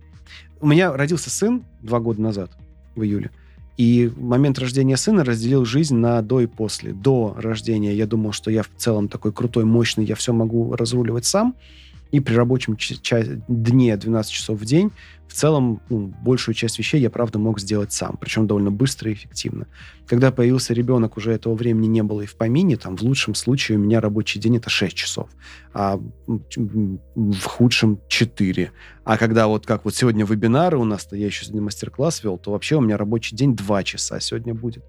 У 0.59 0.67
меня 0.67 0.93
родился 0.95 1.29
сын 1.29 1.63
два 1.81 1.99
года 1.99 2.21
назад, 2.21 2.51
в 2.95 3.03
июле. 3.03 3.31
И 3.77 4.11
момент 4.15 4.59
рождения 4.59 4.95
сына 4.95 5.23
разделил 5.23 5.65
жизнь 5.65 5.95
на 5.95 6.21
до 6.21 6.41
и 6.41 6.45
после. 6.45 6.93
До 6.93 7.35
рождения 7.37 7.95
я 7.95 8.05
думал, 8.05 8.31
что 8.31 8.51
я 8.51 8.63
в 8.63 8.69
целом 8.77 9.07
такой 9.07 9.33
крутой, 9.33 9.65
мощный, 9.65 10.05
я 10.05 10.15
все 10.15 10.33
могу 10.33 10.75
разруливать 10.75 11.25
сам. 11.25 11.55
И 12.11 12.19
при 12.19 12.35
рабочем 12.35 12.77
дне 13.47 13.95
12 13.95 14.31
часов 14.31 14.59
в 14.59 14.65
день 14.65 14.91
в 15.31 15.33
целом 15.33 15.81
ну, 15.89 16.13
большую 16.21 16.53
часть 16.53 16.77
вещей 16.77 16.99
я, 16.99 17.09
правда, 17.09 17.39
мог 17.39 17.57
сделать 17.57 17.93
сам, 17.93 18.17
причем 18.19 18.47
довольно 18.47 18.69
быстро 18.69 19.09
и 19.09 19.13
эффективно. 19.13 19.67
Когда 20.05 20.29
появился 20.29 20.73
ребенок, 20.73 21.15
уже 21.15 21.31
этого 21.31 21.55
времени 21.55 21.87
не 21.87 22.03
было 22.03 22.21
и 22.21 22.25
в 22.25 22.35
помине, 22.35 22.75
там, 22.75 22.97
в 22.97 23.01
лучшем 23.01 23.33
случае 23.33 23.77
у 23.77 23.81
меня 23.81 24.01
рабочий 24.01 24.41
день 24.41 24.57
это 24.57 24.69
6 24.69 24.93
часов, 24.93 25.29
а 25.73 26.01
в 26.27 27.43
худшем 27.45 28.01
4. 28.09 28.71
А 29.05 29.17
когда 29.17 29.47
вот 29.47 29.65
как 29.65 29.85
вот 29.85 29.95
сегодня 29.95 30.25
вебинары 30.25 30.77
у 30.77 30.83
нас, 30.83 31.07
я 31.11 31.25
еще 31.25 31.45
сегодня 31.45 31.61
мастер-класс 31.61 32.25
вел, 32.25 32.37
то 32.37 32.51
вообще 32.51 32.75
у 32.75 32.81
меня 32.81 32.97
рабочий 32.97 33.33
день 33.33 33.55
2 33.55 33.83
часа 33.83 34.19
сегодня 34.19 34.53
будет. 34.53 34.83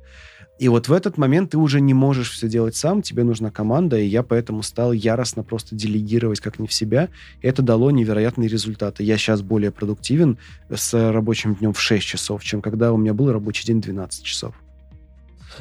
И 0.63 0.69
вот 0.69 0.87
в 0.87 0.93
этот 0.93 1.19
момент 1.19 1.51
ты 1.51 1.59
уже 1.59 1.81
не 1.81 1.93
можешь 1.93 2.31
все 2.31 2.49
делать 2.49 2.77
сам, 2.77 3.03
тебе 3.03 3.25
нужна 3.25 3.51
команда, 3.51 3.99
и 3.99 4.07
я 4.07 4.23
поэтому 4.23 4.63
стал 4.63 4.93
яростно 4.93 5.43
просто 5.43 5.75
делегировать 5.75 6.39
как 6.39 6.61
не 6.61 6.69
в 6.69 6.73
себя. 6.73 7.09
Это 7.41 7.63
дало 7.63 7.91
невероятные 7.91 8.49
результаты. 8.49 9.03
Я 9.03 9.17
сейчас 9.17 9.43
более 9.43 9.73
продуктивен 9.73 10.39
с 10.73 10.95
рабочим 11.11 11.57
днем 11.57 11.73
в 11.73 11.81
6 11.81 12.07
часов, 12.07 12.45
чем 12.45 12.63
когда 12.63 12.93
у 12.93 12.97
меня 12.97 13.13
был 13.13 13.33
рабочий 13.33 13.67
день 13.67 13.81
12 13.81 14.23
часов. 14.23 14.55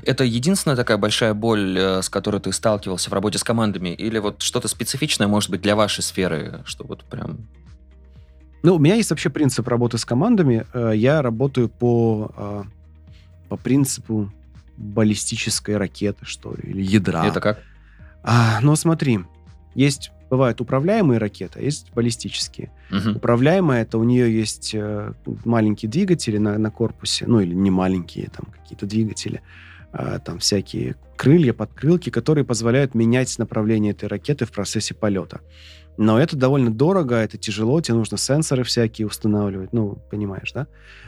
Это 0.04 0.24
единственная 0.24 0.78
такая 0.78 0.98
большая 0.98 1.34
боль, 1.34 1.80
э, 1.80 2.04
с 2.04 2.08
которой 2.08 2.40
ты 2.40 2.52
сталкивался 2.52 3.10
в 3.10 3.14
работе 3.14 3.40
с 3.40 3.44
командами? 3.44 3.90
Или 3.90 4.20
вот 4.20 4.44
что-то 4.44 4.68
специфичное, 4.68 5.28
может 5.28 5.50
быть, 5.50 5.62
для 5.62 5.76
вашей 5.76 6.04
сферы, 6.04 6.62
что 6.66 6.86
вот 6.86 7.06
прям 7.06 7.48
Ну, 8.62 8.76
у 8.76 8.78
меня 8.78 8.94
есть 8.94 9.10
вообще 9.10 9.32
принцип 9.32 9.68
работы 9.68 9.98
с 9.98 10.06
командами. 10.06 10.68
Э, 10.76 10.92
я 10.94 11.24
работаю 11.24 11.70
по, 11.70 12.32
э, 12.38 12.64
по 13.50 13.58
принципу 13.58 14.32
баллистической 14.78 15.78
ракеты, 15.78 16.26
что 16.26 16.54
ли, 16.54 16.72
или 16.72 16.82
ядра. 16.82 17.26
Это 17.26 17.40
как? 17.40 17.60
А, 18.24 18.60
ну, 18.62 18.76
смотри, 18.76 19.20
есть 19.76 20.12
бывают 20.32 20.62
управляемые 20.62 21.18
ракеты, 21.18 21.60
а 21.60 21.62
есть 21.62 21.92
баллистические. 21.94 22.72
Мгм. 22.90 23.18
Управляемая 23.18 23.82
это 23.82 23.98
у 23.98 24.04
нее 24.04 24.34
есть 24.34 24.72
э, 24.74 25.14
маленькие 25.44 25.92
двигатели 25.92 26.38
на, 26.38 26.58
на 26.58 26.72
корпусе, 26.72 27.26
ну 27.28 27.42
или 27.42 27.54
не 27.54 27.70
маленькие, 27.70 28.30
там 28.30 28.46
какие-то 28.46 28.86
двигатели, 28.86 29.42
там 29.92 30.40
всякие 30.40 30.96
крылья, 31.18 31.54
подкрылки, 31.54 32.10
которые 32.10 32.46
позволяют 32.46 32.96
менять 32.96 33.38
направление 33.38 33.92
этой 33.92 34.08
ракеты 34.08 34.46
в 34.46 34.52
процессе 34.52 34.94
полета. 34.94 35.42
Но 35.98 36.20
это 36.20 36.38
довольно 36.38 36.72
дорого, 36.72 37.16
это 37.16 37.38
тяжело, 37.38 37.82
тебе 37.82 37.96
нужно 37.96 38.18
сенсоры 38.18 38.64
всякие 38.64 39.06
устанавливать, 39.06 39.74
ну, 39.74 39.98
понимаешь, 40.10 40.52
да? 40.54 40.68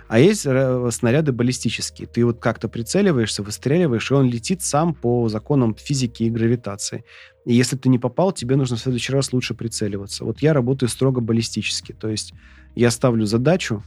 А 0.10 0.20
есть 0.20 0.46
э, 0.46 0.90
снаряды 0.92 1.32
баллистические. 1.32 2.08
Ты 2.08 2.26
вот 2.26 2.40
как-то 2.40 2.68
прицеливаешься, 2.68 3.42
выстреливаешь, 3.42 4.12
и 4.12 4.14
он 4.14 4.30
летит 4.30 4.62
сам 4.62 4.94
по 4.94 5.30
законам 5.30 5.76
физики 5.76 6.24
и 6.24 6.30
гравитации. 6.30 7.06
И 7.46 7.54
если 7.54 7.78
ты 7.78 7.90
не 7.90 7.98
попал, 7.98 8.34
тебе 8.34 8.56
нужно 8.56 8.76
в 8.76 8.82
следующий 8.82 9.14
раз 9.14 9.32
лучше 9.34 9.54
прицеливаться. 9.54 10.26
Вот 10.26 10.42
я 10.42 10.54
работаю 10.54 10.90
строго 10.90 11.22
баллистически. 11.22 11.94
То 11.94 12.10
есть 12.10 12.34
я 12.76 12.92
ставлю 12.92 13.26
задачу 13.26 13.84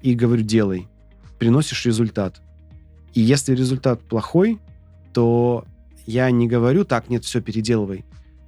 и 0.00 0.14
говорю, 0.14 0.42
делай. 0.42 0.88
Приносишь 1.38 1.86
результат. 1.86 2.40
И 3.14 3.20
если 3.20 3.54
результат 3.54 4.00
плохой, 4.02 4.58
то 5.12 5.64
я 6.06 6.30
не 6.30 6.48
говорю, 6.48 6.84
так, 6.84 7.08
нет, 7.08 7.24
все, 7.24 7.40
переделывай. 7.40 8.04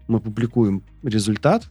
Мы 0.08 0.20
публикуем 0.20 0.82
результат, 1.02 1.64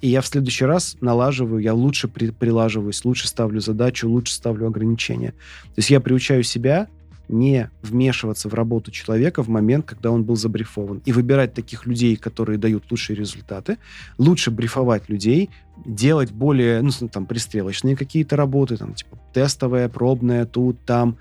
и 0.00 0.08
я 0.08 0.20
в 0.20 0.26
следующий 0.26 0.64
раз 0.64 0.96
налаживаю, 1.00 1.60
я 1.60 1.74
лучше 1.74 2.08
при, 2.08 2.30
прилаживаюсь, 2.30 3.04
лучше 3.04 3.28
ставлю 3.28 3.60
задачу, 3.60 4.08
лучше 4.08 4.34
ставлю 4.34 4.66
ограничения. 4.66 5.30
То 5.30 5.78
есть 5.78 5.90
я 5.90 6.00
приучаю 6.00 6.42
себя 6.42 6.88
не 7.28 7.70
вмешиваться 7.82 8.48
в 8.48 8.54
работу 8.54 8.90
человека 8.90 9.42
в 9.42 9.48
момент, 9.48 9.84
когда 9.86 10.10
он 10.10 10.24
был 10.24 10.36
забрифован. 10.36 11.02
И 11.04 11.12
выбирать 11.12 11.54
таких 11.54 11.86
людей, 11.86 12.16
которые 12.16 12.58
дают 12.58 12.84
лучшие 12.90 13.16
результаты, 13.16 13.78
лучше 14.18 14.50
брифовать 14.50 15.08
людей, 15.08 15.50
делать 15.84 16.30
более, 16.30 16.82
ну, 16.82 16.90
там, 17.08 17.26
пристрелочные 17.26 17.96
какие-то 17.96 18.36
работы, 18.36 18.76
там, 18.76 18.94
типа, 18.94 19.18
тестовая, 19.32 19.88
пробная, 19.88 20.46
тут, 20.46 20.78
там, 20.84 21.18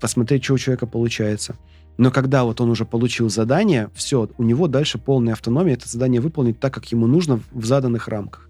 посмотреть, 0.00 0.44
что 0.44 0.54
у 0.54 0.58
человека 0.58 0.86
получается. 0.86 1.56
Но 1.98 2.10
когда 2.10 2.44
вот 2.44 2.60
он 2.60 2.70
уже 2.70 2.84
получил 2.84 3.28
задание, 3.28 3.90
все, 3.94 4.28
у 4.38 4.42
него 4.42 4.66
дальше 4.66 4.98
полная 4.98 5.34
автономия 5.34 5.74
это 5.74 5.88
задание 5.88 6.20
выполнить 6.20 6.58
так, 6.58 6.72
как 6.72 6.86
ему 6.86 7.06
нужно 7.06 7.40
в 7.52 7.64
заданных 7.64 8.08
рамках. 8.08 8.48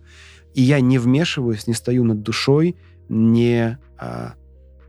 И 0.55 0.63
я 0.63 0.81
не 0.81 0.99
вмешиваюсь, 0.99 1.67
не 1.67 1.75
стою 1.75 2.05
над 2.05 2.23
душой, 2.23 2.77
не, 3.09 3.79
а, 3.99 4.35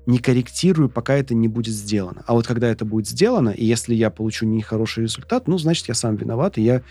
не 0.06 0.20
корректирую, 0.20 0.90
пока 0.90 1.16
это 1.16 1.34
не 1.34 1.48
будет 1.48 1.74
сделано. 1.74 2.24
А 2.28 2.34
вот 2.34 2.46
когда 2.46 2.68
это 2.68 2.86
будет 2.86 3.08
сделано, 3.08 3.50
и 3.50 3.66
если 3.66 3.96
я 3.96 4.10
получу 4.10 4.46
нехороший 4.46 5.04
результат, 5.04 5.48
ну, 5.48 5.58
значит, 5.58 5.88
я 5.88 5.94
сам 5.94 6.16
виноват, 6.16 6.58
и 6.58 6.62
я 6.62 6.84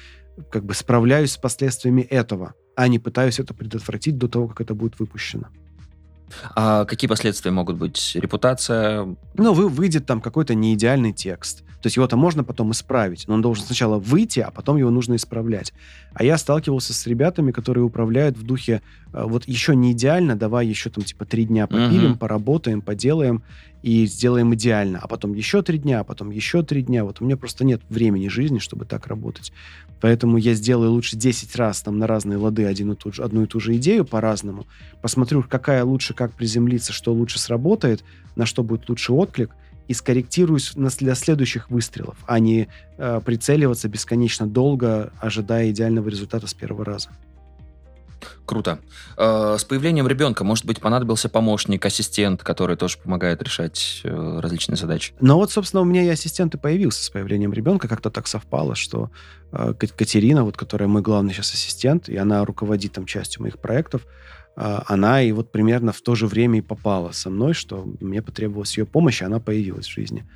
как 0.50 0.64
бы 0.64 0.74
справляюсь 0.74 1.32
с 1.32 1.36
последствиями 1.36 2.02
этого, 2.02 2.54
а 2.74 2.88
не 2.88 2.98
пытаюсь 2.98 3.38
это 3.38 3.54
предотвратить 3.54 4.16
до 4.16 4.28
того, 4.28 4.48
как 4.48 4.62
это 4.62 4.74
будет 4.74 4.98
выпущено. 4.98 5.48
А 6.54 6.84
какие 6.84 7.08
последствия 7.08 7.50
могут 7.50 7.76
быть? 7.76 8.12
Репутация? 8.14 9.16
Ну, 9.34 9.52
вы, 9.52 9.68
выйдет 9.68 10.06
там 10.06 10.20
какой-то 10.20 10.54
неидеальный 10.54 11.12
текст. 11.12 11.62
То 11.82 11.86
есть 11.88 11.96
его-то 11.96 12.16
можно 12.16 12.44
потом 12.44 12.70
исправить, 12.70 13.24
но 13.26 13.34
он 13.34 13.42
должен 13.42 13.64
сначала 13.64 13.98
выйти, 13.98 14.38
а 14.38 14.52
потом 14.52 14.76
его 14.76 14.90
нужно 14.90 15.16
исправлять. 15.16 15.72
А 16.14 16.22
я 16.22 16.38
сталкивался 16.38 16.94
с 16.94 17.06
ребятами, 17.08 17.50
которые 17.50 17.84
управляют 17.84 18.36
в 18.38 18.44
духе 18.44 18.82
э, 19.12 19.24
вот 19.24 19.48
еще 19.48 19.74
не 19.74 19.90
идеально, 19.90 20.36
давай 20.36 20.66
еще 20.68 20.90
там 20.90 21.02
типа 21.02 21.24
три 21.24 21.44
дня 21.44 21.66
попилим, 21.66 22.10
Мгм. 22.10 22.18
поработаем, 22.18 22.82
поделаем 22.82 23.42
и 23.82 24.06
сделаем 24.06 24.54
идеально. 24.54 25.00
А 25.02 25.08
потом 25.08 25.34
еще 25.34 25.62
три 25.62 25.78
дня, 25.78 26.00
а 26.00 26.04
потом 26.04 26.30
еще 26.30 26.62
три 26.62 26.82
дня. 26.82 27.04
Вот 27.04 27.20
у 27.20 27.24
меня 27.24 27.36
просто 27.36 27.64
нет 27.64 27.80
времени 27.88 28.28
жизни, 28.28 28.60
чтобы 28.60 28.84
так 28.84 29.08
работать. 29.08 29.52
Поэтому 30.02 30.36
я 30.36 30.54
сделаю 30.54 30.90
лучше 30.90 31.16
10 31.16 31.54
раз 31.56 31.80
там 31.80 31.96
на 31.98 32.08
разные 32.08 32.36
лады 32.36 32.66
один 32.66 32.90
и 32.90 32.96
ту 32.96 33.12
же, 33.12 33.22
одну 33.22 33.44
и 33.44 33.46
ту 33.46 33.60
же 33.60 33.76
идею 33.76 34.04
по-разному. 34.04 34.66
Посмотрю, 35.00 35.44
какая 35.48 35.84
лучше, 35.84 36.12
как 36.12 36.32
приземлиться, 36.32 36.92
что 36.92 37.14
лучше 37.14 37.38
сработает, 37.38 38.02
на 38.34 38.44
что 38.44 38.64
будет 38.64 38.88
лучший 38.88 39.14
отклик, 39.14 39.50
и 39.86 39.94
скорректируюсь 39.94 40.74
на- 40.74 40.90
для 40.90 41.14
следующих 41.14 41.70
выстрелов, 41.70 42.16
а 42.26 42.40
не 42.40 42.68
э, 42.98 43.20
прицеливаться 43.24 43.88
бесконечно 43.88 44.46
долго, 44.46 45.12
ожидая 45.20 45.70
идеального 45.70 46.08
результата 46.08 46.46
с 46.48 46.54
первого 46.54 46.84
раза. 46.84 47.08
Круто. 48.46 48.78
Э, 49.16 49.56
С 49.58 49.64
появлением 49.64 50.08
ребенка, 50.08 50.44
может 50.44 50.64
быть, 50.64 50.80
понадобился 50.80 51.28
помощник, 51.28 51.84
ассистент, 51.86 52.42
который 52.42 52.76
тоже 52.76 52.98
помогает 52.98 53.42
решать 53.42 54.00
э, 54.04 54.40
различные 54.40 54.76
задачи. 54.76 55.14
Но 55.20 55.36
вот, 55.36 55.50
собственно, 55.50 55.80
у 55.82 55.84
меня 55.84 56.02
и 56.02 56.08
ассистент 56.08 56.54
и 56.54 56.58
появился 56.58 57.04
с 57.04 57.10
появлением 57.10 57.52
ребенка. 57.52 57.88
Как-то 57.88 58.10
так 58.10 58.26
совпало, 58.26 58.74
что 58.74 59.10
э, 59.52 59.74
Кат- 59.78 59.92
Катерина, 59.92 60.44
вот, 60.44 60.56
которая 60.56 60.88
мой 60.88 61.02
главный 61.02 61.32
сейчас 61.32 61.52
ассистент, 61.54 62.08
и 62.08 62.16
она 62.16 62.44
руководит 62.44 62.92
там 62.92 63.06
частью 63.06 63.42
моих 63.42 63.58
проектов, 63.58 64.02
она 64.54 65.22
и 65.22 65.32
вот 65.32 65.50
примерно 65.50 65.92
в 65.92 66.02
то 66.02 66.14
же 66.14 66.26
время 66.26 66.58
и 66.58 66.60
попала 66.60 67.12
со 67.12 67.30
мной, 67.30 67.54
что 67.54 67.86
мне 68.00 68.20
потребовалась 68.20 68.76
ее 68.76 68.84
помощь, 68.84 69.22
и 69.22 69.24
она 69.24 69.40
появилась 69.40 69.86
в 69.86 69.90
жизни. 69.94 70.26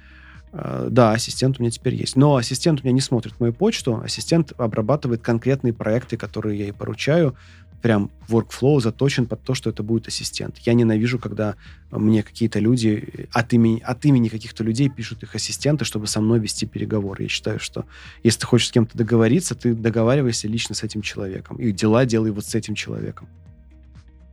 Да, 0.53 1.13
ассистент 1.13 1.59
у 1.59 1.63
меня 1.63 1.71
теперь 1.71 1.95
есть. 1.95 2.17
Но 2.17 2.37
ассистент 2.37 2.81
у 2.81 2.85
меня 2.85 2.95
не 2.95 3.03
смотрит 3.03 3.39
мою 3.41 3.53
почту. 3.53 4.01
Ассистент 4.03 4.55
обрабатывает 4.57 5.21
конкретные 5.21 5.75
проекты, 5.75 6.17
которые 6.17 6.59
я 6.59 6.65
ей 6.67 6.73
поручаю. 6.73 7.37
Прям 7.83 8.11
workflow 8.29 8.81
заточен 8.81 9.27
под 9.27 9.43
то, 9.43 9.55
что 9.55 9.71
это 9.71 9.83
будет 9.83 10.09
ассистент. 10.09 10.59
Я 10.59 10.75
ненавижу, 10.75 11.19
когда 11.19 11.55
мне 11.91 12.23
какие-то 12.23 12.59
люди 12.59 13.29
от 13.33 13.53
имени, 13.53 13.81
от 13.81 14.05
имени 14.05 14.29
каких-то 14.29 14.65
людей 14.65 14.89
пишут 14.89 15.23
их 15.23 15.35
ассистенты, 15.35 15.85
чтобы 15.85 16.07
со 16.07 16.21
мной 16.21 16.41
вести 16.41 16.67
переговоры. 16.67 17.25
Я 17.25 17.29
считаю, 17.29 17.61
что 17.61 17.85
если 18.23 18.41
ты 18.41 18.47
хочешь 18.47 18.69
с 18.69 18.73
кем-то 18.73 18.97
договориться, 18.97 19.55
ты 19.55 19.75
договаривайся 19.75 20.49
лично 20.49 20.75
с 20.75 20.83
этим 20.83 21.03
человеком. 21.03 21.57
И 21.59 21.73
дела 21.73 22.05
делай 22.07 22.31
вот 22.31 22.45
с 22.45 22.55
этим 22.55 22.75
человеком. 22.75 23.29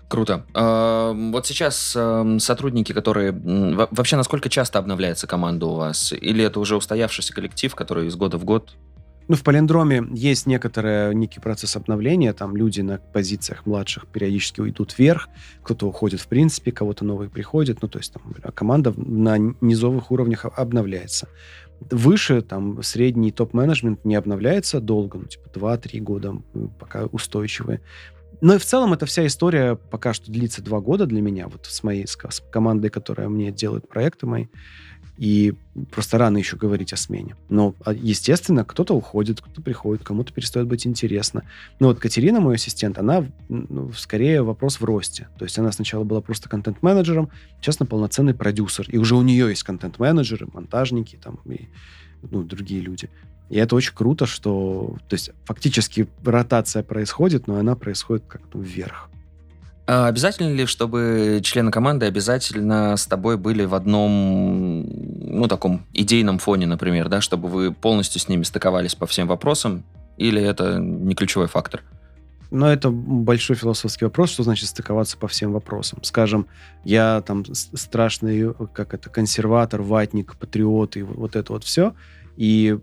Круто. 0.08 0.46
Э, 0.54 1.12
Вот 1.14 1.48
сейчас 1.48 1.94
э, 1.96 2.38
сотрудники, 2.40 2.94
которые... 2.94 3.32
Вообще, 3.32 4.16
насколько 4.16 4.48
часто 4.48 4.78
обновляется 4.78 5.26
команда 5.26 5.66
у 5.66 5.76
вас? 5.76 6.14
Или 6.14 6.44
это 6.44 6.60
уже 6.60 6.76
устоявшийся 6.76 7.34
коллектив, 7.34 7.74
который 7.74 8.08
из 8.08 8.16
года 8.16 8.38
в 8.38 8.44
год? 8.44 8.76
Ну, 9.28 9.36
в 9.36 9.44
полиндроме 9.44 10.04
есть 10.12 10.48
некоторый 10.48 11.16
некий 11.16 11.40
процесс 11.40 11.76
обновления. 11.76 12.34
Там 12.34 12.56
люди 12.56 12.82
на 12.82 12.98
позициях 12.98 13.66
младших 13.66 14.08
периодически 14.08 14.62
уйдут 14.62 14.98
вверх, 14.98 15.30
кто-то 15.64 15.88
уходит 15.88 16.20
в 16.20 16.28
принципе, 16.28 16.72
кого-то 16.72 17.06
новый 17.06 17.30
приходит. 17.30 17.82
Ну, 17.82 17.88
то 17.88 18.00
есть 18.00 18.14
там 18.14 18.34
команда 18.54 18.94
на 18.98 19.38
низовых 19.38 20.12
уровнях 20.12 20.46
обновляется. 20.46 21.28
Выше, 21.80 22.42
там, 22.42 22.82
средний 22.84 23.32
топ-менеджмент 23.32 24.06
не 24.06 24.16
обновляется 24.16 24.80
долго, 24.80 25.18
ну, 25.18 25.26
типа 25.26 25.50
2-3 25.54 26.00
года, 26.00 26.42
пока 26.80 27.06
устойчивые. 27.06 27.82
Но 28.42 28.56
и 28.56 28.58
в 28.58 28.66
целом 28.66 28.94
эта 28.94 29.06
вся 29.06 29.26
история 29.26 29.76
пока 29.76 30.14
что 30.14 30.32
длится 30.32 30.62
два 30.62 30.82
года 30.82 31.06
для 31.06 31.22
меня, 31.22 31.48
вот 31.48 31.66
с 31.66 31.84
моей 31.84 32.06
с 32.08 32.18
с 32.18 32.42
командой, 32.52 32.90
которая 32.90 33.30
мне 33.30 33.52
делает 33.52 33.88
проекты 33.88 34.26
мои. 34.26 34.48
И 35.18 35.54
просто 35.92 36.18
рано 36.18 36.38
еще 36.38 36.58
говорить 36.58 36.92
о 36.92 36.98
смене. 36.98 37.36
Но, 37.50 37.76
а, 37.86 37.94
естественно, 37.94 38.66
кто-то 38.66 38.96
уходит, 38.96 39.42
кто-то 39.42 39.62
приходит, 39.62 40.04
кому-то 40.04 40.34
перестает 40.34 40.68
быть 40.68 40.88
интересно. 40.88 41.44
Ну 41.80 41.88
вот 41.88 42.00
Катерина, 42.00 42.40
мой 42.40 42.56
ассистент, 42.56 42.98
она 42.98 43.26
ну, 43.48 43.92
скорее 43.94 44.42
вопрос 44.42 44.80
в 44.80 44.84
росте. 44.84 45.28
То 45.38 45.46
есть 45.46 45.58
она 45.60 45.72
сначала 45.72 46.04
была 46.04 46.22
просто 46.22 46.50
контент-менеджером, 46.50 47.30
сейчас 47.62 47.80
она 47.80 47.88
полноценный 47.88 48.34
продюсер. 48.34 48.90
И 48.90 48.98
уже 48.98 49.16
у 49.16 49.22
нее 49.22 49.50
есть 49.50 49.64
контент-менеджеры, 49.64 50.48
монтажники 50.52 51.20
там 51.24 51.40
и 51.46 51.68
ну, 52.24 52.44
другие 52.44 52.82
люди. 52.82 53.10
И 53.50 53.58
это 53.58 53.76
очень 53.76 53.94
круто, 53.94 54.26
что... 54.26 54.98
То 55.08 55.14
есть 55.14 55.30
фактически 55.46 56.08
ротация 56.24 56.82
происходит, 56.82 57.46
но 57.46 57.58
она 57.58 57.76
происходит 57.76 58.26
как-то 58.28 58.60
вверх. 58.60 59.10
А 59.86 60.08
обязательно 60.08 60.54
ли, 60.54 60.66
чтобы 60.66 61.42
члены 61.44 61.70
команды 61.70 62.06
обязательно 62.06 62.96
с 62.96 63.06
тобой 63.06 63.38
были 63.38 63.66
в 63.66 63.76
одном, 63.76 64.86
ну, 64.86 65.48
таком 65.48 65.86
идейном 65.94 66.40
фоне, 66.40 66.68
например, 66.68 67.10
да, 67.10 67.20
чтобы 67.20 67.50
вы 67.50 67.74
полностью 67.74 68.22
с 68.22 68.30
ними 68.30 68.44
стыковались 68.44 68.96
по 68.96 69.06
всем 69.06 69.28
вопросам? 69.28 69.84
Или 70.18 70.42
это 70.42 70.78
не 70.80 71.16
ключевой 71.16 71.48
фактор? 71.48 71.82
Но 72.50 72.72
это 72.72 72.92
большой 72.92 73.56
философский 73.56 74.06
вопрос, 74.06 74.30
что 74.30 74.44
значит 74.44 74.70
стыковаться 74.70 75.18
по 75.18 75.28
всем 75.28 75.52
вопросам. 75.52 76.04
Скажем, 76.04 76.46
я 76.84 77.22
там 77.26 77.44
страшный, 77.54 78.54
как 78.74 78.94
это, 78.94 79.10
консерватор, 79.10 79.82
ватник, 79.82 80.36
патриот 80.36 80.96
и 80.96 81.02
вот 81.02 81.36
это 81.36 81.52
вот 81.52 81.64
все. 81.64 81.96
И 82.36 82.78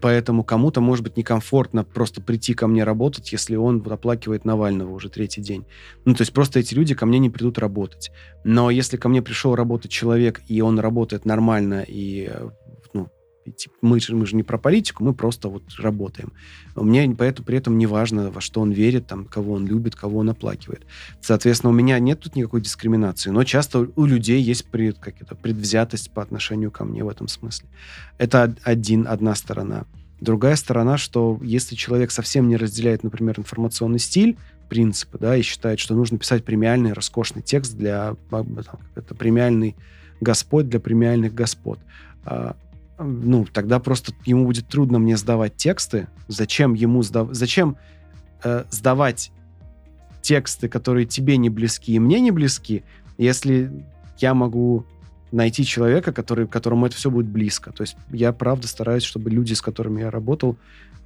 поэтому 0.00 0.44
кому-то 0.44 0.80
может 0.80 1.04
быть 1.04 1.16
некомфортно 1.16 1.84
просто 1.84 2.22
прийти 2.22 2.54
ко 2.54 2.66
мне 2.66 2.84
работать, 2.84 3.32
если 3.32 3.56
он 3.56 3.84
оплакивает 3.86 4.44
Навального 4.44 4.92
уже 4.92 5.08
третий 5.08 5.42
день. 5.42 5.66
Ну, 6.04 6.14
то 6.14 6.22
есть 6.22 6.32
просто 6.32 6.60
эти 6.60 6.74
люди 6.74 6.94
ко 6.94 7.06
мне 7.06 7.18
не 7.18 7.30
придут 7.30 7.58
работать. 7.58 8.10
Но 8.44 8.70
если 8.70 8.96
ко 8.96 9.08
мне 9.08 9.22
пришел 9.22 9.54
работать 9.54 9.90
человек, 9.90 10.40
и 10.48 10.60
он 10.62 10.78
работает 10.78 11.24
нормально, 11.26 11.84
и 11.86 12.30
э, 12.30 12.48
типа, 13.52 13.74
мы, 13.82 14.00
же, 14.00 14.14
мы 14.14 14.26
же 14.26 14.36
не 14.36 14.42
про 14.42 14.58
политику, 14.58 15.04
мы 15.04 15.14
просто 15.14 15.48
вот 15.48 15.62
работаем. 15.78 16.32
Мне 16.74 17.14
поэтому 17.16 17.46
при 17.46 17.58
этом 17.58 17.78
не 17.78 17.86
важно, 17.86 18.30
во 18.30 18.40
что 18.40 18.60
он 18.60 18.72
верит, 18.72 19.06
там, 19.06 19.24
кого 19.24 19.54
он 19.54 19.66
любит, 19.66 19.94
кого 19.94 20.18
он 20.18 20.30
оплакивает. 20.30 20.86
Соответственно, 21.20 21.70
у 21.70 21.74
меня 21.74 21.98
нет 21.98 22.20
тут 22.20 22.36
никакой 22.36 22.60
дискриминации, 22.60 23.30
но 23.30 23.44
часто 23.44 23.88
у 23.94 24.06
людей 24.06 24.40
есть 24.42 24.66
пред, 24.66 24.98
как 24.98 25.20
это, 25.20 25.34
предвзятость 25.34 26.10
по 26.10 26.22
отношению 26.22 26.70
ко 26.70 26.84
мне 26.84 27.04
в 27.04 27.08
этом 27.08 27.28
смысле. 27.28 27.68
Это 28.18 28.54
один, 28.62 29.06
одна 29.06 29.34
сторона. 29.34 29.84
Другая 30.20 30.56
сторона, 30.56 30.96
что 30.96 31.38
если 31.42 31.74
человек 31.74 32.10
совсем 32.10 32.48
не 32.48 32.56
разделяет, 32.56 33.02
например, 33.02 33.38
информационный 33.38 33.98
стиль, 33.98 34.36
принципы, 34.68 35.18
да, 35.18 35.36
и 35.36 35.42
считает, 35.42 35.78
что 35.78 35.94
нужно 35.94 36.18
писать 36.18 36.44
премиальный, 36.44 36.92
роскошный 36.92 37.42
текст 37.42 37.76
для 37.76 38.16
это 38.94 39.14
премиальный 39.14 39.76
Господь 40.20 40.68
для 40.68 40.80
премиальных 40.80 41.34
господ. 41.34 41.78
А, 42.24 42.56
ну, 42.98 43.44
тогда 43.44 43.80
просто 43.80 44.12
ему 44.24 44.46
будет 44.46 44.68
трудно 44.68 44.98
мне 44.98 45.16
сдавать 45.16 45.56
тексты. 45.56 46.08
Зачем 46.28 46.74
ему 46.74 47.02
сдав... 47.02 47.28
Зачем 47.32 47.76
э, 48.42 48.64
сдавать 48.70 49.32
тексты, 50.22 50.68
которые 50.68 51.06
тебе 51.06 51.36
не 51.36 51.50
близки 51.50 51.92
и 51.92 51.98
мне 51.98 52.20
не 52.20 52.30
близки, 52.30 52.82
если 53.18 53.70
я 54.18 54.34
могу 54.34 54.86
найти 55.32 55.64
человека, 55.64 56.12
который, 56.12 56.46
которому 56.46 56.86
это 56.86 56.94
все 56.94 57.10
будет 57.10 57.26
близко. 57.26 57.72
То 57.72 57.82
есть 57.82 57.96
я 58.12 58.32
правда 58.32 58.68
стараюсь, 58.68 59.02
чтобы 59.02 59.30
люди, 59.30 59.52
с 59.52 59.60
которыми 59.60 60.00
я 60.00 60.10
работал, 60.10 60.56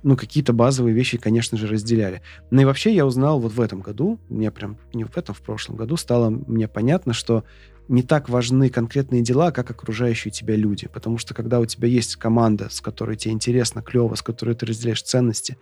ну, 0.03 0.17
какие-то 0.17 0.53
базовые 0.53 0.95
вещи, 0.95 1.19
конечно 1.19 1.57
же, 1.59 1.67
разделяли. 1.67 2.23
Ну 2.51 2.61
и 2.61 2.65
вообще 2.65 2.95
я 2.95 3.07
узнал 3.07 3.41
вот 3.41 3.53
в 3.53 3.61
этом 3.61 3.81
году, 3.81 4.21
мне 4.29 4.51
прям 4.51 4.77
не 4.93 5.05
в 5.05 5.17
этом, 5.17 5.35
в 5.35 5.41
прошлом 5.41 5.77
году 5.77 5.97
стало 5.97 6.31
мне 6.31 6.69
понятно, 6.69 7.15
что 7.15 7.45
не 7.89 8.03
так 8.03 8.29
важны 8.29 8.69
конкретные 8.69 9.23
дела, 9.23 9.51
как 9.51 9.71
окружающие 9.71 10.31
тебя 10.31 10.57
люди. 10.57 10.89
Потому 10.93 11.19
что 11.19 11.35
когда 11.35 11.59
у 11.59 11.67
тебя 11.67 11.89
есть 11.89 12.17
команда, 12.17 12.69
с 12.71 12.81
которой 12.81 13.17
тебе 13.17 13.33
интересно, 13.33 13.83
клево, 13.83 14.15
с 14.15 14.23
которой 14.23 14.55
ты 14.55 14.67
разделяешь 14.67 15.03
ценности, 15.03 15.59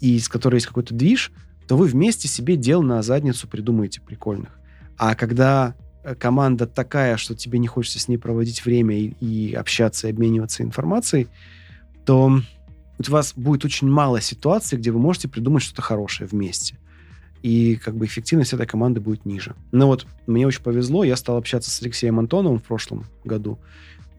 и 0.00 0.18
с 0.18 0.28
которой 0.28 0.56
есть 0.56 0.66
какой-то 0.66 0.94
движ, 0.94 1.30
то 1.66 1.76
вы 1.76 1.86
вместе 1.86 2.26
себе 2.28 2.56
дел 2.56 2.82
на 2.82 3.02
задницу 3.02 3.46
придумаете 3.46 4.00
прикольных. 4.00 4.58
А 4.96 5.14
когда 5.14 5.74
э, 6.02 6.14
команда 6.14 6.66
такая, 6.66 7.18
что 7.18 7.34
тебе 7.34 7.58
не 7.58 7.66
хочется 7.66 8.00
с 8.00 8.08
ней 8.08 8.16
проводить 8.16 8.64
время 8.64 8.98
и, 8.98 9.08
и 9.20 9.54
общаться, 9.54 10.08
и 10.08 10.10
обмениваться 10.10 10.62
информацией, 10.62 11.28
то 12.06 12.40
у 12.98 13.10
вас 13.10 13.34
будет 13.36 13.64
очень 13.66 13.88
мало 13.88 14.20
ситуаций, 14.20 14.78
где 14.78 14.90
вы 14.90 14.98
можете 14.98 15.28
придумать 15.28 15.62
что-то 15.62 15.82
хорошее 15.82 16.28
вместе. 16.28 16.78
И 17.42 17.76
как 17.76 17.96
бы 17.96 18.06
эффективность 18.06 18.52
этой 18.52 18.66
команды 18.66 19.00
будет 19.00 19.24
ниже. 19.24 19.54
Но 19.72 19.86
вот 19.86 20.06
мне 20.26 20.46
очень 20.46 20.62
повезло, 20.62 21.04
я 21.04 21.16
стал 21.16 21.36
общаться 21.36 21.70
с 21.70 21.80
Алексеем 21.82 22.18
Антоновым 22.18 22.58
в 22.58 22.64
прошлом 22.64 23.04
году, 23.24 23.58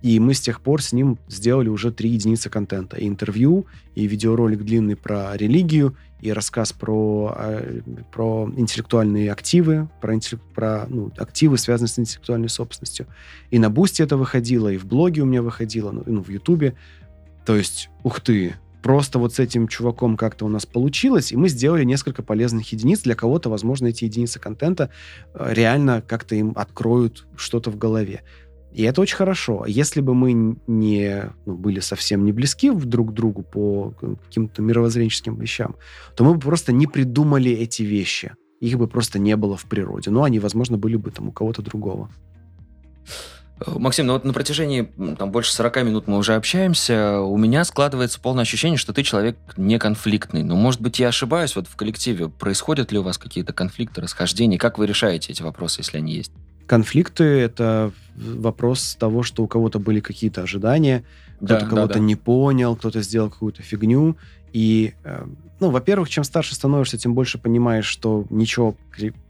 и 0.01 0.19
мы 0.19 0.33
с 0.33 0.39
тех 0.39 0.61
пор 0.61 0.81
с 0.81 0.93
ним 0.93 1.17
сделали 1.27 1.67
уже 1.67 1.91
три 1.91 2.09
единицы 2.09 2.49
контента. 2.49 2.97
И 2.97 3.07
интервью, 3.07 3.65
и 3.95 4.07
видеоролик 4.07 4.63
длинный 4.63 4.95
про 4.95 5.35
религию, 5.35 5.95
и 6.21 6.31
рассказ 6.31 6.71
про, 6.73 7.35
э, 7.37 7.81
про 8.11 8.49
интеллектуальные 8.55 9.31
активы, 9.31 9.89
про, 10.01 10.17
про 10.55 10.85
ну, 10.87 11.11
активы, 11.17 11.57
связанные 11.57 11.89
с 11.89 11.99
интеллектуальной 11.99 12.49
собственностью. 12.49 13.07
И 13.51 13.59
на 13.59 13.69
Бусте 13.69 14.03
это 14.03 14.15
выходило, 14.15 14.69
и 14.69 14.77
в 14.77 14.85
блоге 14.85 15.21
у 15.21 15.25
меня 15.25 15.41
выходило, 15.41 15.91
ну, 15.91 16.03
ну 16.05 16.23
в 16.23 16.29
Ютубе. 16.29 16.75
То 17.45 17.55
есть, 17.55 17.89
ух 18.03 18.21
ты, 18.21 18.55
просто 18.81 19.19
вот 19.19 19.33
с 19.33 19.39
этим 19.39 19.67
чуваком 19.67 20.17
как-то 20.17 20.45
у 20.45 20.49
нас 20.49 20.65
получилось, 20.65 21.31
и 21.31 21.37
мы 21.37 21.49
сделали 21.49 21.83
несколько 21.83 22.23
полезных 22.23 22.71
единиц. 22.71 23.01
Для 23.01 23.15
кого-то, 23.15 23.49
возможно, 23.49 23.87
эти 23.87 24.05
единицы 24.05 24.39
контента 24.39 24.89
э, 25.33 25.53
реально 25.53 26.01
как-то 26.01 26.35
им 26.35 26.53
откроют 26.55 27.27
что-то 27.35 27.71
в 27.71 27.77
голове. 27.77 28.23
И 28.71 28.83
это 28.83 29.01
очень 29.01 29.15
хорошо. 29.15 29.65
Если 29.67 29.99
бы 29.99 30.13
мы 30.13 30.57
не 30.67 31.31
ну, 31.45 31.55
были 31.55 31.79
совсем 31.79 32.23
не 32.23 32.31
близки 32.31 32.69
друг 32.69 33.09
к 33.09 33.13
другу 33.13 33.41
по 33.41 33.91
каким-то 33.91 34.61
мировоззренческим 34.61 35.37
вещам, 35.39 35.75
то 36.15 36.23
мы 36.23 36.35
бы 36.35 36.39
просто 36.39 36.71
не 36.71 36.85
придумали 36.85 37.51
эти 37.51 37.81
вещи. 37.81 38.33
Их 38.59 38.77
бы 38.77 38.87
просто 38.87 39.17
не 39.17 39.35
было 39.35 39.57
в 39.57 39.65
природе. 39.65 40.11
Но 40.11 40.23
они, 40.23 40.39
возможно, 40.39 40.77
были 40.77 40.97
бы 40.97 41.09
там 41.09 41.29
у 41.29 41.31
кого-то 41.31 41.61
другого. 41.61 42.11
Максим, 43.65 44.07
ну 44.07 44.13
вот 44.13 44.23
на 44.23 44.33
протяжении 44.33 44.89
там, 45.17 45.31
больше 45.31 45.53
40 45.53 45.83
минут 45.83 46.07
мы 46.07 46.17
уже 46.17 46.35
общаемся, 46.35 47.19
у 47.19 47.37
меня 47.37 47.65
складывается 47.65 48.19
полное 48.19 48.43
ощущение, 48.43 48.77
что 48.77 48.93
ты 48.93 49.03
человек 49.03 49.37
не 49.57 49.77
конфликтный. 49.77 50.43
Но, 50.43 50.55
может 50.55 50.81
быть, 50.81 50.99
я 50.99 51.09
ошибаюсь 51.09 51.55
вот 51.55 51.67
в 51.67 51.75
коллективе. 51.75 52.29
Происходят 52.29 52.91
ли 52.91 52.99
у 52.99 53.03
вас 53.03 53.17
какие-то 53.17 53.51
конфликты, 53.51 54.01
расхождения? 54.01 54.57
Как 54.57 54.77
вы 54.77 54.87
решаете 54.87 55.33
эти 55.33 55.41
вопросы, 55.41 55.81
если 55.81 55.97
они 55.97 56.13
есть? 56.13 56.31
Конфликты— 56.67 57.23
это 57.23 57.91
вопрос 58.15 58.95
того, 58.99 59.23
что 59.23 59.43
у 59.43 59.47
кого-то 59.47 59.79
были 59.79 59.99
какие-то 59.99 60.43
ожидания, 60.43 61.03
кто-то 61.37 61.61
да, 61.61 61.65
кого-то 61.65 61.87
да, 61.87 61.93
да. 61.95 61.99
не 61.99 62.15
понял, 62.15 62.75
кто-то 62.75 63.01
сделал 63.01 63.29
какую-то 63.29 63.63
фигню. 63.63 64.15
И, 64.53 64.93
э, 65.03 65.25
ну, 65.59 65.69
во-первых, 65.69 66.09
чем 66.09 66.23
старше 66.23 66.55
становишься, 66.55 66.97
тем 66.97 67.13
больше 67.13 67.39
понимаешь, 67.39 67.85
что 67.85 68.25
ничего 68.29 68.75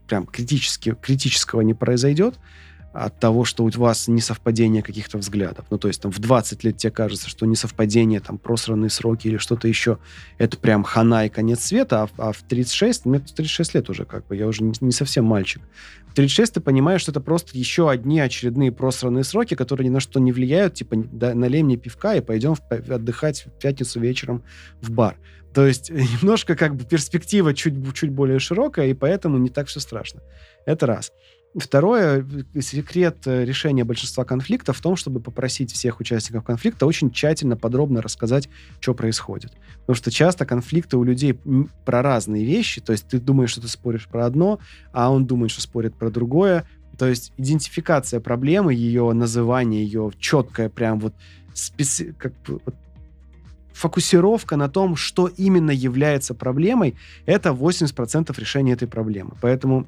прям 0.08 0.26
критически, 0.26 0.96
критического 1.02 1.62
не 1.62 1.74
произойдет 1.74 2.36
от 2.94 3.20
того, 3.20 3.46
что 3.46 3.64
у 3.64 3.70
вас 3.70 4.08
несовпадение 4.08 4.82
каких-то 4.82 5.18
взглядов. 5.18 5.66
Ну, 5.70 5.78
то 5.78 5.88
есть 5.88 6.02
там 6.02 6.12
в 6.12 6.20
20 6.20 6.64
лет 6.64 6.78
тебе 6.78 6.92
кажется, 6.92 7.30
что 7.30 7.46
несовпадение, 7.46 8.20
там 8.20 8.38
просранные 8.38 8.90
сроки 8.90 9.28
или 9.28 9.38
что-то 9.38 9.68
еще, 9.68 10.00
это 10.38 10.58
прям 10.58 10.84
хана 10.84 11.26
и 11.26 11.30
конец 11.30 11.66
света, 11.66 12.04
а, 12.04 12.30
а 12.30 12.32
в 12.32 12.42
36, 12.44 13.06
мне 13.06 13.20
36 13.20 13.76
лет 13.76 13.90
уже 13.90 14.06
как 14.06 14.26
бы, 14.28 14.36
я 14.36 14.48
уже 14.48 14.64
не, 14.64 14.74
не 14.82 14.92
совсем 14.92 15.26
мальчик. 15.26 15.62
В 16.08 16.16
36 16.16 16.56
ты 16.56 16.60
понимаешь, 16.62 17.02
что 17.02 17.12
это 17.12 17.22
просто 17.22 17.58
еще 17.58 17.90
одни 17.90 18.20
очередные 18.20 18.72
просранные 18.72 19.24
сроки, 19.24 19.54
которые 19.54 19.88
ни 19.90 19.94
на 19.94 20.00
что 20.00 20.20
не 20.20 20.32
влияют, 20.32 20.74
типа 20.74 20.96
да, 20.98 21.36
налей 21.36 21.62
мне 21.62 21.78
пивка 21.78 22.16
и 22.16 22.22
пойдем 22.22 22.56
в, 22.56 22.62
отдыхать 22.72 23.46
в 23.46 23.52
пятницу 23.62 24.00
вечером 24.00 24.44
в 24.82 24.90
бар. 24.92 25.18
То 25.54 25.68
есть 25.68 25.90
немножко 26.22 26.56
как 26.56 26.76
бы 26.76 26.86
перспектива 26.86 27.54
чуть, 27.54 27.76
чуть 27.94 28.12
более 28.12 28.40
широкая, 28.40 28.88
и 28.88 28.94
поэтому 28.94 29.38
не 29.38 29.50
так 29.50 29.68
все 29.68 29.80
страшно. 29.80 30.22
Это 30.66 30.88
раз. 30.88 31.12
Второе, 31.56 32.24
секрет 32.62 33.26
э, 33.26 33.44
решения 33.44 33.84
большинства 33.84 34.24
конфликтов 34.24 34.78
в 34.78 34.82
том, 34.82 34.96
чтобы 34.96 35.20
попросить 35.20 35.72
всех 35.72 36.00
участников 36.00 36.44
конфликта 36.44 36.86
очень 36.86 37.10
тщательно, 37.10 37.58
подробно 37.58 38.04
рассказать, 38.04 38.50
что 38.80 38.94
происходит. 38.94 39.54
Потому 39.80 39.96
что 39.96 40.12
часто 40.12 40.46
конфликты 40.46 40.98
у 40.98 41.04
людей 41.04 41.40
про 41.86 42.04
разные 42.04 42.46
вещи. 42.46 42.82
То 42.82 42.92
есть 42.92 43.08
ты 43.08 43.20
думаешь, 43.20 43.50
что 43.50 43.62
ты 43.62 43.68
споришь 43.68 44.08
про 44.08 44.28
одно, 44.28 44.60
а 44.94 45.12
он 45.12 45.26
думает, 45.26 45.52
что 45.52 45.62
спорит 45.62 45.96
про 45.96 46.12
другое. 46.12 46.68
То 47.00 47.08
есть 47.08 47.34
идентификация 47.38 48.20
проблемы, 48.20 48.76
ее 48.76 49.12
называние, 49.14 49.84
ее 49.84 50.12
четкое 50.20 50.70
прям 50.70 51.00
вот, 51.00 51.16
специ... 51.56 52.14
как 52.14 52.34
вот 52.48 52.76
фокусировка 53.74 54.56
на 54.56 54.70
том, 54.70 54.96
что 54.96 55.28
именно 55.28 55.72
является 55.72 56.36
проблемой, 56.36 56.96
это 57.26 57.50
80% 57.50 58.40
решения 58.40 58.74
этой 58.74 58.88
проблемы. 58.88 59.32
Поэтому 59.42 59.88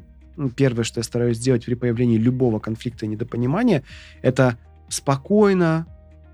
первое, 0.55 0.83
что 0.83 0.99
я 0.99 1.03
стараюсь 1.03 1.37
сделать 1.37 1.65
при 1.65 1.73
появлении 1.73 2.17
любого 2.17 2.59
конфликта 2.59 3.05
и 3.05 3.09
недопонимания, 3.09 3.83
это 4.21 4.57
спокойно, 4.89 5.87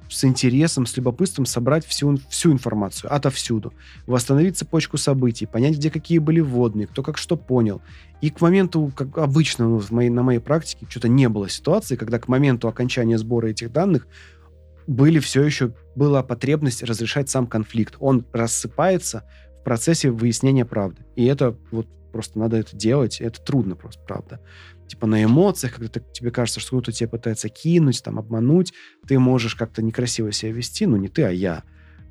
с 0.10 0.24
интересом, 0.24 0.86
с 0.86 0.96
любопытством 0.98 1.46
собрать 1.46 1.86
всю, 1.86 2.18
всю 2.30 2.52
информацию 2.52 3.14
отовсюду, 3.14 3.74
восстановить 4.06 4.58
цепочку 4.58 4.98
событий, 4.98 5.46
понять, 5.46 5.76
где 5.76 5.92
какие 5.92 6.20
были 6.20 6.40
вводные, 6.40 6.88
кто 6.88 7.04
как 7.04 7.18
что 7.18 7.36
понял. 7.36 7.82
И 8.22 8.30
к 8.30 8.42
моменту, 8.42 8.92
как 8.96 9.18
обычно 9.18 9.68
ну, 9.68 9.80
в 9.80 9.92
моей, 9.92 10.10
на 10.10 10.24
моей 10.24 10.40
практике, 10.40 10.86
что-то 10.90 11.08
не 11.08 11.30
было 11.30 11.50
ситуации, 11.50 11.96
когда 11.96 12.20
к 12.20 12.28
моменту 12.28 12.68
окончания 12.68 13.18
сбора 13.18 13.48
этих 13.48 13.72
данных 13.72 14.08
были 14.88 15.20
все 15.20 15.44
еще, 15.44 15.74
была 15.96 16.24
потребность 16.24 16.84
разрешать 16.84 17.30
сам 17.30 17.46
конфликт. 17.46 17.96
Он 18.00 18.26
рассыпается 18.32 19.24
в 19.60 19.64
процессе 19.64 20.10
выяснения 20.10 20.66
правды. 20.66 21.04
И 21.16 21.26
это 21.26 21.56
вот 21.72 21.88
Просто 22.12 22.40
надо 22.40 22.58
это 22.58 22.76
делать. 22.76 23.22
Это 23.22 23.42
трудно 23.42 23.76
просто, 23.76 24.02
правда. 24.06 24.40
Типа 24.88 25.08
на 25.08 25.24
эмоциях, 25.24 25.76
когда 25.76 25.90
ты, 25.90 26.04
тебе 26.14 26.32
кажется, 26.32 26.60
что 26.60 26.78
кто-то 26.78 26.92
тебя 26.92 27.10
пытается 27.10 27.50
кинуть, 27.50 28.02
там, 28.04 28.18
обмануть, 28.20 28.74
ты 29.06 29.20
можешь 29.20 29.56
как-то 29.56 29.82
некрасиво 29.82 30.32
себя 30.32 30.52
вести, 30.52 30.86
ну, 30.86 30.96
не 30.98 31.10
ты, 31.10 31.24
а 31.24 31.30
я. 31.30 31.64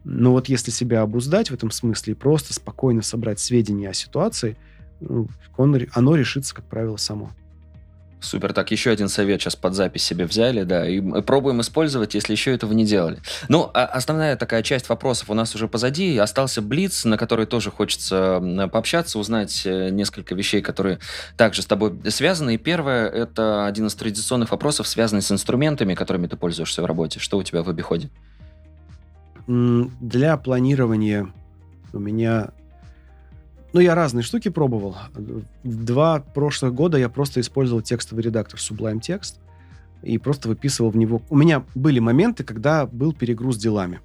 Но 0.05 0.33
вот 0.33 0.49
если 0.49 0.71
себя 0.71 1.03
обуздать 1.03 1.51
в 1.51 1.55
этом 1.55 1.71
смысле 1.71 2.13
и 2.13 2.17
просто 2.17 2.55
спокойно 2.55 3.03
собрать 3.03 3.41
сведения 3.41 3.91
о 3.91 3.95
ситуации, 3.95 4.57
ну, 5.01 5.29
он, 5.57 5.77
оно 5.93 6.15
решится, 6.15 6.55
как 6.55 6.69
правило, 6.69 6.97
само. 6.97 7.33
Супер, 8.27 8.53
так, 8.53 8.73
еще 8.73 8.91
один 8.91 9.09
совет 9.09 9.41
сейчас 9.41 9.55
под 9.55 9.75
запись 9.75 10.03
себе 10.03 10.25
взяли, 10.25 10.65
да, 10.65 10.89
и 10.89 11.01
пробуем 11.23 11.61
использовать, 11.61 12.15
если 12.15 12.33
еще 12.33 12.53
этого 12.53 12.73
не 12.73 12.85
делали. 12.85 13.19
Ну, 13.49 13.71
а 13.73 13.85
основная 13.85 14.37
такая 14.37 14.65
часть 14.65 14.89
вопросов 14.89 15.31
у 15.31 15.35
нас 15.35 15.55
уже 15.55 15.69
позади, 15.69 16.19
остался 16.19 16.61
Блиц, 16.61 17.05
на 17.05 17.19
который 17.19 17.47
тоже 17.47 17.71
хочется 17.71 18.43
пообщаться, 18.73 19.21
узнать 19.21 19.63
э, 19.65 19.91
несколько 19.91 20.35
вещей, 20.35 20.61
которые 20.61 20.99
также 21.37 21.63
с 21.63 21.67
тобой 21.67 21.93
связаны. 22.11 22.57
И 22.57 22.59
первое, 22.59 23.09
это 23.09 23.65
один 23.67 23.87
из 23.87 23.95
традиционных 23.95 24.51
вопросов, 24.51 24.89
связанный 24.89 25.23
с 25.23 25.31
инструментами, 25.31 25.95
которыми 25.95 26.27
ты 26.27 26.37
пользуешься 26.37 26.83
в 26.83 26.85
работе. 26.87 27.21
Что 27.21 27.39
у 27.39 27.45
тебя 27.45 27.63
в 27.63 27.69
обиходе? 27.69 28.11
Для 29.47 30.37
планирования 30.37 31.33
у 31.93 32.01
меня 32.01 32.51
ну, 33.77 33.83
я 33.83 33.95
разные 33.95 34.23
штуки 34.23 34.49
пробовал. 34.49 34.97
Два 35.63 36.21
прошлых 36.21 36.73
года 36.73 36.97
я 36.97 37.11
просто 37.11 37.41
использовал 37.41 37.83
текстовый 37.83 38.25
редактор 38.25 38.59
Sublime 38.59 39.01
Text 39.03 39.35
и 40.03 40.17
просто 40.17 40.49
выписывал 40.49 40.89
в 40.89 40.97
него... 40.97 41.21
У 41.29 41.37
меня 41.37 41.63
были 41.75 41.99
моменты, 41.99 42.43
когда 42.43 42.87
был 42.87 43.13
перегруз 43.13 43.59
делами. 43.59 44.01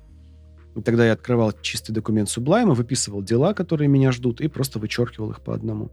И 0.75 0.81
тогда 0.81 1.05
я 1.05 1.13
открывал 1.13 1.53
чистый 1.61 1.93
документ 1.93 2.27
Sublime, 2.27 2.73
выписывал 2.73 3.21
дела, 3.23 3.53
которые 3.53 3.87
меня 3.87 4.11
ждут, 4.11 4.41
и 4.41 4.49
просто 4.49 4.77
вычеркивал 4.77 5.31
их 5.31 5.39
по 5.39 5.53
одному. 5.53 5.89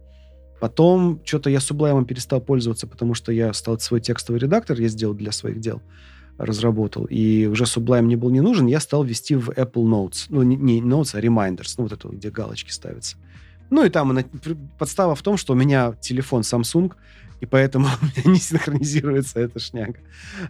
Потом 0.59 1.21
что-то 1.23 1.49
я 1.49 1.59
Sublime 1.59 2.03
перестал 2.03 2.41
пользоваться, 2.41 2.85
потому 2.85 3.13
что 3.13 3.31
я 3.31 3.53
стал 3.53 3.79
свой 3.79 4.01
текстовый 4.01 4.41
редактор, 4.41 4.77
я 4.81 4.89
сделал 4.89 5.13
для 5.13 5.31
своих 5.31 5.61
дел, 5.61 5.81
разработал. 6.37 7.05
И 7.05 7.45
уже 7.45 7.63
Sublime 7.63 8.01
мне 8.01 8.17
был 8.17 8.29
не 8.29 8.41
нужен, 8.41 8.65
я 8.65 8.81
стал 8.81 9.05
вести 9.05 9.35
в 9.35 9.51
Apple 9.51 9.85
Notes. 9.85 10.25
Ну, 10.27 10.43
не, 10.43 10.81
Notes, 10.81 11.11
а 11.13 11.21
Reminders, 11.21 11.75
ну, 11.77 11.83
вот 11.83 11.93
это, 11.93 12.09
где 12.09 12.29
галочки 12.29 12.71
ставятся. 12.71 13.15
Ну, 13.69 13.85
и 13.85 13.89
там 13.89 14.17
подстава 14.77 15.15
в 15.15 15.21
том, 15.21 15.37
что 15.37 15.53
у 15.53 15.55
меня 15.55 15.93
телефон 16.01 16.41
Samsung, 16.41 16.93
и 17.39 17.45
поэтому 17.45 17.87
не 18.25 18.37
синхронизируется 18.37 19.39
эта 19.39 19.59
шняга. 19.59 19.99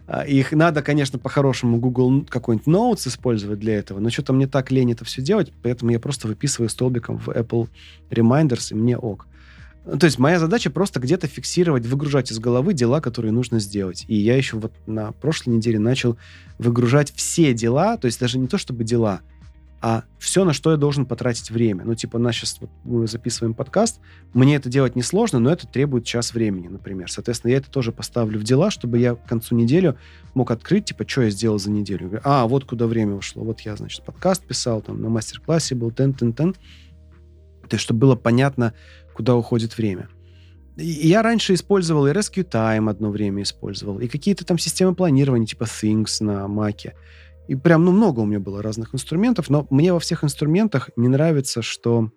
А, 0.06 0.22
их 0.22 0.52
надо, 0.52 0.82
конечно, 0.82 1.18
по-хорошему 1.18 1.78
Google 1.78 2.24
какой-нибудь 2.28 2.66
Notes 2.66 3.08
использовать 3.08 3.58
для 3.60 3.76
этого, 3.78 4.00
но 4.00 4.10
что-то 4.10 4.32
мне 4.32 4.46
так 4.46 4.70
лень 4.70 4.92
это 4.92 5.04
все 5.04 5.22
делать, 5.22 5.52
поэтому 5.62 5.92
я 5.92 6.00
просто 6.00 6.28
выписываю 6.28 6.68
столбиком 6.68 7.18
в 7.18 7.28
Apple 7.28 7.68
Reminders, 8.10 8.72
и 8.72 8.74
мне 8.74 8.96
ок. 8.96 9.26
Ну, 9.86 9.98
то 9.98 10.04
есть 10.04 10.18
моя 10.18 10.38
задача 10.38 10.70
просто 10.70 11.00
где-то 11.00 11.26
фиксировать, 11.26 11.86
выгружать 11.86 12.30
из 12.30 12.38
головы 12.38 12.74
дела, 12.74 13.00
которые 13.00 13.32
нужно 13.32 13.60
сделать. 13.60 14.04
И 14.08 14.14
я 14.14 14.36
еще 14.36 14.58
вот 14.58 14.72
на 14.86 15.12
прошлой 15.12 15.54
неделе 15.54 15.78
начал 15.78 16.18
выгружать 16.58 17.12
все 17.16 17.54
дела, 17.54 17.96
то 17.96 18.06
есть 18.06 18.20
даже 18.20 18.38
не 18.38 18.46
то 18.46 18.58
чтобы 18.58 18.84
дела, 18.84 19.22
а 19.80 20.04
все, 20.18 20.44
на 20.44 20.52
что 20.52 20.72
я 20.72 20.76
должен 20.76 21.06
потратить 21.06 21.50
время. 21.50 21.84
Ну, 21.84 21.94
типа, 21.94 22.16
у 22.16 22.18
нас 22.18 22.34
сейчас 22.34 22.58
вот 22.60 22.70
мы 22.84 23.06
записываем 23.06 23.54
подкаст, 23.54 24.00
мне 24.34 24.56
это 24.56 24.68
делать 24.68 24.94
несложно, 24.94 25.38
но 25.38 25.50
это 25.50 25.66
требует 25.66 26.04
час 26.04 26.34
времени, 26.34 26.68
например. 26.68 27.10
Соответственно, 27.10 27.52
я 27.52 27.58
это 27.58 27.70
тоже 27.70 27.90
поставлю 27.90 28.38
в 28.38 28.42
дела, 28.42 28.70
чтобы 28.70 28.98
я 28.98 29.14
к 29.14 29.26
концу 29.26 29.54
недели 29.54 29.96
мог 30.34 30.50
открыть, 30.50 30.86
типа, 30.86 31.08
что 31.08 31.22
я 31.22 31.30
сделал 31.30 31.58
за 31.58 31.70
неделю. 31.70 32.08
Говорю, 32.08 32.22
а, 32.24 32.46
вот 32.46 32.64
куда 32.64 32.86
время 32.86 33.14
ушло. 33.14 33.42
Вот 33.42 33.60
я, 33.60 33.74
значит, 33.76 34.04
подкаст 34.04 34.44
писал, 34.44 34.82
там, 34.82 35.00
на 35.00 35.08
мастер-классе 35.08 35.74
был, 35.74 35.90
тен-тен-тен. 35.90 36.52
То 36.52 37.74
есть, 37.74 37.84
чтобы 37.84 38.00
было 38.00 38.16
понятно, 38.16 38.74
куда 39.14 39.34
уходит 39.34 39.78
время. 39.78 40.08
И 40.76 41.08
я 41.08 41.22
раньше 41.22 41.54
использовал 41.54 42.06
и 42.06 42.10
Rescue 42.10 42.48
Time 42.48 42.88
одно 42.88 43.10
время 43.10 43.42
использовал, 43.42 43.98
и 43.98 44.08
какие-то 44.08 44.44
там 44.44 44.58
системы 44.58 44.94
планирования, 44.94 45.46
типа 45.46 45.64
Things 45.64 46.22
на 46.22 46.48
Маке. 46.48 46.94
И 47.48 47.56
прям, 47.56 47.84
ну, 47.84 47.92
много 47.92 48.20
у 48.20 48.26
меня 48.26 48.40
было 48.40 48.62
разных 48.62 48.94
инструментов, 48.94 49.50
но 49.50 49.66
мне 49.70 49.92
во 49.92 49.98
всех 49.98 50.22
инструментах 50.22 50.90
не 50.96 51.08
нравится, 51.08 51.62
что 51.62 52.12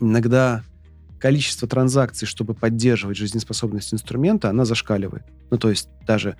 иногда 0.00 0.62
количество 1.18 1.66
транзакций, 1.68 2.26
чтобы 2.26 2.54
поддерживать 2.54 3.16
жизнеспособность 3.16 3.94
инструмента, 3.94 4.50
она 4.50 4.64
зашкаливает. 4.64 5.24
Ну, 5.50 5.58
то 5.58 5.70
есть 5.70 5.88
даже 6.06 6.36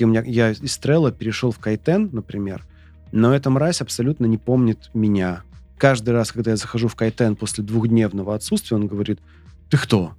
у 0.00 0.06
меня, 0.06 0.22
я 0.22 0.50
из 0.50 0.78
Trello 0.78 1.10
перешел 1.10 1.50
в 1.50 1.58
Кайтен, 1.58 2.10
например, 2.12 2.64
но 3.12 3.34
эта 3.34 3.50
мразь 3.50 3.80
абсолютно 3.80 4.26
не 4.26 4.38
помнит 4.38 4.90
меня. 4.94 5.42
Каждый 5.76 6.10
раз, 6.10 6.32
когда 6.32 6.52
я 6.52 6.56
захожу 6.56 6.88
в 6.88 6.96
Кайтен 6.96 7.36
после 7.36 7.64
двухдневного 7.64 8.34
отсутствия, 8.34 8.76
он 8.76 8.86
говорит, 8.86 9.20
ты 9.70 9.76
кто? 9.76 10.12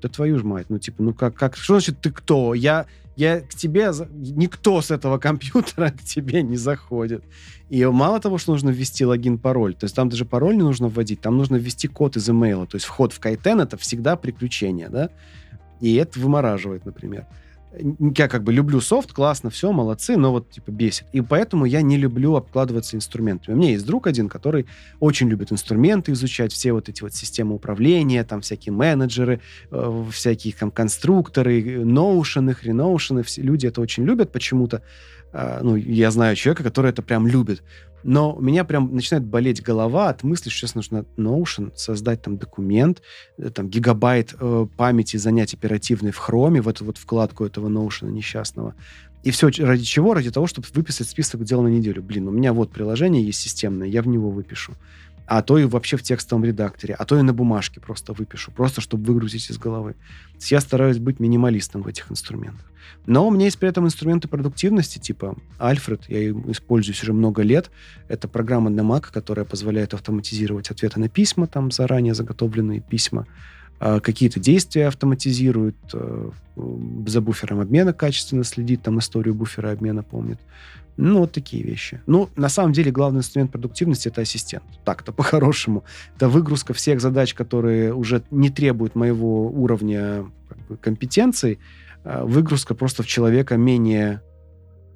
Да 0.00 0.08
твою 0.08 0.38
ж 0.38 0.42
мать, 0.42 0.66
ну 0.68 0.78
типа, 0.78 1.02
ну 1.02 1.14
как, 1.14 1.34
как, 1.34 1.56
что 1.56 1.74
значит 1.74 2.00
ты 2.00 2.10
кто? 2.10 2.54
Я, 2.54 2.86
я 3.16 3.40
к 3.40 3.50
тебе, 3.50 3.90
никто 4.10 4.80
с 4.80 4.90
этого 4.90 5.18
компьютера 5.18 5.90
к 5.90 6.02
тебе 6.02 6.42
не 6.42 6.56
заходит. 6.56 7.24
И 7.70 7.84
мало 7.84 8.20
того, 8.20 8.38
что 8.38 8.52
нужно 8.52 8.70
ввести 8.70 9.04
логин-пароль, 9.04 9.74
то 9.74 9.84
есть 9.84 9.96
там 9.96 10.08
даже 10.08 10.24
пароль 10.24 10.56
не 10.56 10.62
нужно 10.62 10.88
вводить, 10.88 11.20
там 11.20 11.36
нужно 11.36 11.56
ввести 11.56 11.88
код 11.88 12.16
из 12.16 12.28
имейла. 12.28 12.66
То 12.66 12.76
есть 12.76 12.86
вход 12.86 13.12
в 13.12 13.20
Кайтен 13.20 13.60
это 13.60 13.76
всегда 13.76 14.16
приключение, 14.16 14.88
да? 14.88 15.10
И 15.80 15.94
это 15.94 16.18
вымораживает, 16.18 16.84
например 16.86 17.26
я 18.16 18.28
как 18.28 18.42
бы 18.42 18.52
люблю 18.52 18.80
софт, 18.80 19.12
классно, 19.12 19.50
все, 19.50 19.72
молодцы, 19.72 20.16
но 20.16 20.32
вот 20.32 20.50
типа 20.50 20.70
бесит. 20.70 21.06
И 21.12 21.20
поэтому 21.20 21.64
я 21.64 21.82
не 21.82 21.96
люблю 21.96 22.36
обкладываться 22.36 22.96
инструментами. 22.96 23.54
У 23.54 23.58
меня 23.58 23.70
есть 23.70 23.86
друг 23.86 24.06
один, 24.06 24.28
который 24.28 24.66
очень 25.00 25.28
любит 25.28 25.52
инструменты 25.52 26.12
изучать, 26.12 26.52
все 26.52 26.72
вот 26.72 26.88
эти 26.88 27.02
вот 27.02 27.14
системы 27.14 27.54
управления, 27.54 28.24
там 28.24 28.40
всякие 28.40 28.72
менеджеры, 28.72 29.40
э, 29.70 30.04
всякие 30.10 30.54
там 30.54 30.70
конструкторы, 30.70 31.84
ноушены, 31.84 32.54
хреноушены, 32.54 33.22
все 33.22 33.42
люди 33.42 33.66
это 33.66 33.80
очень 33.80 34.04
любят 34.04 34.32
почему-то. 34.32 34.82
Э, 35.34 35.60
ну, 35.62 35.76
я 35.76 36.10
знаю 36.10 36.36
человека, 36.36 36.62
который 36.62 36.90
это 36.90 37.02
прям 37.02 37.26
любит. 37.26 37.62
Но 38.04 38.34
у 38.34 38.40
меня 38.40 38.64
прям 38.64 38.94
начинает 38.94 39.24
болеть 39.24 39.62
голова 39.62 40.08
от 40.08 40.22
мысли, 40.22 40.50
что 40.50 40.60
сейчас 40.60 40.74
нужно 40.74 41.04
Notion 41.16 41.72
создать 41.74 42.22
там 42.22 42.38
документ, 42.38 43.02
э, 43.36 43.50
там 43.50 43.68
гигабайт 43.68 44.34
э, 44.38 44.66
памяти 44.76 45.16
занять 45.16 45.52
оперативной 45.52 46.12
в 46.12 46.18
хроме, 46.18 46.62
в 46.62 46.68
эту 46.68 46.84
вот 46.84 46.98
вкладку 46.98 47.44
этого 47.44 47.68
Notion 47.68 48.10
несчастного. 48.10 48.74
И 49.24 49.30
все 49.30 49.50
ради 49.58 49.82
чего? 49.82 50.14
Ради 50.14 50.30
того, 50.30 50.46
чтобы 50.46 50.68
выписать 50.72 51.08
список 51.08 51.42
дел 51.44 51.62
на 51.62 51.68
неделю. 51.68 52.02
Блин, 52.02 52.28
у 52.28 52.30
меня 52.30 52.52
вот 52.52 52.70
приложение 52.70 53.24
есть 53.24 53.40
системное, 53.40 53.88
я 53.88 54.02
в 54.02 54.06
него 54.06 54.30
выпишу 54.30 54.74
а 55.26 55.40
то 55.42 55.58
и 55.58 55.64
вообще 55.64 55.96
в 55.96 56.02
текстовом 56.02 56.44
редакторе, 56.44 56.94
а 56.94 57.04
то 57.06 57.18
и 57.18 57.22
на 57.22 57.32
бумажке 57.32 57.80
просто 57.80 58.12
выпишу, 58.12 58.52
просто 58.52 58.82
чтобы 58.82 59.04
выгрузить 59.04 59.50
из 59.50 59.56
головы. 59.56 59.94
Я 60.50 60.60
стараюсь 60.60 60.98
быть 60.98 61.18
минималистом 61.18 61.82
в 61.82 61.88
этих 61.88 62.10
инструментах. 62.10 62.70
Но 63.06 63.26
у 63.26 63.30
меня 63.30 63.46
есть 63.46 63.58
при 63.58 63.68
этом 63.68 63.84
инструменты 63.86 64.28
продуктивности, 64.28 64.98
типа 64.98 65.36
Альфред, 65.58 66.02
я 66.08 66.30
использую 66.30 66.94
уже 66.94 67.12
много 67.12 67.42
лет. 67.42 67.70
Это 68.08 68.28
программа 68.28 68.70
для 68.70 68.82
Mac, 68.82 69.12
которая 69.12 69.44
позволяет 69.44 69.94
автоматизировать 69.94 70.70
ответы 70.70 71.00
на 71.00 71.08
письма, 71.08 71.46
там 71.46 71.70
заранее 71.70 72.14
заготовленные 72.14 72.80
письма, 72.80 73.26
а, 73.80 74.00
какие-то 74.00 74.40
действия 74.40 74.86
автоматизирует, 74.86 75.76
э, 75.92 76.30
за 77.06 77.20
буфером 77.20 77.60
обмена 77.60 77.92
качественно 77.92 78.44
следит, 78.44 78.82
там 78.82 78.98
историю 78.98 79.34
буфера 79.34 79.72
обмена 79.72 80.02
помнит. 80.02 80.38
Ну, 80.96 81.20
вот 81.20 81.32
такие 81.32 81.64
вещи. 81.64 82.00
Ну, 82.06 82.28
на 82.36 82.48
самом 82.48 82.72
деле, 82.72 82.92
главный 82.92 83.18
инструмент 83.18 83.50
продуктивности— 83.50 84.08
это 84.10 84.20
ассистент. 84.20 84.64
Так-то, 84.84 85.12
по-хорошему. 85.12 85.84
Это 86.16 86.28
выгрузка 86.28 86.72
всех 86.72 87.00
задач, 87.00 87.34
которые 87.34 87.92
уже 87.94 88.22
не 88.30 88.50
требуют 88.50 88.94
моего 88.94 89.48
уровня 89.48 90.24
как 90.48 90.58
бы, 90.68 90.76
компетенций, 90.76 91.58
выгрузка 92.04 92.74
просто 92.74 93.02
в 93.02 93.06
человека 93.06 93.56
менее 93.56 94.22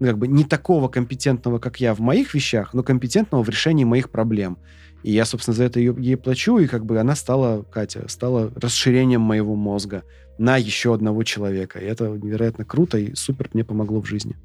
ну, 0.00 0.06
как 0.06 0.18
бы 0.18 0.28
не 0.28 0.44
такого 0.44 0.88
компетентного, 0.88 1.58
как 1.58 1.80
я 1.80 1.94
в 1.94 2.00
моих 2.00 2.34
вещах, 2.34 2.74
но 2.74 2.82
компетентного 2.82 3.42
в 3.42 3.48
решении 3.48 3.84
моих 3.84 4.10
проблем. 4.10 4.58
И 5.02 5.12
я, 5.12 5.24
собственно, 5.24 5.56
за 5.56 5.64
это 5.64 5.80
ее, 5.80 5.94
ей 5.98 6.16
плачу, 6.16 6.58
и 6.58 6.66
как 6.66 6.84
бы 6.84 6.98
она 6.98 7.14
стала, 7.14 7.62
Катя, 7.62 8.08
стала 8.08 8.52
расширением 8.56 9.20
моего 9.22 9.54
мозга 9.54 10.02
на 10.38 10.56
еще 10.56 10.94
одного 10.94 11.22
человека. 11.24 11.78
И 11.78 11.84
это 11.84 12.08
невероятно 12.08 12.64
круто 12.64 12.98
и 12.98 13.14
супер 13.14 13.50
мне 13.52 13.64
помогло 13.64 14.00
в 14.00 14.06
жизни. 14.06 14.36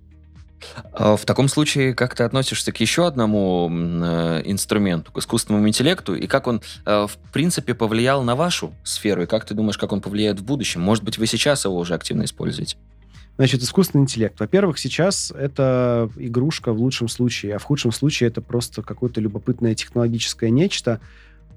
А 0.94 1.16
в 1.16 1.26
таком 1.26 1.48
случае, 1.48 1.94
как 1.94 2.16
ты 2.16 2.24
относишься 2.24 2.72
к 2.72 2.80
еще 2.80 3.06
одному 3.06 3.70
э, 3.72 4.42
инструменту, 4.46 5.12
к 5.12 5.18
искусственному 5.18 5.68
интеллекту, 5.68 6.16
и 6.16 6.28
как 6.28 6.48
он, 6.48 6.62
э, 6.86 7.08
в 7.08 7.18
принципе, 7.32 7.74
повлиял 7.74 8.24
на 8.24 8.36
вашу 8.36 8.74
сферу, 8.84 9.24
и 9.24 9.26
как 9.26 9.46
ты 9.46 9.54
думаешь, 9.54 9.78
как 9.78 9.92
он 9.92 10.02
повлияет 10.02 10.40
в 10.40 10.44
будущем? 10.44 10.82
Может 10.82 11.04
быть, 11.04 11.18
вы 11.18 11.28
сейчас 11.28 11.66
его 11.66 11.78
уже 11.78 11.94
активно 11.94 12.24
используете? 12.24 12.78
Значит, 13.36 13.64
искусственный 13.64 14.04
интеллект. 14.04 14.40
Во-первых, 14.40 14.78
сейчас 14.78 15.32
это 15.32 16.10
игрушка 16.18 16.72
в 16.72 16.80
лучшем 16.80 17.08
случае, 17.08 17.56
а 17.56 17.60
в 17.60 17.64
худшем 17.64 17.92
случае 17.92 18.28
это 18.30 18.42
просто 18.42 18.84
какое-то 18.84 19.20
любопытное 19.22 19.74
технологическое 19.74 20.52
нечто, 20.52 21.00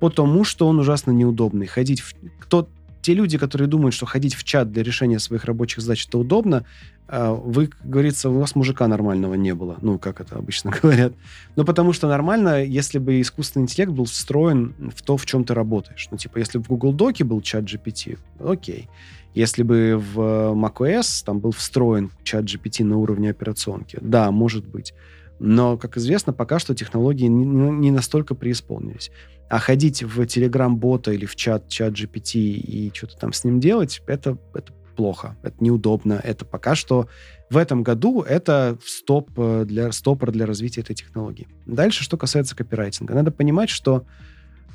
потому 0.00 0.44
что 0.44 0.66
он 0.66 0.78
ужасно 0.78 1.10
неудобный. 1.10 1.66
Ходить 1.66 2.00
в... 2.00 2.14
Кто 2.40 2.68
те 3.02 3.14
люди, 3.14 3.36
которые 3.38 3.68
думают, 3.68 3.94
что 3.94 4.06
ходить 4.06 4.34
в 4.34 4.42
чат 4.42 4.72
для 4.72 4.82
решения 4.82 5.18
своих 5.18 5.44
рабочих 5.44 5.80
задач 5.80 6.06
это 6.08 6.18
удобно, 6.18 6.64
вы, 7.08 7.68
как 7.68 7.88
говорится, 7.88 8.30
у 8.30 8.38
вас 8.38 8.54
мужика 8.56 8.86
нормального 8.88 9.34
не 9.34 9.54
было. 9.54 9.76
Ну, 9.80 9.98
как 9.98 10.20
это 10.20 10.36
обычно 10.36 10.72
говорят. 10.82 11.12
Ну, 11.54 11.64
потому 11.64 11.92
что 11.92 12.08
нормально, 12.08 12.64
если 12.64 12.98
бы 12.98 13.20
искусственный 13.20 13.64
интеллект 13.64 13.92
был 13.92 14.06
встроен 14.06 14.74
в 14.94 15.02
то, 15.02 15.16
в 15.16 15.24
чем 15.24 15.44
ты 15.44 15.54
работаешь. 15.54 16.08
Ну, 16.10 16.16
типа, 16.16 16.38
если 16.38 16.58
бы 16.58 16.64
в 16.64 16.68
Google 16.68 16.92
Доке 16.92 17.24
был 17.24 17.40
чат 17.40 17.64
GPT, 17.64 18.18
окей. 18.40 18.88
Если 19.34 19.62
бы 19.62 19.96
в 19.98 20.18
macOS 20.54 21.22
там 21.24 21.40
был 21.40 21.52
встроен 21.52 22.10
чат 22.24 22.44
GPT 22.44 22.84
на 22.84 22.96
уровне 22.96 23.30
операционки, 23.30 23.98
да, 24.00 24.30
может 24.30 24.66
быть. 24.66 24.94
Но, 25.38 25.76
как 25.76 25.98
известно, 25.98 26.32
пока 26.32 26.58
что 26.58 26.74
технологии 26.74 27.26
не, 27.26 27.44
не 27.44 27.90
настолько 27.90 28.34
преисполнились. 28.34 29.10
А 29.48 29.58
ходить 29.58 30.02
в 30.02 30.20
Telegram-бота 30.22 31.12
или 31.12 31.26
в 31.26 31.36
чат, 31.36 31.68
чат 31.68 31.92
GPT 31.92 32.38
и 32.38 32.90
что-то 32.94 33.16
там 33.18 33.32
с 33.32 33.44
ним 33.44 33.60
делать, 33.60 34.02
это, 34.06 34.38
это 34.54 34.72
плохо, 34.96 35.36
это 35.42 35.56
неудобно. 35.60 36.20
Это 36.24 36.44
пока 36.44 36.74
что 36.74 37.08
в 37.50 37.56
этом 37.56 37.82
году 37.82 38.22
это 38.22 38.76
стоп 38.84 39.30
э, 39.36 39.64
для, 39.66 39.92
стопор 39.92 40.32
для 40.32 40.46
развития 40.46 40.80
этой 40.80 40.96
технологии. 40.96 41.46
Дальше, 41.66 42.02
что 42.02 42.16
касается 42.16 42.56
копирайтинга. 42.56 43.14
Надо 43.14 43.30
понимать, 43.30 43.70
что 43.70 44.04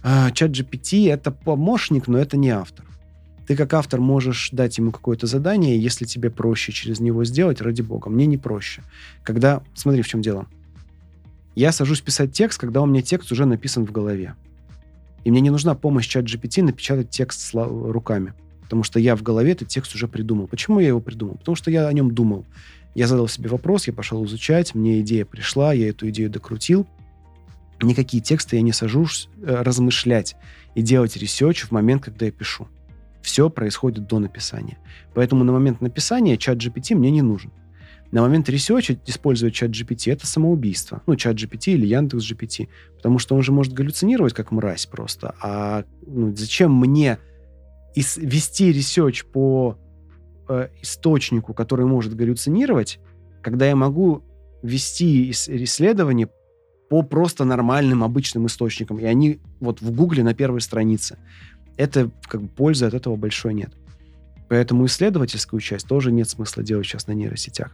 э, 0.03 0.31
чат 0.33 0.51
GPT— 0.51 1.11
это 1.13 1.31
помощник, 1.31 2.07
но 2.07 2.17
это 2.17 2.37
не 2.37 2.49
автор. 2.49 2.85
Ты 3.47 3.57
как 3.57 3.73
автор 3.73 3.99
можешь 3.99 4.51
дать 4.51 4.77
ему 4.77 4.91
какое-то 4.91 5.27
задание, 5.27 5.77
если 5.77 6.05
тебе 6.05 6.29
проще 6.29 6.71
через 6.71 7.01
него 7.01 7.25
сделать, 7.25 7.59
ради 7.59 7.81
бога. 7.81 8.09
Мне 8.09 8.25
не 8.25 8.37
проще. 8.37 8.83
Когда... 9.23 9.61
Смотри, 9.73 10.01
в 10.01 10.07
чем 10.07 10.21
дело. 10.21 10.47
Я 11.55 11.73
сажусь 11.73 11.99
писать 11.99 12.31
текст, 12.31 12.59
когда 12.59 12.81
у 12.81 12.85
меня 12.85 13.01
текст 13.01 13.31
уже 13.31 13.45
написан 13.45 13.85
в 13.85 13.91
голове. 13.91 14.35
И 15.25 15.31
мне 15.31 15.41
не 15.41 15.49
нужна 15.49 15.75
помощь 15.75 16.07
чат 16.07 16.25
GPT 16.25 16.63
напечатать 16.63 17.09
текст 17.09 17.53
руками. 17.53 18.33
Потому 18.71 18.83
что 18.83 19.01
я 19.01 19.17
в 19.17 19.21
голове 19.21 19.51
этот 19.51 19.67
текст 19.67 19.93
уже 19.95 20.07
придумал. 20.07 20.47
Почему 20.47 20.79
я 20.79 20.87
его 20.87 21.01
придумал? 21.01 21.35
Потому 21.35 21.57
что 21.57 21.69
я 21.69 21.89
о 21.89 21.91
нем 21.91 22.15
думал. 22.15 22.45
Я 22.95 23.05
задал 23.05 23.27
себе 23.27 23.49
вопрос, 23.49 23.87
я 23.87 23.91
пошел 23.91 24.23
изучать, 24.23 24.73
мне 24.75 25.01
идея 25.01 25.25
пришла, 25.25 25.73
я 25.73 25.89
эту 25.89 26.07
идею 26.09 26.29
докрутил. 26.29 26.87
никакие 27.81 28.23
тексты 28.23 28.55
я 28.55 28.61
не 28.61 28.71
сажусь 28.71 29.27
э, 29.43 29.61
размышлять 29.61 30.37
и 30.73 30.81
делать 30.81 31.17
research 31.17 31.63
в 31.63 31.71
момент, 31.71 32.05
когда 32.05 32.27
я 32.27 32.31
пишу. 32.31 32.69
Все 33.21 33.49
происходит 33.49 34.07
до 34.07 34.19
написания. 34.19 34.77
Поэтому 35.13 35.43
на 35.43 35.51
момент 35.51 35.81
написания 35.81 36.37
ChatGPT 36.37 36.95
мне 36.95 37.11
не 37.11 37.21
нужен. 37.21 37.51
На 38.11 38.21
момент 38.21 38.47
research 38.47 38.92
а 38.92 38.97
использовать 39.05 39.53
ChatGPT 39.53 40.13
это 40.13 40.25
самоубийство. 40.25 41.01
Ну, 41.07 41.17
ChatGPT 41.17 41.73
или 41.73 41.87
Яндекс 41.87 42.31
GPT. 42.31 42.69
Потому 42.95 43.19
что 43.19 43.35
он 43.35 43.41
же 43.41 43.51
может 43.51 43.73
галлюцинировать 43.73 44.33
как 44.33 44.51
мразь 44.51 44.85
просто. 44.85 45.35
А 45.41 45.83
ну, 46.07 46.33
зачем 46.33 46.73
мне 46.73 47.19
вести 47.95 48.71
research 48.71 49.25
по 49.25 49.77
э, 50.47 50.69
источнику, 50.81 51.53
который 51.53 51.85
может 51.85 52.15
галлюцинировать, 52.15 52.99
когда 53.41 53.65
я 53.65 53.75
могу 53.75 54.23
вести 54.61 55.31
исследование 55.31 56.29
по 56.89 57.03
просто 57.03 57.45
нормальным 57.45 58.03
обычным 58.03 58.47
источникам, 58.47 58.99
и 58.99 59.05
они 59.05 59.39
вот 59.59 59.81
в 59.81 59.91
Гугле 59.91 60.23
на 60.23 60.33
первой 60.33 60.61
странице. 60.61 61.17
Это 61.77 62.11
как 62.27 62.41
бы 62.41 62.47
пользы 62.49 62.85
от 62.85 62.93
этого 62.93 63.15
большой 63.15 63.53
нет. 63.53 63.71
Поэтому 64.49 64.85
исследовательскую 64.85 65.61
часть 65.61 65.87
тоже 65.87 66.11
нет 66.11 66.29
смысла 66.29 66.63
делать 66.63 66.85
сейчас 66.85 67.07
на 67.07 67.13
нейросетях. 67.13 67.71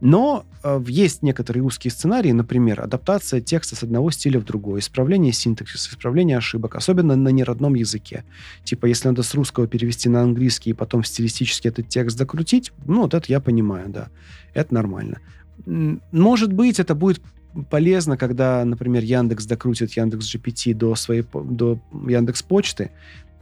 Но 0.00 0.44
э, 0.62 0.82
есть 0.86 1.22
некоторые 1.22 1.62
узкие 1.62 1.90
сценарии, 1.90 2.32
например, 2.32 2.82
адаптация 2.82 3.40
текста 3.40 3.76
с 3.76 3.82
одного 3.82 4.10
стиля 4.10 4.40
в 4.40 4.44
другой, 4.44 4.80
исправление 4.80 5.32
синтаксиса, 5.32 5.90
исправление 5.90 6.38
ошибок, 6.38 6.74
особенно 6.74 7.16
на 7.16 7.28
неродном 7.28 7.74
языке. 7.74 8.24
Типа, 8.64 8.86
если 8.86 9.08
надо 9.08 9.22
с 9.22 9.34
русского 9.34 9.66
перевести 9.66 10.08
на 10.08 10.22
английский 10.22 10.70
и 10.70 10.74
потом 10.74 11.04
стилистически 11.04 11.68
этот 11.68 11.88
текст 11.88 12.18
докрутить, 12.18 12.72
ну, 12.86 13.02
вот 13.02 13.14
это 13.14 13.26
я 13.28 13.40
понимаю, 13.40 13.88
да. 13.88 14.08
Это 14.52 14.74
нормально. 14.74 15.20
Может 15.66 16.52
быть, 16.52 16.80
это 16.80 16.94
будет 16.94 17.22
полезно, 17.70 18.16
когда, 18.16 18.64
например, 18.64 19.02
Яндекс 19.02 19.46
докрутит 19.46 19.92
Яндекс 19.92 20.34
GPT 20.34 20.74
до 20.74 20.94
своей 20.96 21.24
до 21.32 21.80
Яндекс 21.92 22.42
Почты, 22.42 22.90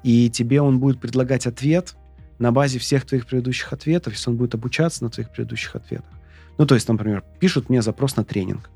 и 0.03 0.28
тебе 0.30 0.61
он 0.61 0.78
будет 0.78 1.00
предлагать 1.00 1.46
ответ 1.46 1.96
на 2.38 2.53
базе 2.53 2.78
всех 2.78 3.07
твоих 3.07 3.26
предыдущих 3.26 3.72
ответов, 3.72 4.12
если 4.14 4.30
он 4.30 4.36
будет 4.36 4.55
обучаться 4.55 5.05
на 5.05 5.11
твоих 5.11 5.30
предыдущих 5.30 5.76
ответах. 5.76 6.11
Ну, 6.59 6.66
то 6.66 6.74
есть, 6.74 6.88
например, 6.88 7.24
пишут 7.40 7.68
мне 7.68 7.82
запрос 7.82 8.16
на 8.16 8.24
тренинг. 8.24 8.70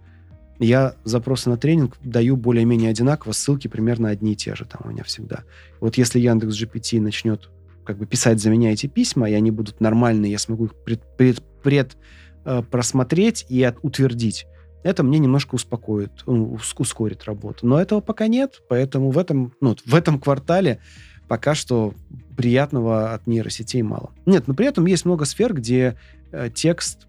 Я 0.58 0.94
запросы 1.04 1.50
на 1.50 1.58
тренинг 1.58 1.98
даю 2.02 2.36
более-менее 2.36 2.90
одинаково, 2.90 3.32
ссылки 3.32 3.68
примерно 3.68 4.08
одни 4.08 4.32
и 4.32 4.36
те 4.36 4.54
же 4.54 4.64
там 4.64 4.80
у 4.84 4.88
меня 4.88 5.04
всегда. 5.04 5.44
Вот 5.80 5.98
если 5.98 6.18
Яндекс 6.18 6.60
GPT 6.60 7.00
начнет 7.00 7.50
как 7.84 7.98
бы 7.98 8.06
писать 8.06 8.40
за 8.40 8.50
меня 8.50 8.72
эти 8.72 8.86
письма, 8.86 9.28
и 9.28 9.34
они 9.34 9.50
будут 9.50 9.80
нормальные, 9.80 10.32
я 10.32 10.38
смогу 10.38 10.66
их 10.66 10.74
пред, 10.74 11.02
пред, 11.16 11.42
пред 11.62 11.96
э, 12.44 12.62
просмотреть 12.62 13.44
и 13.48 13.62
от, 13.62 13.76
утвердить, 13.82 14.46
это 14.82 15.02
мне 15.02 15.18
немножко 15.18 15.56
успокоит, 15.56 16.10
ну, 16.26 16.58
ускорит 16.78 17.24
работу. 17.24 17.66
Но 17.66 17.80
этого 17.80 18.00
пока 18.00 18.26
нет, 18.28 18.62
поэтому 18.68 19.10
в 19.10 19.18
этом, 19.18 19.52
ну, 19.60 19.76
в 19.84 19.94
этом 19.94 20.18
квартале 20.18 20.80
пока 21.28 21.54
что 21.54 21.92
приятного 22.36 23.12
от 23.12 23.26
нейросетей 23.26 23.82
мало. 23.82 24.12
Нет, 24.26 24.46
но 24.46 24.54
при 24.54 24.66
этом 24.66 24.86
есть 24.86 25.04
много 25.04 25.24
сфер, 25.24 25.54
где 25.54 25.96
э, 26.32 26.50
текст 26.54 27.08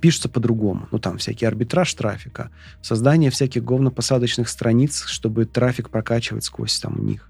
пишется 0.00 0.28
по-другому. 0.28 0.88
Ну, 0.90 0.98
там 0.98 1.18
всякий 1.18 1.46
арбитраж 1.46 1.92
трафика, 1.94 2.50
создание 2.80 3.30
всяких 3.30 3.64
говнопосадочных 3.64 4.48
страниц, 4.48 5.04
чтобы 5.06 5.44
трафик 5.44 5.90
прокачивать 5.90 6.44
сквозь 6.44 6.78
там 6.78 7.04
них. 7.04 7.28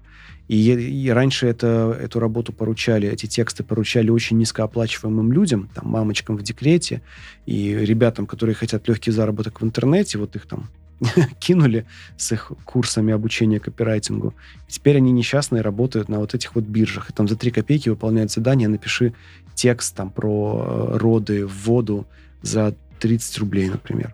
И, 0.49 0.71
и 0.71 1.09
раньше 1.09 1.47
это, 1.47 1.97
эту 1.99 2.19
работу 2.19 2.51
поручали, 2.51 3.07
эти 3.07 3.27
тексты 3.27 3.63
поручали 3.63 4.09
очень 4.09 4.37
низкооплачиваемым 4.37 5.31
людям, 5.31 5.69
там, 5.73 5.87
мамочкам 5.87 6.35
в 6.35 6.43
декрете 6.43 7.01
и 7.45 7.73
ребятам, 7.73 8.25
которые 8.25 8.55
хотят 8.55 8.87
легкий 8.87 9.11
заработок 9.11 9.61
в 9.61 9.63
интернете, 9.65 10.17
вот 10.17 10.35
их 10.35 10.45
там 10.45 10.67
кинули 11.39 11.85
с 12.17 12.33
их 12.33 12.51
курсами 12.65 13.13
обучения 13.13 13.59
копирайтингу. 13.59 14.33
И 14.67 14.71
теперь 14.71 14.97
они 14.97 15.11
несчастные 15.11 15.61
работают 15.61 16.09
на 16.09 16.19
вот 16.19 16.35
этих 16.35 16.55
вот 16.55 16.65
биржах. 16.65 17.09
И 17.09 17.13
там 17.13 17.27
за 17.27 17.37
3 17.37 17.51
копейки 17.51 17.89
выполняют 17.89 18.31
задание, 18.31 18.67
напиши 18.67 19.13
текст 19.55 19.95
там 19.95 20.09
про 20.09 20.91
э, 20.93 20.97
роды 20.97 21.45
в 21.45 21.65
воду 21.65 22.05
за 22.43 22.75
30 22.99 23.39
рублей, 23.39 23.69
например. 23.69 24.13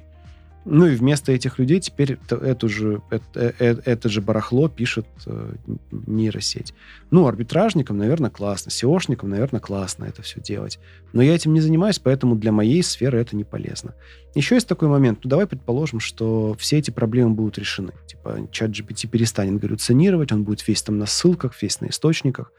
Ну 0.66 0.86
и 0.86 0.96
вместо 0.96 1.32
этих 1.32 1.58
людей 1.58 1.80
теперь 1.80 2.20
эту 2.30 2.70
же, 2.70 3.02
это, 3.10 3.56
это, 3.58 3.82
это 3.90 4.10
же 4.10 4.22
барахло 4.22 4.68
пишет 4.68 5.08
э, 5.26 5.54
нейросеть. 5.92 6.74
Ну, 7.12 7.26
арбитражникам, 7.28 7.98
наверное, 7.98 8.30
классно. 8.30 8.70
SEOшникам, 8.70 9.30
наверное, 9.30 9.62
классно 9.62 10.06
это 10.06 10.22
все 10.22 10.40
делать. 10.42 10.80
Но 11.12 11.24
я 11.24 11.34
этим 11.34 11.54
не 11.54 11.62
занимаюсь, 11.62 11.98
поэтому 11.98 12.36
для 12.36 12.52
моей 12.52 12.84
сферы 12.84 13.20
это 13.20 13.36
не 13.36 13.46
полезно. 13.46 13.96
Еще 14.36 14.56
есть 14.56 14.68
такой 14.68 14.90
момент. 14.90 15.20
Ну, 15.24 15.30
давай 15.30 15.48
предположим, 15.48 16.00
что 16.00 16.56
все 16.60 16.78
эти 16.78 16.92
проблемы 16.92 17.32
будут 17.32 17.58
решены. 17.58 17.94
Типа 18.06 18.48
чат 18.52 18.70
GPT 18.70 19.08
перестанет 19.08 19.60
галлюцинировать, 19.60 20.32
он 20.32 20.44
будет 20.44 20.68
весь 20.68 20.84
там 20.84 21.00
на 21.00 21.08
ссылках, 21.08 21.60
весь 21.62 21.82
на 21.82 21.88
источниках. 21.88 22.52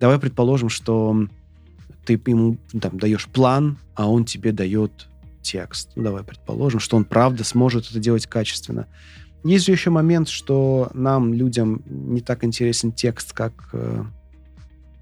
Давай 0.00 0.18
предположим, 0.18 0.68
что 0.68 1.28
ты 2.04 2.20
ему 2.26 2.58
там 2.78 2.98
даешь 2.98 3.26
план, 3.26 3.78
а 3.94 4.10
он 4.10 4.24
тебе 4.24 4.52
дает 4.52 5.08
текст. 5.44 5.90
Ну, 5.94 6.02
давай 6.02 6.24
предположим, 6.24 6.80
что 6.80 6.96
он 6.96 7.04
правда 7.04 7.44
сможет 7.44 7.88
это 7.88 8.00
делать 8.00 8.26
качественно. 8.26 8.88
Есть 9.44 9.66
же 9.66 9.72
еще 9.72 9.90
момент, 9.90 10.28
что 10.28 10.90
нам, 10.94 11.34
людям, 11.34 11.82
не 11.86 12.20
так 12.20 12.44
интересен 12.44 12.92
текст, 12.92 13.32
как 13.32 13.52
э, 13.72 14.02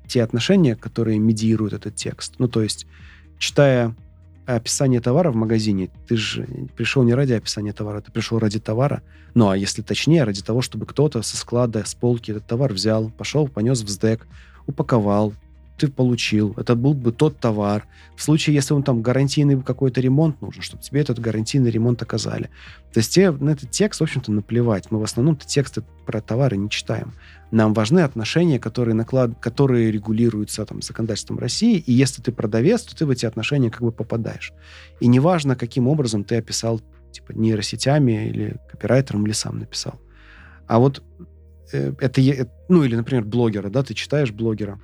те 0.08 0.22
отношения, 0.22 0.74
которые 0.74 1.18
медиируют 1.18 1.72
этот 1.72 1.94
текст. 1.94 2.34
Ну, 2.38 2.48
то 2.48 2.60
есть, 2.60 2.86
читая 3.38 3.94
описание 4.44 5.00
товара 5.00 5.30
в 5.30 5.36
магазине, 5.36 5.90
ты 6.08 6.16
же 6.16 6.46
пришел 6.76 7.04
не 7.04 7.14
ради 7.14 7.32
описания 7.32 7.72
товара, 7.72 8.00
ты 8.00 8.10
пришел 8.10 8.38
ради 8.38 8.58
товара. 8.58 9.02
Ну, 9.34 9.48
а 9.48 9.56
если 9.56 9.82
точнее, 9.82 10.24
ради 10.24 10.42
того, 10.42 10.60
чтобы 10.60 10.86
кто-то 10.86 11.22
со 11.22 11.36
склада, 11.36 11.84
с 11.84 11.94
полки 11.94 12.32
этот 12.32 12.46
товар 12.46 12.72
взял, 12.72 13.10
пошел, 13.10 13.48
понес 13.48 13.82
в 13.82 13.88
СДЭК, 13.88 14.26
упаковал, 14.66 15.32
ты 15.82 15.88
получил, 15.88 16.54
это 16.56 16.76
был 16.76 16.94
бы 16.94 17.10
тот 17.10 17.40
товар. 17.40 17.88
В 18.14 18.22
случае, 18.22 18.54
если 18.54 18.72
он 18.72 18.84
там 18.84 19.02
гарантийный 19.02 19.60
какой-то 19.60 20.00
ремонт 20.00 20.40
нужен, 20.40 20.62
чтобы 20.62 20.80
тебе 20.80 21.00
этот 21.00 21.18
гарантийный 21.18 21.72
ремонт 21.72 22.00
оказали. 22.00 22.50
То 22.92 23.00
есть 23.00 23.12
тебе 23.12 23.32
на 23.32 23.50
этот 23.50 23.72
текст, 23.72 23.98
в 23.98 24.04
общем-то, 24.04 24.30
наплевать. 24.30 24.92
Мы 24.92 25.00
в 25.00 25.02
основном 25.02 25.36
тексты 25.36 25.82
про 26.06 26.20
товары 26.20 26.56
не 26.56 26.70
читаем. 26.70 27.14
Нам 27.50 27.74
важны 27.74 27.98
отношения, 27.98 28.60
которые, 28.60 28.94
наклад... 28.94 29.32
которые 29.40 29.90
регулируются 29.90 30.64
там, 30.64 30.82
законодательством 30.82 31.40
России, 31.40 31.78
и 31.78 31.92
если 31.92 32.22
ты 32.22 32.30
продавец, 32.30 32.82
то 32.82 32.94
ты 32.94 33.04
в 33.04 33.10
эти 33.10 33.26
отношения 33.26 33.68
как 33.68 33.82
бы 33.82 33.90
попадаешь. 33.90 34.52
И 35.00 35.08
неважно, 35.08 35.56
каким 35.56 35.88
образом 35.88 36.22
ты 36.22 36.36
описал 36.36 36.80
типа 37.10 37.32
нейросетями 37.32 38.28
или 38.28 38.56
копирайтером, 38.70 39.26
или 39.26 39.32
сам 39.32 39.58
написал. 39.58 40.00
А 40.68 40.78
вот 40.78 41.02
э, 41.72 41.92
это, 41.98 42.48
ну 42.68 42.84
или, 42.84 42.94
например, 42.94 43.24
блогера, 43.24 43.68
да, 43.68 43.82
ты 43.82 43.94
читаешь 43.94 44.30
блогера, 44.30 44.80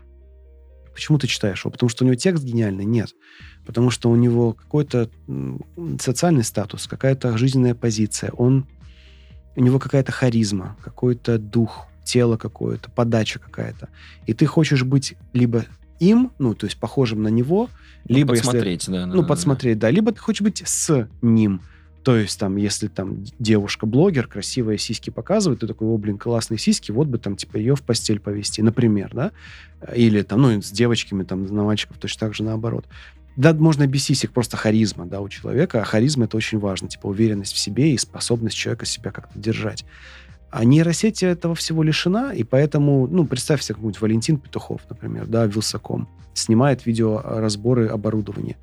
Почему 0.99 1.17
ты 1.17 1.29
читаешь 1.29 1.61
его? 1.65 1.71
Потому 1.71 1.89
что 1.91 2.03
у 2.03 2.09
него 2.09 2.17
текст 2.17 2.43
гениальный? 2.43 2.85
Нет. 2.85 3.15
Потому 3.65 3.91
что 3.91 4.11
у 4.11 4.17
него 4.17 4.53
какой-то 4.53 5.09
социальный 6.01 6.43
статус, 6.43 6.89
какая-то 6.89 7.39
жизненная 7.39 7.77
позиция. 7.77 8.33
Он, 8.33 8.67
у 9.55 9.61
него 9.61 9.79
какая-то 9.79 10.11
харизма, 10.11 10.77
какой-то 10.83 11.39
дух, 11.39 11.87
тело 12.03 12.37
какое-то, 12.37 12.91
подача 12.91 13.39
какая-то. 13.39 13.91
И 14.27 14.33
ты 14.33 14.47
хочешь 14.47 14.83
быть 14.83 15.15
либо 15.33 15.67
им, 16.01 16.33
ну, 16.41 16.53
то 16.53 16.67
есть 16.67 16.81
похожим 16.81 17.23
на 17.23 17.29
него, 17.29 17.71
ну, 18.09 18.17
либо 18.17 18.35
подсмотреть, 18.35 18.81
если, 18.81 18.93
да. 18.95 19.07
Ну, 19.07 19.23
да, 19.23 19.29
подсмотреть, 19.29 19.79
да. 19.79 19.87
да. 19.87 19.91
Либо 19.93 20.11
ты 20.11 20.19
хочешь 20.19 20.41
быть 20.41 20.65
с 20.67 21.09
ним. 21.23 21.63
То 22.03 22.17
есть, 22.17 22.39
там, 22.39 22.57
если 22.57 22.89
там 22.89 23.25
девушка-блогер, 23.39 24.29
красивые 24.29 24.79
сиськи 24.79 25.11
показывает, 25.11 25.61
ты 25.61 25.67
такой, 25.67 25.89
о, 25.89 25.99
блин, 25.99 26.17
классные 26.17 26.59
сиськи, 26.59 26.91
вот 26.91 27.09
бы 27.09 27.19
там, 27.19 27.37
типа, 27.37 27.57
ее 27.57 27.75
в 27.77 27.83
постель 27.83 28.21
повести, 28.21 28.63
например, 28.63 29.11
да? 29.13 29.33
Или 29.95 30.23
там, 30.23 30.43
ну, 30.43 30.63
с 30.63 30.71
девочками, 30.71 31.25
там, 31.25 31.45
на 31.45 31.65
мальчиков 31.65 31.99
точно 31.99 32.21
так 32.21 32.35
же 32.35 32.45
наоборот. 32.45 32.87
Да, 33.37 33.53
можно 33.53 33.87
без 33.87 34.05
сисек, 34.05 34.33
просто 34.33 34.57
харизма, 34.57 35.07
да, 35.07 35.21
у 35.21 35.29
человека. 35.29 35.81
А 35.81 35.85
харизма 35.85 36.25
это 36.25 36.37
очень 36.37 36.59
важно, 36.59 36.89
типа, 36.89 37.07
уверенность 37.07 37.53
в 37.53 37.59
себе 37.59 37.93
и 37.93 37.99
способность 37.99 38.57
человека 38.57 38.87
себя 38.87 39.11
как-то 39.11 39.39
держать. 39.39 39.85
А 40.51 40.65
нейросеть 40.65 41.23
этого 41.23 41.55
всего 41.55 41.83
лишена, 41.83 42.33
и 42.33 42.43
поэтому, 42.43 43.07
ну, 43.07 43.27
представь 43.27 43.63
себе 43.63 43.75
какой-нибудь 43.75 44.01
Валентин 44.01 44.39
Петухов, 44.39 44.81
например, 44.89 45.27
да, 45.27 45.47
Вилсаком, 45.47 46.09
снимает 46.33 46.87
видеоразборы 46.87 47.89
оборудования. 47.89 48.57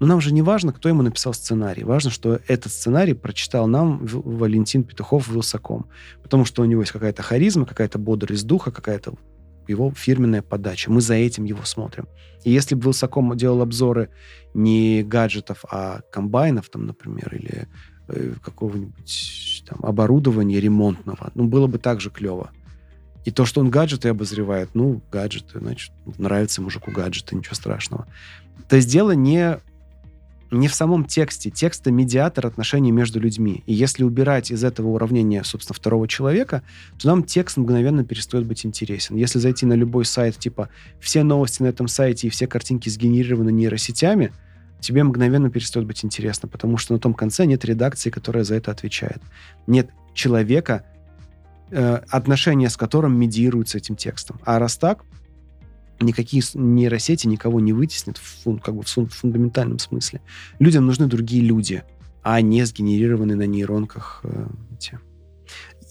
Но 0.00 0.06
нам 0.06 0.20
же 0.20 0.32
не 0.32 0.42
важно, 0.42 0.72
кто 0.72 0.88
ему 0.88 1.02
написал 1.02 1.34
сценарий. 1.34 1.84
Важно, 1.84 2.10
что 2.10 2.40
этот 2.46 2.72
сценарий 2.72 3.14
прочитал 3.14 3.66
нам 3.66 4.00
Валентин 4.02 4.84
Петухов 4.84 5.28
Вилсаком. 5.28 5.86
Потому 6.22 6.44
что 6.44 6.62
у 6.62 6.64
него 6.64 6.82
есть 6.82 6.92
какая-то 6.92 7.22
харизма, 7.22 7.66
какая-то 7.66 7.98
бодрость 7.98 8.46
духа, 8.46 8.70
какая-то 8.70 9.14
его 9.66 9.92
фирменная 9.94 10.42
подача. 10.42 10.90
Мы 10.90 11.00
за 11.00 11.14
этим 11.14 11.44
его 11.44 11.64
смотрим. 11.64 12.06
И 12.44 12.50
если 12.50 12.74
бы 12.74 12.84
Вилсаком 12.84 13.36
делал 13.36 13.60
обзоры 13.60 14.10
не 14.54 15.02
гаджетов, 15.02 15.64
а 15.70 16.00
комбайнов, 16.10 16.68
там, 16.70 16.86
например, 16.86 17.34
или 17.34 17.68
э, 18.08 18.34
какого-нибудь 18.42 19.64
там 19.68 19.80
оборудования 19.82 20.60
ремонтного, 20.60 21.30
ну, 21.34 21.48
было 21.48 21.66
бы 21.66 21.78
так 21.78 22.00
же 22.00 22.10
клево. 22.10 22.50
И 23.24 23.30
то, 23.30 23.44
что 23.44 23.60
он 23.60 23.68
гаджеты 23.68 24.08
обозревает, 24.08 24.70
ну, 24.74 25.02
гаджеты, 25.12 25.58
значит, 25.58 25.92
нравится 26.16 26.62
мужику 26.62 26.90
гаджеты, 26.90 27.36
ничего 27.36 27.54
страшного. 27.54 28.06
То 28.68 28.76
есть 28.76 28.90
дело 28.90 29.10
не 29.10 29.58
не 30.50 30.68
в 30.68 30.74
самом 30.74 31.04
тексте. 31.04 31.50
Текст— 31.50 31.80
это 31.82 31.90
медиатор 31.90 32.46
отношений 32.46 32.92
между 32.92 33.20
людьми. 33.20 33.62
И 33.66 33.74
если 33.74 34.04
убирать 34.04 34.50
из 34.50 34.64
этого 34.64 34.88
уравнения, 34.88 35.42
собственно, 35.44 35.74
второго 35.74 36.08
человека, 36.08 36.62
то 36.98 37.06
нам 37.08 37.22
текст 37.22 37.56
мгновенно 37.56 38.04
перестает 38.04 38.46
быть 38.46 38.64
интересен. 38.64 39.16
Если 39.16 39.38
зайти 39.38 39.66
на 39.66 39.74
любой 39.74 40.04
сайт, 40.04 40.38
типа 40.38 40.68
все 41.00 41.22
новости 41.22 41.62
на 41.62 41.66
этом 41.66 41.88
сайте 41.88 42.26
и 42.26 42.30
все 42.30 42.46
картинки 42.46 42.88
сгенерированы 42.88 43.50
нейросетями, 43.50 44.32
тебе 44.80 45.04
мгновенно 45.04 45.50
перестает 45.50 45.86
быть 45.86 46.04
интересно, 46.04 46.48
потому 46.48 46.78
что 46.78 46.94
на 46.94 46.98
том 46.98 47.14
конце 47.14 47.44
нет 47.44 47.64
редакции, 47.64 48.10
которая 48.10 48.44
за 48.44 48.54
это 48.54 48.70
отвечает. 48.70 49.20
Нет 49.66 49.90
человека, 50.14 50.84
э, 51.70 52.00
отношения 52.08 52.70
с 52.70 52.76
которым 52.76 53.18
медиируются 53.18 53.78
этим 53.78 53.96
текстом. 53.96 54.40
А 54.44 54.58
раз 54.58 54.76
так, 54.76 55.04
никакие 56.00 56.42
нейросети 56.54 57.26
никого 57.26 57.60
не 57.60 57.72
вытеснят 57.72 58.18
в, 58.18 58.58
как 58.58 58.74
бы 58.74 58.82
в 58.82 58.88
фундаментальном 58.88 59.78
смысле. 59.78 60.20
Людям 60.58 60.86
нужны 60.86 61.06
другие 61.06 61.42
люди, 61.42 61.82
а 62.22 62.40
не 62.40 62.64
сгенерированные 62.64 63.36
на 63.36 63.46
нейронках 63.46 64.20
э, 64.24 64.46
эти. 64.74 64.98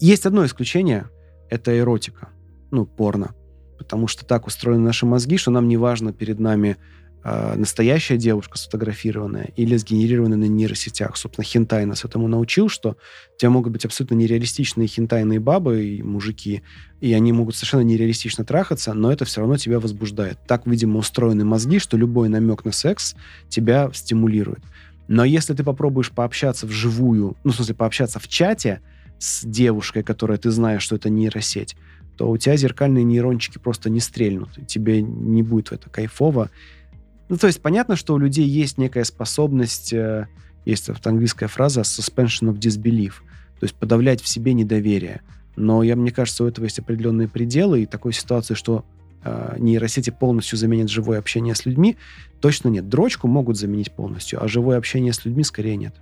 Есть 0.00 0.26
одно 0.26 0.44
исключение, 0.44 1.08
это 1.50 1.76
эротика, 1.76 2.28
ну, 2.70 2.86
порно. 2.86 3.34
Потому 3.78 4.08
что 4.08 4.24
так 4.24 4.46
устроены 4.46 4.82
наши 4.82 5.06
мозги, 5.06 5.36
что 5.36 5.50
нам 5.50 5.68
не 5.68 5.76
важно 5.76 6.12
перед 6.12 6.40
нами 6.40 6.76
э, 7.24 7.54
настоящая 7.56 8.16
девушка 8.16 8.58
сфотографированная 8.58 9.50
или 9.56 9.76
сгенерированная 9.76 10.38
на 10.38 10.44
нейросетях. 10.44 11.16
Собственно, 11.16 11.44
хентай 11.44 11.84
нас 11.84 12.04
этому 12.04 12.28
научил, 12.28 12.68
что 12.68 12.96
у 13.34 13.38
тебя 13.38 13.50
могут 13.50 13.72
быть 13.72 13.84
абсолютно 13.84 14.14
нереалистичные 14.14 14.88
хентайные 14.88 15.40
бабы 15.40 15.84
и 15.84 16.02
мужики, 16.02 16.62
и 17.00 17.12
они 17.12 17.32
могут 17.32 17.56
совершенно 17.56 17.82
нереалистично 17.82 18.44
трахаться, 18.44 18.94
но 18.94 19.12
это 19.12 19.24
все 19.24 19.40
равно 19.40 19.56
тебя 19.56 19.80
возбуждает. 19.80 20.38
Так, 20.46 20.66
видимо, 20.66 20.98
устроены 20.98 21.44
мозги, 21.44 21.78
что 21.78 21.96
любой 21.96 22.28
намек 22.28 22.64
на 22.64 22.72
секс 22.72 23.14
тебя 23.48 23.90
стимулирует. 23.92 24.62
Но 25.08 25.24
если 25.24 25.54
ты 25.54 25.64
попробуешь 25.64 26.10
пообщаться 26.10 26.66
вживую, 26.66 27.36
ну, 27.42 27.50
в 27.50 27.54
смысле, 27.54 27.74
пообщаться 27.74 28.18
в 28.18 28.28
чате 28.28 28.80
с 29.18 29.44
девушкой, 29.44 30.02
которая 30.02 30.38
ты 30.38 30.50
знаешь, 30.50 30.82
что 30.82 30.96
это 30.96 31.08
нейросеть, 31.08 31.76
то 32.18 32.28
у 32.28 32.36
тебя 32.36 32.56
зеркальные 32.56 33.04
нейрончики 33.04 33.58
просто 33.58 33.90
не 33.90 34.00
стрельнут, 34.00 34.50
тебе 34.66 35.00
не 35.00 35.42
будет 35.42 35.68
в 35.68 35.72
это 35.72 35.88
кайфово, 35.88 36.50
ну, 37.28 37.36
то 37.36 37.46
есть 37.46 37.60
понятно, 37.60 37.96
что 37.96 38.14
у 38.14 38.18
людей 38.18 38.46
есть 38.46 38.78
некая 38.78 39.04
способность, 39.04 39.92
э, 39.92 40.26
есть 40.64 40.88
вот 40.88 41.06
английская 41.06 41.46
фраза 41.46 41.82
suspension 41.82 42.52
of 42.52 42.58
disbelief, 42.58 43.14
то 43.60 43.64
есть 43.64 43.74
подавлять 43.74 44.22
в 44.22 44.28
себе 44.28 44.54
недоверие. 44.54 45.20
Но 45.56 45.82
я, 45.82 45.96
мне 45.96 46.10
кажется, 46.10 46.44
у 46.44 46.46
этого 46.46 46.64
есть 46.64 46.78
определенные 46.78 47.28
пределы, 47.28 47.82
и 47.82 47.86
такой 47.86 48.12
ситуации, 48.12 48.54
что 48.54 48.84
э, 49.24 49.56
нейросети 49.58 50.10
полностью 50.10 50.56
заменят 50.56 50.88
живое 50.88 51.18
общение 51.18 51.54
с 51.54 51.66
людьми, 51.66 51.96
точно 52.40 52.68
нет. 52.68 52.88
Дрочку 52.88 53.28
могут 53.28 53.58
заменить 53.58 53.92
полностью, 53.92 54.42
а 54.42 54.48
живое 54.48 54.78
общение 54.78 55.12
с 55.12 55.24
людьми 55.24 55.44
скорее 55.44 55.76
нет. 55.76 55.94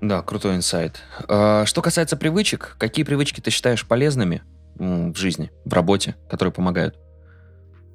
Да, 0.00 0.22
крутой 0.22 0.56
инсайт. 0.56 1.00
А, 1.26 1.64
что 1.64 1.82
касается 1.82 2.16
привычек, 2.16 2.76
какие 2.78 3.04
привычки 3.04 3.40
ты 3.40 3.50
считаешь 3.50 3.86
полезными 3.86 4.42
в 4.74 5.16
жизни, 5.16 5.50
в 5.64 5.72
работе, 5.72 6.16
которые 6.28 6.52
помогают? 6.52 6.96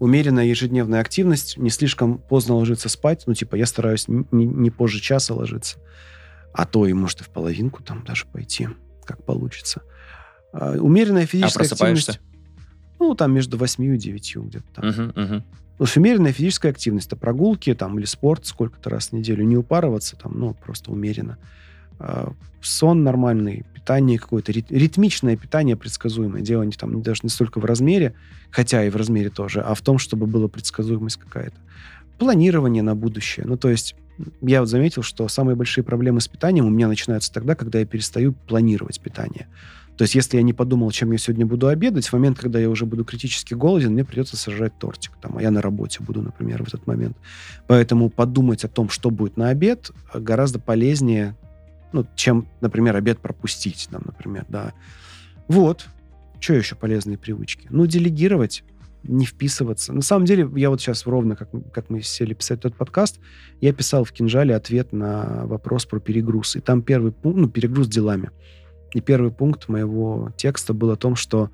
Умеренная 0.01 0.45
ежедневная 0.45 0.99
активность, 0.99 1.57
не 1.57 1.69
слишком 1.69 2.17
поздно 2.17 2.55
ложиться 2.55 2.89
спать, 2.89 3.23
ну, 3.27 3.35
типа, 3.35 3.55
я 3.55 3.67
стараюсь 3.67 4.07
не, 4.07 4.45
не 4.45 4.71
позже 4.71 4.99
часа 4.99 5.35
ложиться, 5.35 5.77
а 6.53 6.65
то 6.65 6.87
и, 6.87 6.93
может, 6.93 7.21
и 7.21 7.23
в 7.23 7.29
половинку 7.29 7.83
там 7.83 8.03
даже 8.03 8.25
пойти, 8.25 8.69
как 9.05 9.23
получится. 9.23 9.83
А, 10.53 10.71
умеренная 10.71 11.27
физическая 11.27 11.67
а 11.69 11.73
активность... 11.73 12.19
Ну, 12.99 13.13
там 13.13 13.31
между 13.31 13.57
8 13.57 13.83
и 13.83 13.97
9 13.97 14.37
где-то 14.37 14.65
там. 14.73 14.85
Uh-huh, 14.85 15.13
uh-huh. 15.13 15.43
Ну, 15.77 15.85
умеренная 15.95 16.33
физическая 16.33 16.71
активность, 16.71 17.05
это 17.05 17.15
прогулки 17.15 17.71
там 17.75 17.99
или 17.99 18.05
спорт 18.05 18.47
сколько-то 18.47 18.89
раз 18.89 19.09
в 19.09 19.13
неделю, 19.13 19.43
не 19.43 19.55
упарываться 19.55 20.15
там, 20.15 20.39
ну, 20.39 20.55
просто 20.55 20.91
умеренно. 20.91 21.37
А, 22.01 22.33
сон 22.61 23.03
нормальный, 23.03 23.63
питание 23.73 24.17
какое-то, 24.17 24.51
ритмичное 24.51 25.35
питание 25.35 25.75
предсказуемое. 25.75 26.41
Дело 26.41 26.63
не, 26.63 26.71
там, 26.71 27.01
даже 27.01 27.21
не 27.23 27.29
столько 27.29 27.59
в 27.59 27.65
размере, 27.65 28.15
хотя 28.49 28.83
и 28.83 28.89
в 28.89 28.95
размере 28.95 29.29
тоже, 29.29 29.61
а 29.61 29.73
в 29.75 29.81
том, 29.81 29.97
чтобы 29.97 30.25
была 30.25 30.47
предсказуемость 30.47 31.17
какая-то. 31.17 31.55
Планирование 32.17 32.83
на 32.83 32.95
будущее. 32.95 33.45
Ну, 33.47 33.57
то 33.57 33.69
есть 33.69 33.95
я 34.41 34.61
вот 34.61 34.69
заметил, 34.69 35.03
что 35.03 35.27
самые 35.27 35.55
большие 35.55 35.83
проблемы 35.83 36.21
с 36.21 36.27
питанием 36.27 36.65
у 36.65 36.69
меня 36.69 36.87
начинаются 36.87 37.31
тогда, 37.31 37.55
когда 37.55 37.79
я 37.79 37.85
перестаю 37.85 38.33
планировать 38.33 38.99
питание. 38.99 39.47
То 39.97 40.03
есть, 40.03 40.15
если 40.15 40.37
я 40.37 40.43
не 40.43 40.53
подумал, 40.53 40.89
чем 40.91 41.11
я 41.11 41.17
сегодня 41.19 41.45
буду 41.45 41.67
обедать, 41.67 42.07
в 42.07 42.13
момент, 42.13 42.39
когда 42.39 42.59
я 42.59 42.69
уже 42.69 42.85
буду 42.85 43.05
критически 43.05 43.53
голоден, 43.53 43.93
мне 43.93 44.03
придется 44.03 44.37
сожрать 44.37 44.73
тортик. 44.79 45.11
Там, 45.21 45.37
а 45.37 45.41
я 45.41 45.51
на 45.51 45.61
работе 45.61 45.99
буду, 46.01 46.21
например, 46.21 46.63
в 46.63 46.67
этот 46.67 46.87
момент. 46.87 47.15
Поэтому 47.67 48.09
подумать 48.09 48.63
о 48.63 48.67
том, 48.67 48.89
что 48.89 49.11
будет 49.11 49.37
на 49.37 49.49
обед, 49.49 49.91
гораздо 50.13 50.59
полезнее, 50.59 51.35
ну, 51.93 52.05
чем, 52.15 52.47
например, 52.61 52.95
обед 52.95 53.19
пропустить, 53.19 53.87
там, 53.91 54.01
например, 54.05 54.45
да. 54.49 54.73
Вот. 55.47 55.85
Что 56.39 56.53
еще 56.53 56.75
полезные 56.75 57.17
привычки? 57.17 57.67
Ну, 57.69 57.85
делегировать, 57.85 58.63
не 59.03 59.25
вписываться. 59.25 59.93
На 59.93 60.01
самом 60.01 60.25
деле, 60.25 60.49
я 60.55 60.69
вот 60.69 60.81
сейчас 60.81 61.05
ровно, 61.05 61.35
как, 61.35 61.49
как 61.71 61.89
мы 61.89 62.01
сели 62.01 62.33
писать 62.33 62.59
этот 62.59 62.75
подкаст, 62.75 63.19
я 63.59 63.73
писал 63.73 64.03
в 64.03 64.11
кинжале 64.11 64.55
ответ 64.55 64.91
на 64.91 65.45
вопрос 65.45 65.85
про 65.85 65.99
перегруз. 65.99 66.55
И 66.55 66.59
там 66.59 66.81
первый 66.81 67.11
пункт, 67.11 67.39
ну, 67.39 67.49
перегруз 67.49 67.87
делами. 67.87 68.31
И 68.93 69.01
первый 69.01 69.31
пункт 69.31 69.69
моего 69.69 70.31
текста 70.37 70.73
был 70.73 70.91
о 70.91 70.97
том, 70.97 71.15
что 71.15 71.49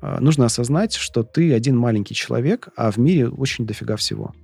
э, 0.00 0.18
нужно 0.20 0.46
осознать, 0.46 0.94
что 0.94 1.22
ты 1.22 1.52
один 1.52 1.76
маленький 1.76 2.14
человек, 2.14 2.68
а 2.76 2.90
в 2.90 2.96
мире 2.96 3.28
очень 3.28 3.66
дофига 3.66 3.96
всего. 3.96 4.34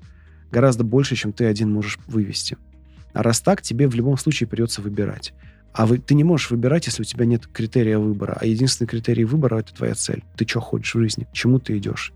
Гораздо 0.51 0.85
больше, 0.85 1.17
чем 1.17 1.33
ты 1.33 1.47
один 1.47 1.73
можешь 1.73 1.99
вывести. 2.07 2.57
А 3.13 3.23
раз 3.23 3.41
так, 3.41 3.63
тебе 3.63 3.89
в 3.89 3.95
любом 3.95 4.17
случае 4.19 4.49
придется 4.49 4.83
выбирать. 4.83 5.33
А 5.73 5.87
вы, 5.87 5.99
ты 5.99 6.15
не 6.15 6.25
можешь 6.25 6.51
выбирать, 6.51 6.87
если 6.87 7.03
у 7.03 7.05
тебя 7.05 7.25
нет 7.25 7.47
критерия 7.47 7.99
выбора. 7.99 8.37
А 8.41 8.47
единственный 8.47 8.87
критерий 8.87 9.25
выбора— 9.25 9.59
это 9.61 9.75
твоя 9.75 9.95
цель. 9.95 10.23
Ты 10.37 10.47
что 10.47 10.61
хочешь 10.61 10.95
в 10.95 10.99
жизни, 10.99 11.25
к 11.25 11.33
чему 11.33 11.59
ты 11.59 11.79
идешь. 11.79 12.13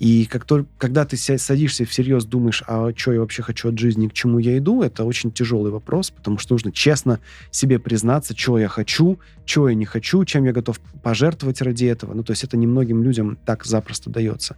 И 0.00 0.26
как 0.26 0.44
только, 0.44 0.68
когда 0.76 1.04
ты 1.04 1.16
садишься 1.16 1.84
и 1.84 1.86
всерьез 1.86 2.24
думаешь, 2.24 2.62
а 2.66 2.92
что 2.96 3.12
я 3.12 3.20
вообще 3.20 3.42
хочу 3.42 3.68
от 3.68 3.78
жизни, 3.78 4.08
к 4.08 4.12
чему 4.12 4.38
я 4.38 4.58
иду, 4.58 4.82
это 4.82 5.04
очень 5.04 5.30
тяжелый 5.30 5.70
вопрос, 5.70 6.10
потому 6.10 6.38
что 6.38 6.54
нужно 6.54 6.72
честно 6.72 7.20
себе 7.50 7.78
признаться, 7.78 8.36
что 8.36 8.58
я 8.58 8.68
хочу, 8.68 9.20
что 9.46 9.68
я 9.68 9.74
не 9.74 9.84
хочу, 9.84 10.24
чем 10.24 10.44
я 10.44 10.52
готов 10.52 10.80
пожертвовать 11.02 11.62
ради 11.62 11.86
этого. 11.86 12.12
Ну, 12.12 12.24
то 12.24 12.32
есть 12.32 12.42
это 12.42 12.56
немногим 12.56 13.02
людям 13.04 13.38
так 13.44 13.64
запросто 13.64 14.10
дается. 14.10 14.56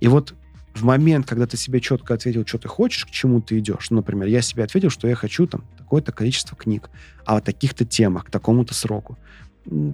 И 0.00 0.08
вот 0.08 0.34
в 0.74 0.84
момент, 0.84 1.26
когда 1.26 1.46
ты 1.46 1.56
себе 1.56 1.80
четко 1.80 2.14
ответил, 2.14 2.46
что 2.46 2.58
ты 2.58 2.68
хочешь, 2.68 3.04
к 3.04 3.10
чему 3.10 3.40
ты 3.40 3.58
идешь. 3.58 3.90
Ну, 3.90 3.96
например, 3.96 4.28
я 4.28 4.40
себе 4.40 4.64
ответил, 4.64 4.90
что 4.90 5.08
я 5.08 5.14
хочу 5.14 5.46
там 5.46 5.64
такое-то 5.76 6.12
количество 6.12 6.56
книг 6.56 6.90
о 7.24 7.40
таких-то 7.40 7.84
темах, 7.84 8.26
к 8.26 8.30
такому-то 8.30 8.74
сроку. 8.74 9.18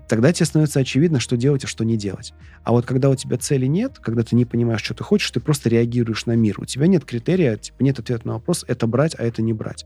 Тогда 0.08 0.32
тебе 0.32 0.46
становится 0.46 0.80
очевидно, 0.80 1.20
что 1.20 1.36
делать, 1.36 1.64
а 1.64 1.66
что 1.66 1.84
не 1.84 1.96
делать. 1.96 2.32
А 2.64 2.72
вот 2.72 2.86
когда 2.86 3.10
у 3.10 3.16
тебя 3.16 3.36
цели 3.36 3.66
нет, 3.66 3.98
когда 3.98 4.22
ты 4.22 4.34
не 4.34 4.46
понимаешь, 4.46 4.82
что 4.82 4.94
ты 4.94 5.04
хочешь, 5.04 5.30
ты 5.30 5.40
просто 5.40 5.68
реагируешь 5.68 6.24
на 6.24 6.36
мир. 6.36 6.58
У 6.58 6.64
тебя 6.64 6.86
нет 6.86 7.04
критерия, 7.04 7.56
типа 7.56 7.82
нет 7.82 7.98
ответа 7.98 8.26
на 8.26 8.34
вопрос, 8.34 8.64
это 8.66 8.86
брать, 8.86 9.14
а 9.18 9.24
это 9.24 9.42
не 9.42 9.52
брать. 9.52 9.84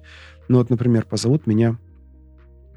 Ну 0.49 0.59
вот, 0.59 0.71
например, 0.71 1.05
позовут 1.05 1.47
меня 1.47 1.79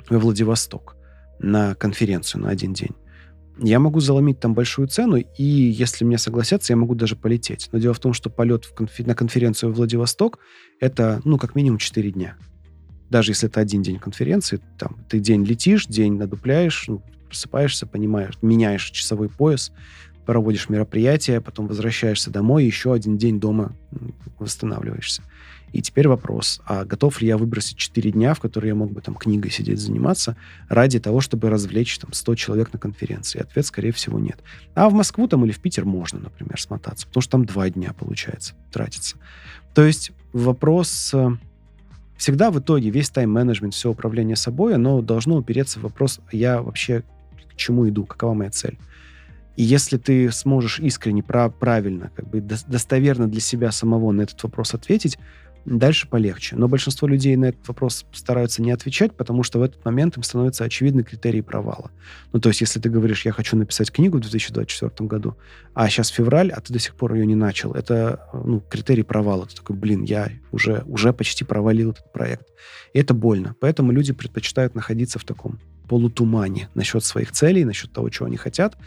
во 0.09 0.17
Владивосток 0.17 0.95
на 1.39 1.75
конференцию 1.75 2.41
на 2.41 2.49
один 2.49 2.73
день 2.73 2.95
я 3.57 3.79
могу 3.79 3.99
заломить 3.99 4.39
там 4.39 4.53
большую 4.53 4.87
цену, 4.87 5.17
и 5.17 5.43
если 5.43 6.03
мне 6.03 6.17
согласятся, 6.17 6.73
я 6.73 6.77
могу 6.77 6.95
даже 6.95 7.15
полететь. 7.15 7.69
Но 7.71 7.79
дело 7.79 7.93
в 7.93 7.99
том, 7.99 8.13
что 8.13 8.29
полет 8.29 8.65
в 8.65 8.73
конфер- 8.73 9.07
на 9.07 9.15
конференцию 9.15 9.71
в 9.71 9.75
Владивосток— 9.75 10.39
это, 10.79 11.21
ну, 11.23 11.37
как 11.37 11.55
минимум 11.55 11.77
4 11.77 12.11
дня. 12.11 12.35
Даже 13.09 13.31
если 13.31 13.47
это 13.47 13.59
один 13.59 13.81
день 13.81 13.99
конференции, 13.99 14.59
там, 14.77 14.97
ты 15.07 15.19
день 15.19 15.45
летишь, 15.45 15.85
день 15.85 16.17
надупляешь, 16.17 16.85
ну, 16.87 17.01
просыпаешься, 17.27 17.85
понимаешь, 17.85 18.33
меняешь 18.41 18.89
часовой 18.89 19.29
пояс, 19.29 19.71
проводишь 20.25 20.69
мероприятие, 20.69 21.39
потом 21.39 21.67
возвращаешься 21.67 22.31
домой, 22.31 22.65
еще 22.65 22.93
один 22.93 23.17
день 23.17 23.39
дома 23.39 23.75
восстанавливаешься. 24.39 25.21
И 25.73 25.81
теперь 25.81 26.07
вопрос, 26.07 26.61
а 26.65 26.85
готов 26.85 27.21
ли 27.21 27.27
я 27.27 27.37
выбросить 27.37 27.77
4 27.77 28.11
дня, 28.11 28.33
в 28.33 28.39
которые 28.39 28.69
я 28.69 28.75
мог 28.75 28.91
бы 28.91 29.01
там 29.01 29.15
книгой 29.15 29.51
сидеть 29.51 29.79
заниматься, 29.79 30.37
ради 30.69 30.99
того, 30.99 31.21
чтобы 31.21 31.49
развлечь 31.49 31.97
там 31.99 32.13
100 32.13 32.35
человек 32.35 32.73
на 32.73 32.79
конференции? 32.79 33.41
Ответ, 33.41 33.65
скорее 33.65 33.91
всего, 33.91 34.19
нет. 34.19 34.41
А 34.73 34.89
в 34.89 34.93
Москву 34.93 35.27
там 35.27 35.43
или 35.45 35.51
в 35.51 35.59
Питер 35.59 35.85
можно, 35.85 36.19
например, 36.19 36.59
смотаться, 36.59 37.07
потому 37.07 37.21
что 37.21 37.31
там 37.31 37.45
2 37.45 37.71
дня, 37.71 37.93
получается, 37.93 38.53
тратится. 38.71 39.17
То 39.73 39.83
есть 39.83 40.11
вопрос... 40.33 41.13
Э, 41.13 41.31
всегда 42.17 42.51
в 42.51 42.59
итоге 42.59 42.89
весь 42.89 43.09
тайм-менеджмент, 43.09 43.73
все 43.73 43.91
управление 43.91 44.35
собой, 44.35 44.75
оно 44.75 45.01
должно 45.01 45.35
упереться 45.35 45.79
в 45.79 45.83
вопрос, 45.83 46.19
я 46.31 46.61
вообще 46.61 47.03
к 47.51 47.55
чему 47.55 47.87
иду, 47.87 48.05
какова 48.05 48.33
моя 48.33 48.49
цель. 48.49 48.77
И 49.55 49.63
если 49.63 49.97
ты 49.97 50.31
сможешь 50.31 50.79
искренне, 50.79 51.23
правильно, 51.23 52.11
как 52.15 52.27
бы 52.27 52.41
достоверно 52.41 53.27
для 53.27 53.39
себя 53.39 53.71
самого 53.71 54.11
на 54.11 54.21
этот 54.21 54.41
вопрос 54.43 54.73
ответить, 54.73 55.17
Дальше 55.65 56.07
полегче. 56.07 56.55
Но 56.55 56.67
большинство 56.67 57.07
людей 57.07 57.35
на 57.35 57.45
этот 57.45 57.67
вопрос 57.67 58.05
стараются 58.13 58.61
не 58.61 58.69
отвечать, 58.71 59.17
потому 59.17 59.41
что 59.41 59.57
в 59.57 59.63
этот 59.63 59.83
момент 59.83 60.15
им 60.15 60.21
становятся 60.21 60.63
очевидны 60.63 61.03
критерии 61.03 61.41
провала. 61.41 61.89
Ну, 62.33 62.39
то 62.39 62.49
есть, 62.49 62.61
если 62.61 62.79
ты 62.79 62.89
говоришь, 62.89 63.25
я 63.25 63.31
хочу 63.31 63.57
написать 63.57 63.91
книгу 63.91 64.17
в 64.17 64.21
2024 64.21 65.07
году, 65.07 65.35
а 65.73 65.89
сейчас 65.89 66.09
февраль, 66.09 66.51
а 66.51 66.61
ты 66.61 66.71
до 66.71 66.77
сих 66.77 66.95
пор 66.95 67.15
ее 67.15 67.25
не 67.25 67.33
начал, 67.33 67.73
это 67.73 68.29
ну, 68.31 68.59
критерий 68.59 69.01
провала. 69.01 69.47
Ты 69.47 69.55
такой, 69.55 69.75
блин, 69.75 70.03
я 70.03 70.29
уже, 70.51 70.83
уже 70.85 71.13
почти 71.13 71.43
провалил 71.43 71.91
этот 71.91 72.13
проект. 72.13 72.47
И 72.93 72.99
это 72.99 73.15
больно. 73.15 73.55
Поэтому 73.59 73.91
люди 73.91 74.13
предпочитают 74.13 74.75
находиться 74.75 75.17
в 75.17 75.23
таком 75.23 75.59
полутумане 75.89 76.69
насчет 76.75 77.03
своих 77.03 77.31
целей, 77.31 77.65
насчет 77.65 77.91
того, 77.91 78.09
чего 78.09 78.27
они 78.27 78.37
хотят. 78.37 78.77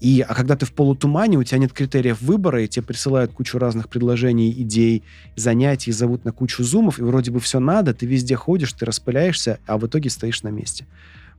И, 0.00 0.24
а 0.26 0.34
когда 0.34 0.56
ты 0.56 0.64
в 0.64 0.72
полутумане, 0.72 1.36
у 1.36 1.44
тебя 1.44 1.58
нет 1.58 1.72
критериев 1.72 2.22
выбора, 2.22 2.62
и 2.62 2.68
тебе 2.68 2.86
присылают 2.86 3.32
кучу 3.32 3.58
разных 3.58 3.88
предложений, 3.90 4.52
идей, 4.62 5.02
занятий, 5.36 5.92
зовут 5.92 6.24
на 6.24 6.32
кучу 6.32 6.64
зумов, 6.64 6.98
и 6.98 7.02
вроде 7.02 7.30
бы 7.30 7.38
все 7.38 7.60
надо, 7.60 7.92
ты 7.92 8.06
везде 8.06 8.34
ходишь, 8.34 8.72
ты 8.72 8.86
распыляешься, 8.86 9.58
а 9.66 9.76
в 9.76 9.86
итоге 9.86 10.08
стоишь 10.08 10.42
на 10.42 10.48
месте. 10.48 10.86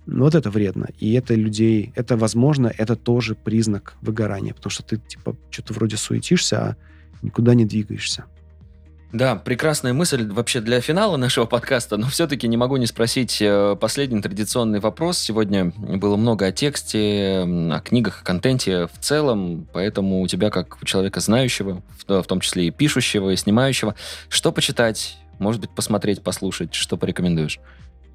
Вот 0.05 0.35
это 0.35 0.49
вредно. 0.51 0.89
И 0.99 1.13
это 1.13 1.33
людей, 1.33 1.91
это, 1.95 2.17
возможно, 2.17 2.71
это 2.75 2.95
тоже 2.95 3.35
признак 3.35 3.95
выгорания, 4.01 4.53
потому 4.53 4.71
что 4.71 4.83
ты, 4.83 4.97
типа, 4.97 5.35
что-то 5.49 5.73
вроде 5.73 5.97
суетишься, 5.97 6.57
а 6.59 6.75
никуда 7.23 7.55
не 7.55 7.65
двигаешься. 7.65 8.25
Да, 9.13 9.35
прекрасная 9.35 9.91
мысль 9.91 10.25
вообще 10.31 10.61
для 10.61 10.79
финала 10.79 11.17
нашего 11.17 11.45
подкаста, 11.45 11.97
но 11.97 12.07
все-таки 12.07 12.47
не 12.47 12.55
могу 12.55 12.77
не 12.77 12.85
спросить 12.85 13.41
э, 13.41 13.75
последний 13.79 14.21
традиционный 14.21 14.79
вопрос. 14.79 15.17
Сегодня 15.17 15.73
было 15.75 16.15
много 16.15 16.45
о 16.45 16.51
тексте, 16.53 17.43
о 17.45 17.81
книгах, 17.83 18.21
о 18.21 18.23
контенте 18.23 18.87
в 18.87 18.97
целом, 19.01 19.67
поэтому 19.73 20.21
у 20.21 20.27
тебя, 20.27 20.49
как 20.49 20.81
у 20.81 20.85
человека 20.85 21.19
знающего, 21.19 21.83
в 22.07 22.23
том 22.23 22.39
числе 22.39 22.67
и 22.67 22.71
пишущего, 22.71 23.31
и 23.31 23.35
снимающего, 23.35 23.95
что 24.29 24.53
почитать, 24.53 25.17
может 25.39 25.59
быть, 25.59 25.71
посмотреть, 25.71 26.23
послушать, 26.23 26.73
что 26.73 26.95
порекомендуешь? 26.95 27.59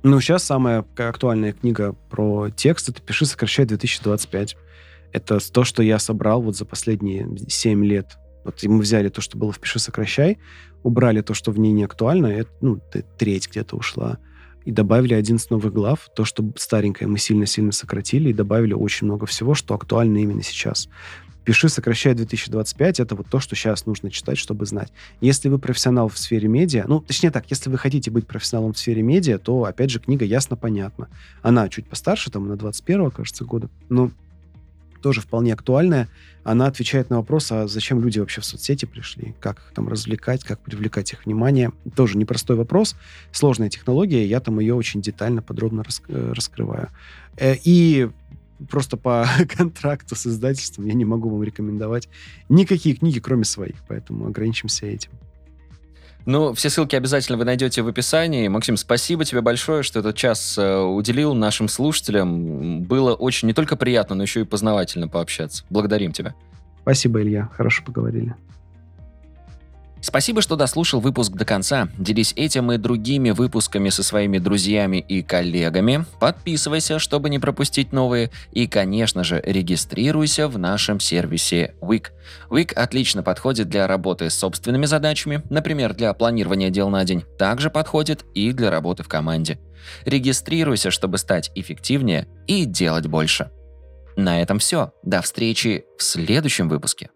Ну, 0.03 0.19
сейчас 0.21 0.45
самая 0.45 0.87
актуальная 0.97 1.53
книга 1.53 1.93
про 2.09 2.49
текст— 2.49 2.89
это 2.91 3.03
«Пиши, 3.03 3.27
сокращай 3.27 3.67
2025». 3.67 4.57
Это 5.13 5.53
то, 5.53 5.65
что 5.65 5.83
я 5.83 5.99
собрал 5.99 6.41
вот 6.41 6.57
за 6.57 6.65
последние 6.65 7.29
7 7.49 7.85
лет 7.85 8.17
вот 8.47 8.63
мы 8.63 8.81
взяли 8.81 9.11
то, 9.11 9.21
что 9.21 9.37
было 9.37 9.53
в 9.53 9.61
«Пиши, 9.61 9.79
сокращай», 9.79 10.39
убрали 10.83 11.21
то, 11.21 11.35
что 11.35 11.53
в 11.53 11.59
ней 11.59 11.73
не 11.73 11.85
актуально, 11.85 12.29
это, 12.29 12.51
ну, 12.61 12.81
треть 13.19 13.49
где-то 13.51 13.77
ушла, 13.77 14.19
и 14.65 14.73
добавили 14.73 15.15
11 15.15 15.51
новых 15.51 15.73
глав, 15.73 16.09
то, 16.15 16.25
что 16.25 16.53
старенькое 16.57 17.09
мы 17.09 17.19
сильно-сильно 17.19 17.73
сократили, 17.73 18.31
и 18.31 18.33
добавили 18.33 18.73
очень 18.73 19.07
много 19.07 19.27
всего, 19.27 19.55
что 19.55 19.75
актуально 19.75 20.19
именно 20.19 20.43
сейчас. 20.43 20.89
«Пиши, 21.45 21.69
сокращай 21.69 22.13
2025»— 22.13 22.95
это 23.03 23.15
вот 23.15 23.29
то, 23.29 23.39
что 23.39 23.55
сейчас 23.55 23.87
нужно 23.87 24.11
читать, 24.11 24.37
чтобы 24.37 24.67
знать. 24.67 24.93
Если 25.21 25.49
вы 25.49 25.61
профессионал 25.61 26.09
в 26.09 26.19
сфере 26.19 26.49
медиа, 26.49 26.85
ну, 26.89 27.01
точнее 27.01 27.31
так, 27.31 27.49
если 27.51 27.71
вы 27.71 27.79
хотите 27.79 28.11
быть 28.11 28.27
профессионалом 28.27 28.73
в 28.73 28.79
сфере 28.79 29.03
медиа, 29.03 29.39
то, 29.39 29.63
опять 29.63 29.91
же, 29.91 30.01
книга 30.01 30.25
ясно-понятна. 30.25 31.09
Она 31.43 31.69
чуть 31.69 31.89
постарше, 31.89 32.33
там, 32.33 32.49
на 32.49 32.57
21 32.57 33.13
кажется, 33.13 33.45
года, 33.45 33.71
но 33.89 34.11
тоже 35.01 35.21
вполне 35.21 35.53
актуальная. 35.53 36.09
Она 36.45 36.67
отвечает 36.67 37.11
на 37.11 37.17
вопрос, 37.17 37.51
а 37.51 37.67
зачем 37.67 38.01
люди 38.01 38.19
вообще 38.19 38.41
в 38.41 38.45
соцсети 38.45 38.85
пришли, 38.85 39.35
как 39.41 39.59
их 39.59 39.73
там 39.75 39.89
развлекать, 39.89 40.45
как 40.45 40.61
привлекать 40.61 41.13
их 41.13 41.27
внимание. 41.27 41.73
Тоже 41.95 42.17
непростой 42.17 42.57
вопрос, 42.57 42.97
сложная 43.33 43.69
технология, 43.69 44.25
я 44.27 44.41
там 44.41 44.61
ее 44.61 44.75
очень 44.75 45.03
детально, 45.03 45.43
подробно 45.43 45.83
рас, 45.83 46.03
э, 46.09 46.33
раскрываю. 46.33 46.91
Э, 47.37 47.55
и 47.65 48.09
просто 48.71 48.97
по 48.97 49.27
контракту 49.57 50.15
с 50.15 50.27
издательством 50.27 50.87
я 50.87 50.95
не 50.95 51.05
могу 51.05 51.29
вам 51.29 51.43
рекомендовать 51.43 52.09
никакие 52.49 52.95
книги, 52.95 53.19
кроме 53.19 53.45
своих, 53.45 53.77
поэтому 53.89 54.27
ограничимся 54.27 54.87
этим. 54.87 55.11
Ну, 56.27 56.55
все 56.55 56.71
ссылки 56.71 56.97
обязательно 56.97 57.39
вы 57.39 57.45
найдете 57.45 57.83
в 57.83 57.89
описании. 57.89 58.49
Максим, 58.49 58.77
спасибо 58.77 59.25
тебе 59.25 59.43
большое, 59.43 59.85
что 59.85 60.01
этот 60.01 60.17
час 60.17 60.59
э, 60.59 60.79
уделил 60.79 61.35
нашим 61.35 61.69
слушателям. 61.69 62.83
Было 62.83 63.15
очень 63.15 63.47
не 63.47 63.55
только 63.55 63.77
приятно, 63.77 64.17
но 64.17 64.25
еще 64.25 64.41
и 64.41 64.45
познавательно 64.45 65.07
пообщаться. 65.07 65.65
Благодарим 65.71 66.11
тебя. 66.11 66.35
Спасибо, 66.83 67.23
Илья. 67.23 67.49
Хорошо 67.57 67.85
поговорили. 67.85 68.35
Спасибо, 70.01 70.43
что 70.43 70.57
дослушал 70.57 71.01
выпуск 71.01 71.33
до 71.33 71.45
конца. 71.45 71.89
Делись 71.99 72.33
этим 72.37 72.71
и 72.71 72.77
другими 72.77 73.31
выпусками 73.31 73.89
со 73.89 74.03
своими 74.03 74.39
друзьями 74.39 74.99
и 74.99 75.23
коллегами. 75.23 76.05
Подписывайся, 76.21 76.99
чтобы 76.99 77.31
не 77.31 77.39
пропустить 77.39 77.93
новые. 77.93 78.31
И, 78.53 78.67
конечно 78.67 79.25
же, 79.25 79.43
регистрируйся 79.45 80.49
в 80.49 80.59
нашем 80.59 81.01
сервисе 81.01 81.75
Wix. 81.81 82.07
Wix 82.51 82.75
отлично 82.75 83.23
подходит 83.23 83.69
для 83.69 83.87
работы 83.87 84.31
с 84.31 84.35
собственными 84.35 84.87
задачами, 84.87 85.43
например, 85.51 85.95
для 85.95 86.13
планирования 86.13 86.71
дел 86.71 86.89
на 86.89 87.05
день. 87.05 87.25
Также 87.39 87.71
подходит 87.71 88.25
и 88.35 88.53
для 88.53 88.71
работы 88.71 89.03
в 89.03 89.09
команде. 89.09 89.59
Регистрируйся, 90.05 90.91
чтобы 90.91 91.19
стать 91.19 91.51
эффективнее 91.55 92.27
и 92.47 92.65
делать 92.65 93.07
больше. 93.07 93.51
На 94.17 94.41
этом 94.41 94.59
все. 94.59 94.93
До 95.03 95.21
встречи 95.21 95.85
в 95.99 96.03
следующем 96.03 96.69
выпуске. 96.69 97.11